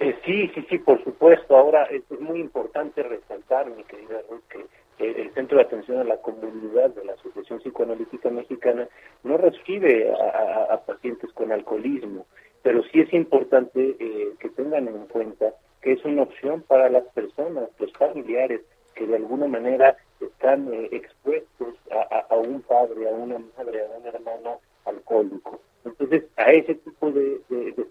Eh, 0.01 0.17
sí, 0.25 0.51
sí, 0.55 0.67
sí, 0.69 0.79
por 0.79 1.03
supuesto. 1.05 1.57
Ahora 1.57 1.85
es, 1.85 2.03
muy 2.21 2.41
importante 2.41 3.03
resaltar, 3.03 3.71
mi 3.71 3.85
querida 3.85 4.21
Ruth, 4.29 4.43
que 4.49 4.65
el 4.99 5.33
Centro 5.35 5.59
de 5.59 5.65
Atención 5.65 5.99
a 5.99 6.05
la 6.05 6.19
Comunidad 6.19 6.91
de 6.91 7.05
la 7.05 7.15
Asociación 7.15 7.59
Psicoanalítica 7.61 8.31
Mexicana 8.31 8.89
no 9.23 9.37
recibe 9.37 10.13
a, 10.13 10.81
pacientes 10.87 11.33
con 11.33 11.53
alcoholismo, 11.53 12.27
pero 12.63 12.83
sí 12.85 13.01
es 13.01 13.13
importante 13.13 13.97
eh, 13.99 14.35
que 14.39 14.49
tengan 14.51 14.89
en 14.89 15.07
cuenta 15.07 15.55
que 15.83 15.93
es 15.93 16.05
una 16.05 16.23
opción 16.23 16.63
para 16.63 16.89
las 16.89 17.05
personas, 17.13 17.69
los 17.79 17.93
familiares, 17.93 18.63
que 18.95 19.07
de 19.07 19.17
alguna 19.17 19.47
manera 19.47 19.97
están 20.21 20.73
eh, 20.73 20.89
expuestos 20.93 21.75
a, 21.91 22.37
un 22.37 22.63
padre, 22.63 23.09
a 23.09 23.13
una 23.13 23.39
madre, 23.57 23.85
a 23.85 23.99
un 23.99 24.07
hermano 24.07 24.61
alcohólico. 24.85 25.61
Entonces, 25.85 26.25
a 26.37 26.51
ese 26.53 26.77
tipo 26.77 27.11
de, 27.11 27.41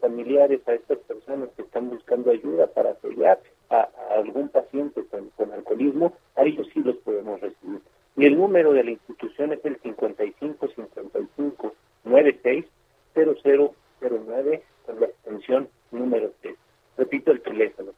familiares, 0.01 0.67
a 0.67 0.73
estas 0.73 0.97
personas 0.99 1.49
buscando 1.89 2.31
ayuda 2.31 2.67
para 2.67 2.91
apoyar 2.91 3.39
a, 3.69 3.89
algún 4.11 4.49
paciente 4.49 5.03
con, 5.05 5.51
alcoholismo, 5.51 6.13
a 6.35 6.43
ellos 6.43 6.67
sí 6.73 6.81
los 6.81 6.97
podemos 6.97 7.41
recibir. 7.41 7.81
Y 8.15 8.25
el 8.25 8.37
número 8.37 8.73
de 8.73 8.83
la 8.83 8.91
institución 8.91 9.53
es 9.53 9.65
el 9.65 9.77
55 9.81 10.67
55 10.67 11.73
96 12.03 12.65
0009 13.15 14.63
con 14.85 14.99
la 14.99 15.05
extensión 15.07 15.67
número 15.91 16.31
3. 16.41 16.55
Repito 16.97 17.31
el 17.31 17.41
teléfono. 17.41 17.91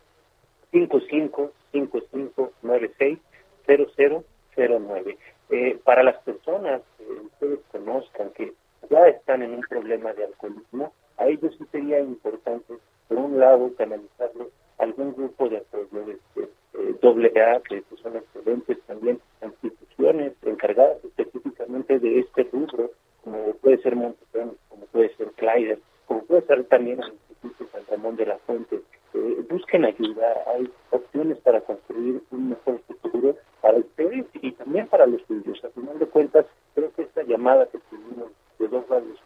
55 0.71 1.51
55 1.71 2.53
96 2.61 3.19
0009. 3.67 5.17
Eh, 5.49 5.79
para 5.83 6.03
las 6.03 6.17
personas 6.23 6.81
que 6.97 7.03
ustedes 7.03 7.59
conozcan 7.71 8.29
que 8.31 8.53
ya 8.89 9.07
están 9.07 9.41
en 9.41 9.55
un 9.55 9.61
problema 9.61 10.13
de 10.13 10.25
alcoholismo, 10.25 10.93
a 11.17 11.27
ellos 11.27 11.53
sí 11.57 11.65
sería 11.71 11.99
importante, 11.99 12.73
por 13.07 13.17
un 13.17 13.39
lado, 13.39 13.71
canalizarlos 13.77 14.47
algún 14.77 15.13
grupo 15.13 15.49
de 15.49 15.57
apoyo, 15.57 16.11
este, 16.11 16.49
eh, 16.73 16.95
doble 17.01 17.31
A, 17.41 17.61
que 17.61 17.83
son 18.01 18.17
excelentes 18.17 18.79
también 18.81 19.19
instituciones 19.41 20.33
encargadas 20.43 20.97
específicamente 21.03 21.99
de 21.99 22.19
este 22.19 22.43
rubro, 22.51 22.91
como 23.23 23.53
puede 23.55 23.77
ser 23.77 23.95
Montepón, 23.95 24.57
como 24.69 24.85
puede 24.87 25.15
ser 25.15 25.31
Clyder, 25.31 25.79
como 26.07 26.23
puede 26.25 26.41
ser 26.43 26.65
también 26.65 27.01
el 27.01 27.13
Instituto 27.13 27.71
San 27.71 27.85
Ramón 27.89 28.15
de 28.17 28.25
la 28.25 28.37
Fuente. 28.39 28.81
Eh, 29.13 29.45
busquen 29.49 29.85
ayuda, 29.85 30.43
hay 30.47 30.69
opciones 30.91 31.37
para 31.39 31.61
construir 31.61 32.21
un 32.31 32.49
mejor 32.49 32.79
futuro 32.81 33.35
para 33.61 33.77
ustedes 33.77 34.25
y 34.41 34.51
también 34.51 34.87
para 34.87 35.05
los 35.05 35.21
suyos. 35.23 35.63
A 35.63 35.69
final 35.69 35.97
de 35.97 36.05
cuentas, 36.07 36.45
creo 36.73 36.91
que 36.93 37.03
esta 37.03 37.23
llamada 37.23 37.65
que 37.67 37.79
tuvimos 37.89 38.29
de 38.59 38.67
dos 38.67 38.87
radios 38.89 39.17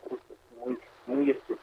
muy, 0.63 0.77
muy 1.07 1.31
este, 1.31 1.55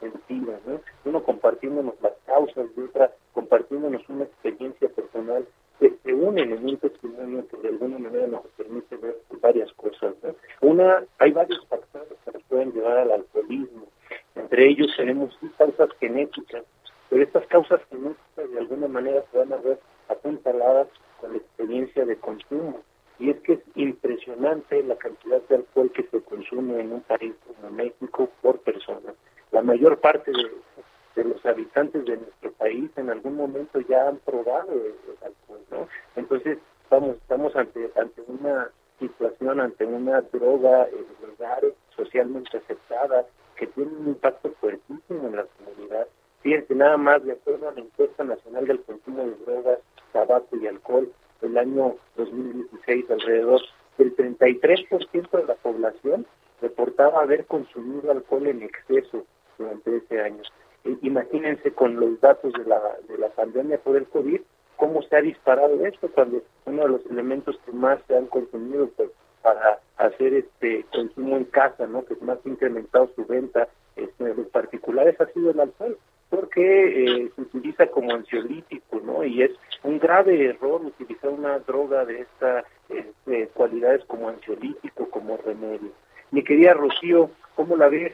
¿no? 0.65 0.81
Uno 1.05 1.23
compartiéndonos 1.23 1.95
las 2.01 2.13
causas, 2.25 2.75
de 2.75 2.83
otra 2.83 3.11
compartiéndonos 3.33 4.07
una 4.09 4.25
experiencia 4.25 4.89
personal 4.89 5.45
que 5.79 5.93
se 6.03 6.13
unen 6.13 6.51
en 6.51 6.65
un 6.65 6.77
testimonio 6.77 7.47
que 7.47 7.57
de 7.57 7.69
alguna 7.69 7.99
manera 7.99 8.27
nos 8.27 8.41
permite 8.57 8.95
ver 8.97 9.15
varias 9.41 9.71
cosas. 9.73 10.15
¿no? 10.23 10.35
Una, 10.61 11.03
hay 11.19 11.31
varios 11.31 11.65
factores 11.67 12.13
que 12.25 12.31
nos 12.31 12.43
pueden 12.43 12.73
llevar 12.73 12.97
al 12.97 13.11
alcoholismo. 13.11 13.87
Entre 14.35 14.69
ellos 14.69 14.91
tenemos 14.97 15.37
causas 15.57 15.89
genéticas, 15.99 16.63
pero 17.09 17.23
estas 17.23 17.45
causas 17.47 17.81
genéticas 17.89 18.51
de 18.51 18.59
alguna 18.87 19.01
manera 19.01 19.23
a 19.33 19.57
ver 19.61 19.79
apuntaladas 20.09 20.87
con 21.19 21.31
la 21.31 21.37
experiencia 21.37 22.05
de 22.05 22.17
consumo 22.17 22.79
y 23.19 23.31
es 23.31 23.39
que 23.41 23.53
es 23.53 23.59
impresionante 23.75 24.83
la 24.83 24.95
cantidad 24.95 25.41
de 25.43 25.55
alcohol 25.55 25.91
que 25.91 26.03
se 26.03 26.21
consume 26.21 26.79
en 26.79 26.93
un 26.93 27.01
país 27.01 27.33
como 27.45 27.71
México 27.71 28.29
por 28.41 28.59
persona. 28.59 29.13
La 29.51 29.61
mayor 29.63 29.99
parte 29.99 30.31
de, 30.31 31.23
los 31.23 31.43
habitantes 31.47 32.05
de 32.05 32.17
nuestro 32.17 32.51
país 32.53 32.91
en 32.95 33.09
algún 33.09 33.35
momento 33.35 33.79
ya 33.81 34.07
han 34.07 34.17
probado 34.17 34.71
el, 34.71 34.93
alcohol, 35.25 35.61
¿no? 35.71 35.87
Entonces 36.15 36.59
estamos 36.83 37.15
estamos 37.17 37.55
ante 37.55 37.91
ante 37.95 38.21
una 38.27 38.69
situación, 38.99 39.59
ante 39.59 39.85
una 39.85 40.21
droga 40.21 40.83
eh, 40.83 41.05
legal, 41.27 41.73
socialmente 41.95 42.57
aceptada, 42.57 43.25
que 43.55 43.65
tiene 43.67 43.91
un 43.97 44.09
impacto 44.09 44.51
fuertísimo 44.61 45.27
en 45.27 45.35
la 45.37 45.45
comunidad. 45.45 46.07
Fíjense, 46.41 46.75
nada 46.75 46.97
más 46.97 47.23
de 47.23 47.33
acuerdo 47.33 47.69
a 47.69 47.73
la 47.73 47.81
encuesta 47.81 48.23
nacional 48.23 48.67
del 48.67 48.81
consumo 48.83 49.23
de 49.23 49.35
drogas, 49.45 49.79
tabaco 50.13 50.55
y 50.55 50.67
alcohol, 50.67 51.11
el 51.41 51.57
año 51.57 51.95
2016 52.15 53.09
alrededor 53.09 53.61
del 53.97 54.15
33% 54.15 55.31
de 55.31 55.45
la 55.45 55.55
población 55.55 56.25
reportaba 56.61 57.21
haber 57.21 57.45
consumido 57.45 58.11
alcohol 58.11 58.47
en 58.47 58.63
exceso 58.63 59.25
durante 59.57 59.97
ese 59.97 60.21
año. 60.21 60.41
E, 60.85 60.97
imagínense 61.01 61.71
con 61.71 61.99
los 61.99 62.19
datos 62.21 62.53
de 62.53 62.65
la, 62.65 62.81
de 63.07 63.17
la 63.17 63.29
pandemia 63.29 63.79
por 63.79 63.97
el 63.97 64.05
COVID, 64.05 64.41
cómo 64.75 65.01
se 65.03 65.15
ha 65.15 65.21
disparado 65.21 65.85
esto 65.85 66.09
cuando 66.13 66.41
uno 66.65 66.83
de 66.83 66.89
los 66.89 67.05
elementos 67.07 67.59
que 67.65 67.71
más 67.71 67.99
se 68.07 68.15
han 68.15 68.27
consumido 68.27 68.89
pues, 68.95 69.09
para 69.41 69.79
hacer 69.97 70.33
este 70.33 70.85
consumo 70.91 71.37
en 71.37 71.45
casa, 71.45 71.87
¿no? 71.87 72.05
que 72.05 72.15
más 72.17 72.37
ha 72.45 72.49
incrementado 72.49 73.09
su 73.15 73.25
venta 73.25 73.67
este, 73.95 74.33
los 74.35 74.47
particulares 74.47 75.19
ha 75.19 75.25
sido 75.27 75.51
el 75.51 75.59
alcohol 75.59 75.97
porque 76.29 77.23
eh, 77.23 77.31
se 77.35 77.41
utiliza 77.41 77.87
como 77.87 78.13
ansiolítico, 78.13 78.99
¿no? 79.03 79.23
Y 79.23 79.43
es 79.43 79.51
un 79.83 79.99
grave 79.99 80.49
error 80.49 80.81
utilizar 80.83 81.29
una 81.29 81.59
droga 81.59 82.05
de 82.05 82.21
estas 82.21 82.65
este, 82.89 83.47
cualidades 83.53 84.03
como 84.05 84.29
ansiolítico, 84.29 85.09
como 85.09 85.37
remedio. 85.37 85.91
Mi 86.31 86.43
querida 86.43 86.73
Rocío, 86.73 87.31
¿cómo 87.55 87.77
la 87.77 87.87
ves? 87.87 88.13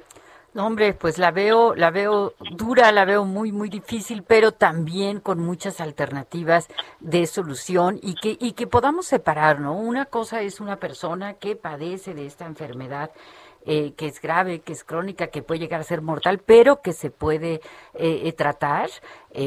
Hombre, 0.55 0.93
pues 0.93 1.17
la 1.17 1.31
veo, 1.31 1.73
la 1.73 1.89
veo 1.89 2.35
dura, 2.51 2.91
la 2.91 3.05
veo 3.05 3.25
muy, 3.25 3.51
muy 3.51 3.69
difícil, 3.69 4.21
pero 4.21 4.51
también 4.51 5.19
con 5.19 5.39
muchas 5.39 5.81
alternativas 5.81 6.67
de 6.99 7.25
solución 7.25 7.97
y 8.03 8.13
que, 8.13 8.37
y 8.39 8.51
que 8.51 8.67
podamos 8.67 9.07
separar, 9.07 9.59
¿no? 9.59 9.75
Una 9.75 10.05
cosa 10.05 10.41
es 10.41 10.59
una 10.59 10.75
persona 10.75 11.33
que 11.33 11.55
padece 11.55 12.13
de 12.13 12.27
esta 12.27 12.45
enfermedad 12.45 13.09
eh, 13.65 13.93
que 13.95 14.07
es 14.07 14.21
grave, 14.21 14.59
que 14.59 14.73
es 14.73 14.83
crónica, 14.83 15.27
que 15.27 15.41
puede 15.41 15.59
llegar 15.61 15.79
a 15.79 15.83
ser 15.83 16.01
mortal, 16.01 16.39
pero 16.39 16.81
que 16.81 16.91
se 16.91 17.09
puede 17.11 17.55
eh, 17.93 18.21
eh, 18.25 18.33
tratar 18.33 18.89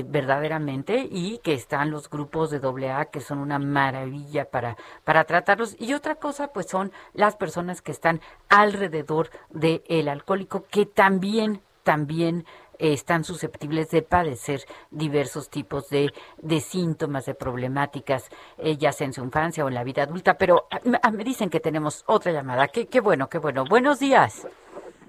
verdaderamente 0.06 1.06
y 1.08 1.38
que 1.44 1.54
están 1.54 1.92
los 1.92 2.10
grupos 2.10 2.50
de 2.50 2.58
AA 2.58 3.04
que 3.04 3.20
son 3.20 3.38
una 3.38 3.60
maravilla 3.60 4.46
para, 4.50 4.76
para 5.04 5.24
tratarlos. 5.24 5.76
Y 5.78 5.94
otra 5.94 6.16
cosa, 6.16 6.48
pues 6.48 6.66
son 6.66 6.90
las 7.12 7.36
personas 7.36 7.82
que 7.82 7.92
están 7.92 8.20
alrededor 8.48 9.30
del 9.50 10.08
alcohólico, 10.08 10.64
que 10.70 10.86
también, 10.86 11.62
también 11.84 12.46
están 12.78 13.24
susceptibles 13.24 13.90
de 13.90 14.02
padecer 14.02 14.60
diversos 14.90 15.50
tipos 15.50 15.88
de, 15.90 16.10
de 16.42 16.60
síntomas, 16.60 17.26
de 17.26 17.34
problemáticas, 17.34 18.30
eh, 18.58 18.76
ya 18.76 18.92
sea 18.92 19.06
en 19.06 19.12
su 19.12 19.22
infancia 19.24 19.64
o 19.64 19.68
en 19.68 19.74
la 19.74 19.84
vida 19.84 20.02
adulta. 20.02 20.34
Pero 20.34 20.66
ah, 20.70 20.80
ah, 21.02 21.10
me 21.10 21.24
dicen 21.24 21.50
que 21.50 21.60
tenemos 21.60 22.04
otra 22.06 22.32
llamada. 22.32 22.68
Qué, 22.68 22.86
qué 22.86 23.00
bueno, 23.00 23.28
qué 23.28 23.38
bueno. 23.38 23.64
Buenos 23.68 24.00
días. 24.00 24.46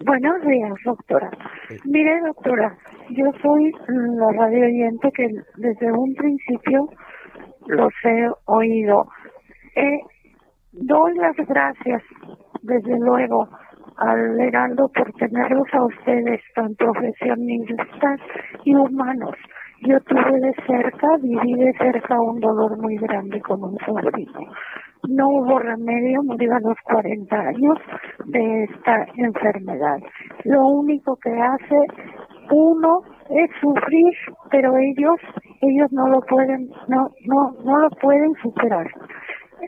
Buenos 0.06 0.42
días, 0.44 0.74
doctora. 0.86 1.32
Mire, 1.86 2.22
doctora, 2.22 2.78
yo 3.10 3.26
soy 3.42 3.72
la 3.88 4.32
radio 4.32 4.66
oyente 4.66 5.12
que 5.12 5.28
desde 5.56 5.92
un 5.92 6.14
principio 6.14 6.88
los 7.66 7.92
he 8.04 8.30
oído. 8.46 9.08
Eh, 9.76 10.00
doy 10.72 11.16
las 11.16 11.36
gracias, 11.36 12.04
desde 12.62 13.00
luego, 13.00 13.50
al 13.98 14.40
Heraldo 14.40 14.90
por 14.90 15.12
tenerlos 15.14 15.68
a 15.74 15.86
ustedes 15.86 16.42
tan 16.56 16.76
profesionistas 16.76 18.20
y 18.64 18.76
humanos. 18.76 19.36
Yo 19.82 20.00
tuve 20.02 20.40
de 20.40 20.54
cerca, 20.66 21.08
viví 21.22 21.54
de 21.54 21.72
cerca 21.74 22.20
un 22.20 22.40
dolor 22.40 22.78
muy 22.82 22.98
grande 22.98 23.40
con 23.42 23.64
un 23.64 23.78
sobrino. 23.86 24.40
No 25.08 25.30
hubo 25.30 25.60
remedio, 25.60 26.24
murió 26.24 26.56
a 26.56 26.60
los 26.60 26.78
40 26.84 27.40
años 27.40 27.78
de 28.26 28.64
esta 28.64 29.06
enfermedad. 29.16 30.00
Lo 30.46 30.68
único 30.68 31.16
que 31.18 31.30
hace 31.30 31.76
uno 32.50 33.02
es 33.30 33.52
sufrir, 33.62 34.14
pero 34.50 34.76
ellos, 34.78 35.20
ellos 35.62 35.92
no 35.92 36.08
lo 36.08 36.22
pueden, 36.22 36.70
no, 36.88 37.10
no, 37.26 37.52
no 37.64 37.80
lo 37.80 37.90
pueden 38.02 38.34
superar. 38.42 38.88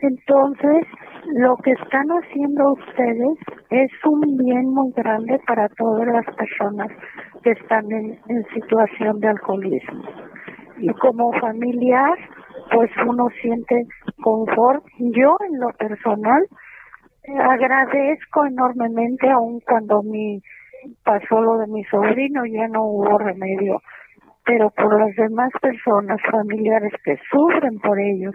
Entonces, 0.02 0.86
lo 1.32 1.56
que 1.58 1.72
están 1.72 2.08
haciendo 2.08 2.72
ustedes 2.72 3.38
es 3.70 3.90
un 4.04 4.36
bien 4.36 4.72
muy 4.72 4.92
grande 4.92 5.38
para 5.46 5.68
todas 5.70 6.06
las 6.06 6.26
personas 6.34 6.88
que 7.42 7.52
están 7.52 7.90
en, 7.92 8.18
situación 8.54 9.20
de 9.20 9.28
alcoholismo. 9.28 10.02
Y 10.78 10.88
como 10.94 11.32
familiar, 11.34 12.18
pues 12.72 12.90
uno 13.06 13.28
siente 13.40 13.86
confort. 14.22 14.84
Yo 14.98 15.36
en 15.48 15.60
lo 15.60 15.68
personal 15.78 16.42
agradezco 17.38 18.46
enormemente 18.46 19.30
aun 19.30 19.60
cuando 19.60 20.02
mi 20.02 20.40
pasó 21.04 21.40
lo 21.42 21.58
de 21.58 21.66
mi 21.66 21.84
sobrino 21.84 22.44
ya 22.46 22.66
no 22.68 22.84
hubo 22.84 23.18
remedio, 23.18 23.82
pero 24.44 24.70
por 24.70 24.98
las 24.98 25.14
demás 25.14 25.50
personas 25.60 26.18
familiares 26.30 26.92
que 27.04 27.18
sufren 27.30 27.78
por 27.80 27.98
ellos 28.00 28.34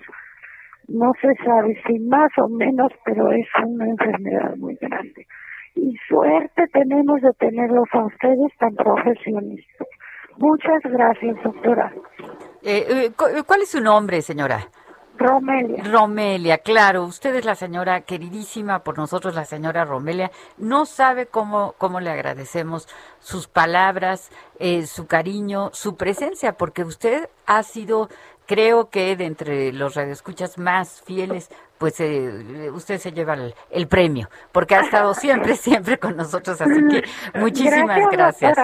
no 0.88 1.14
se 1.22 1.34
sabe 1.44 1.82
si 1.86 2.00
más 2.00 2.32
o 2.38 2.48
menos, 2.48 2.92
pero 3.04 3.32
es 3.32 3.48
una 3.64 3.88
enfermedad 3.88 4.56
muy 4.58 4.76
grande. 4.76 5.28
Y 5.76 5.96
suerte 6.08 6.68
tenemos 6.72 7.22
de 7.22 7.34
tenerlos 7.34 7.88
a 7.92 8.06
ustedes 8.06 8.52
tan 8.60 8.76
profesionistas. 8.76 9.88
Muchas 10.38 10.82
gracias, 10.84 11.36
doctora. 11.44 11.94
Eh, 12.62 12.86
eh, 12.90 13.12
¿Cuál 13.46 13.62
es 13.62 13.70
su 13.70 13.82
nombre, 13.82 14.22
señora? 14.22 14.68
Romelia. 15.18 15.84
Romelia, 15.84 16.58
claro, 16.58 17.04
usted 17.04 17.36
es 17.36 17.46
la 17.46 17.56
señora 17.56 18.02
queridísima 18.02 18.84
por 18.84 18.98
nosotros, 18.98 19.34
la 19.34 19.46
señora 19.46 19.86
Romelia. 19.86 20.32
No 20.58 20.86
sabe 20.86 21.28
cómo, 21.28 21.74
cómo 21.78 22.00
le 22.00 22.10
agradecemos 22.10 22.88
sus 23.20 23.48
palabras, 23.48 24.30
eh, 24.60 24.86
su 24.86 25.08
cariño, 25.08 25.70
su 25.74 25.96
presencia, 25.96 26.54
porque 26.58 26.84
usted 26.84 27.30
ha 27.46 27.64
sido, 27.64 28.10
creo 28.46 28.90
que 28.90 29.16
de 29.16 29.26
entre 29.26 29.74
los 29.74 29.96
radioescuchas 29.96 30.58
más 30.58 31.02
fieles, 31.02 31.50
pues 31.78 32.00
eh, 32.00 32.70
usted 32.72 32.98
se 32.98 33.12
lleva 33.12 33.36
el, 33.70 33.88
premio, 33.88 34.30
porque 34.52 34.76
ha 34.76 34.82
estado 34.82 35.14
siempre, 35.26 35.56
siempre 35.56 35.98
con 35.98 36.16
nosotros. 36.16 36.62
Así 36.62 36.82
que 36.88 37.04
muchísimas 37.40 38.10
gracias. 38.12 38.58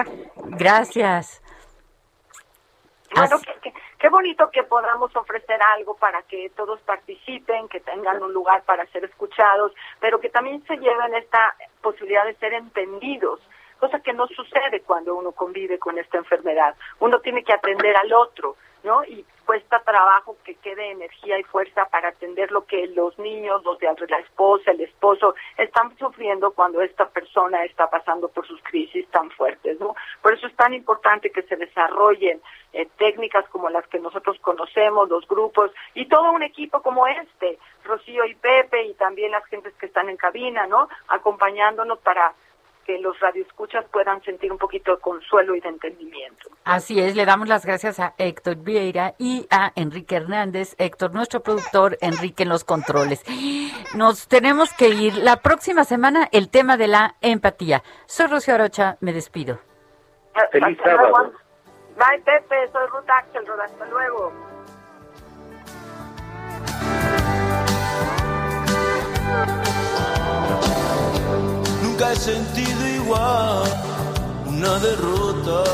Gracias. 0.46 1.42
gracias. 3.10 3.42
Qué 4.02 4.08
bonito 4.08 4.50
que 4.50 4.64
podamos 4.64 5.14
ofrecer 5.14 5.60
algo 5.76 5.94
para 5.94 6.22
que 6.22 6.50
todos 6.56 6.80
participen, 6.80 7.68
que 7.68 7.78
tengan 7.78 8.20
un 8.20 8.32
lugar 8.32 8.64
para 8.64 8.84
ser 8.86 9.04
escuchados, 9.04 9.72
pero 10.00 10.18
que 10.18 10.28
también 10.28 10.60
se 10.66 10.76
lleven 10.76 11.14
esta 11.14 11.54
posibilidad 11.80 12.24
de 12.24 12.34
ser 12.34 12.52
entendidos, 12.52 13.38
cosa 13.78 14.00
que 14.00 14.12
no 14.12 14.26
sucede 14.26 14.80
cuando 14.80 15.14
uno 15.14 15.30
convive 15.30 15.78
con 15.78 15.98
esta 15.98 16.18
enfermedad. 16.18 16.74
Uno 16.98 17.20
tiene 17.20 17.44
que 17.44 17.52
atender 17.52 17.96
al 17.96 18.12
otro, 18.12 18.56
¿no? 18.84 19.04
Y 19.04 19.24
cuesta 19.44 19.80
trabajo 19.80 20.36
que 20.44 20.54
quede 20.56 20.90
energía 20.92 21.38
y 21.38 21.42
fuerza 21.44 21.86
para 21.86 22.08
atender 22.08 22.50
lo 22.52 22.64
que 22.64 22.86
los 22.88 23.18
niños, 23.18 23.62
los 23.64 23.78
de 23.78 23.88
la 24.08 24.18
esposa, 24.18 24.70
el 24.70 24.80
esposo, 24.80 25.34
están 25.58 25.96
sufriendo 25.98 26.52
cuando 26.52 26.80
esta 26.80 27.08
persona 27.08 27.64
está 27.64 27.90
pasando 27.90 28.28
por 28.28 28.46
sus 28.46 28.62
crisis 28.62 29.06
tan 29.08 29.30
fuertes, 29.30 29.78
¿no? 29.80 29.94
Por 30.22 30.34
eso 30.34 30.46
es 30.46 30.56
tan 30.56 30.72
importante 30.72 31.30
que 31.30 31.42
se 31.42 31.56
desarrollen 31.56 32.40
eh, 32.72 32.88
técnicas 32.96 33.46
como 33.48 33.68
las 33.68 33.86
que 33.88 33.98
nosotros 33.98 34.38
conocemos, 34.40 35.08
los 35.08 35.26
grupos, 35.26 35.70
y 35.94 36.06
todo 36.06 36.32
un 36.32 36.42
equipo 36.42 36.80
como 36.80 37.06
este, 37.06 37.58
Rocío 37.84 38.24
y 38.24 38.34
Pepe, 38.34 38.84
y 38.84 38.94
también 38.94 39.32
las 39.32 39.44
gentes 39.46 39.74
que 39.74 39.86
están 39.86 40.08
en 40.08 40.16
cabina, 40.16 40.66
¿no? 40.66 40.88
Acompañándonos 41.08 41.98
para 41.98 42.32
que 42.84 42.98
los 42.98 43.18
radioescuchas 43.20 43.84
puedan 43.92 44.22
sentir 44.22 44.52
un 44.52 44.58
poquito 44.58 44.96
de 44.96 45.00
consuelo 45.00 45.54
y 45.54 45.60
de 45.60 45.68
entendimiento. 45.68 46.50
Así 46.64 47.00
es, 47.00 47.16
le 47.16 47.24
damos 47.24 47.48
las 47.48 47.64
gracias 47.64 48.00
a 48.00 48.14
Héctor 48.18 48.56
Vieira 48.56 49.14
y 49.18 49.46
a 49.50 49.72
Enrique 49.74 50.16
Hernández. 50.16 50.74
Héctor, 50.78 51.12
nuestro 51.12 51.42
productor, 51.42 51.98
Enrique 52.00 52.42
en 52.42 52.48
los 52.48 52.64
controles. 52.64 53.24
Nos 53.94 54.28
tenemos 54.28 54.72
que 54.72 54.88
ir 54.88 55.16
la 55.16 55.36
próxima 55.36 55.84
semana 55.84 56.28
el 56.32 56.50
tema 56.50 56.76
de 56.76 56.88
la 56.88 57.16
empatía. 57.20 57.82
Soy 58.06 58.26
Rocío 58.26 58.54
Arocha, 58.54 58.96
me 59.00 59.12
despido. 59.12 59.58
Feliz 60.50 60.78
sábado. 60.82 61.32
Bye, 61.96 62.22
Pepe, 62.24 62.68
soy 62.72 62.86
Ruth 62.88 63.10
Axelrod, 63.10 63.60
hasta 63.60 63.86
luego. 63.86 64.32
He 72.10 72.16
sentido 72.16 72.88
igual 72.88 73.62
una 74.46 74.78
derrota. 74.78 75.64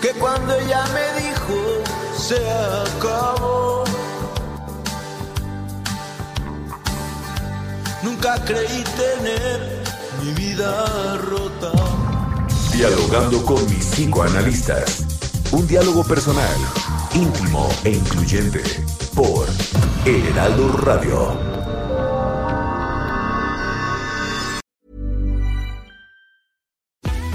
Que 0.00 0.10
cuando 0.10 0.54
ella 0.54 0.84
me 0.94 1.22
dijo 1.22 1.82
se 2.16 2.38
acabó. 2.98 3.84
Nunca 8.02 8.34
creí 8.44 8.84
tener 8.96 9.82
mi 10.22 10.32
vida 10.32 11.16
rota. 11.18 11.72
Dialogando 12.72 13.44
con 13.44 13.64
mis 13.66 13.84
cinco 13.84 14.22
analistas. 14.22 15.04
Un 15.52 15.66
diálogo 15.66 16.02
personal, 16.04 16.56
íntimo 17.14 17.68
e 17.84 17.90
incluyente. 17.90 18.62
Por 19.14 19.46
El 20.04 20.26
Heraldo 20.28 20.68
Radio. 20.78 21.71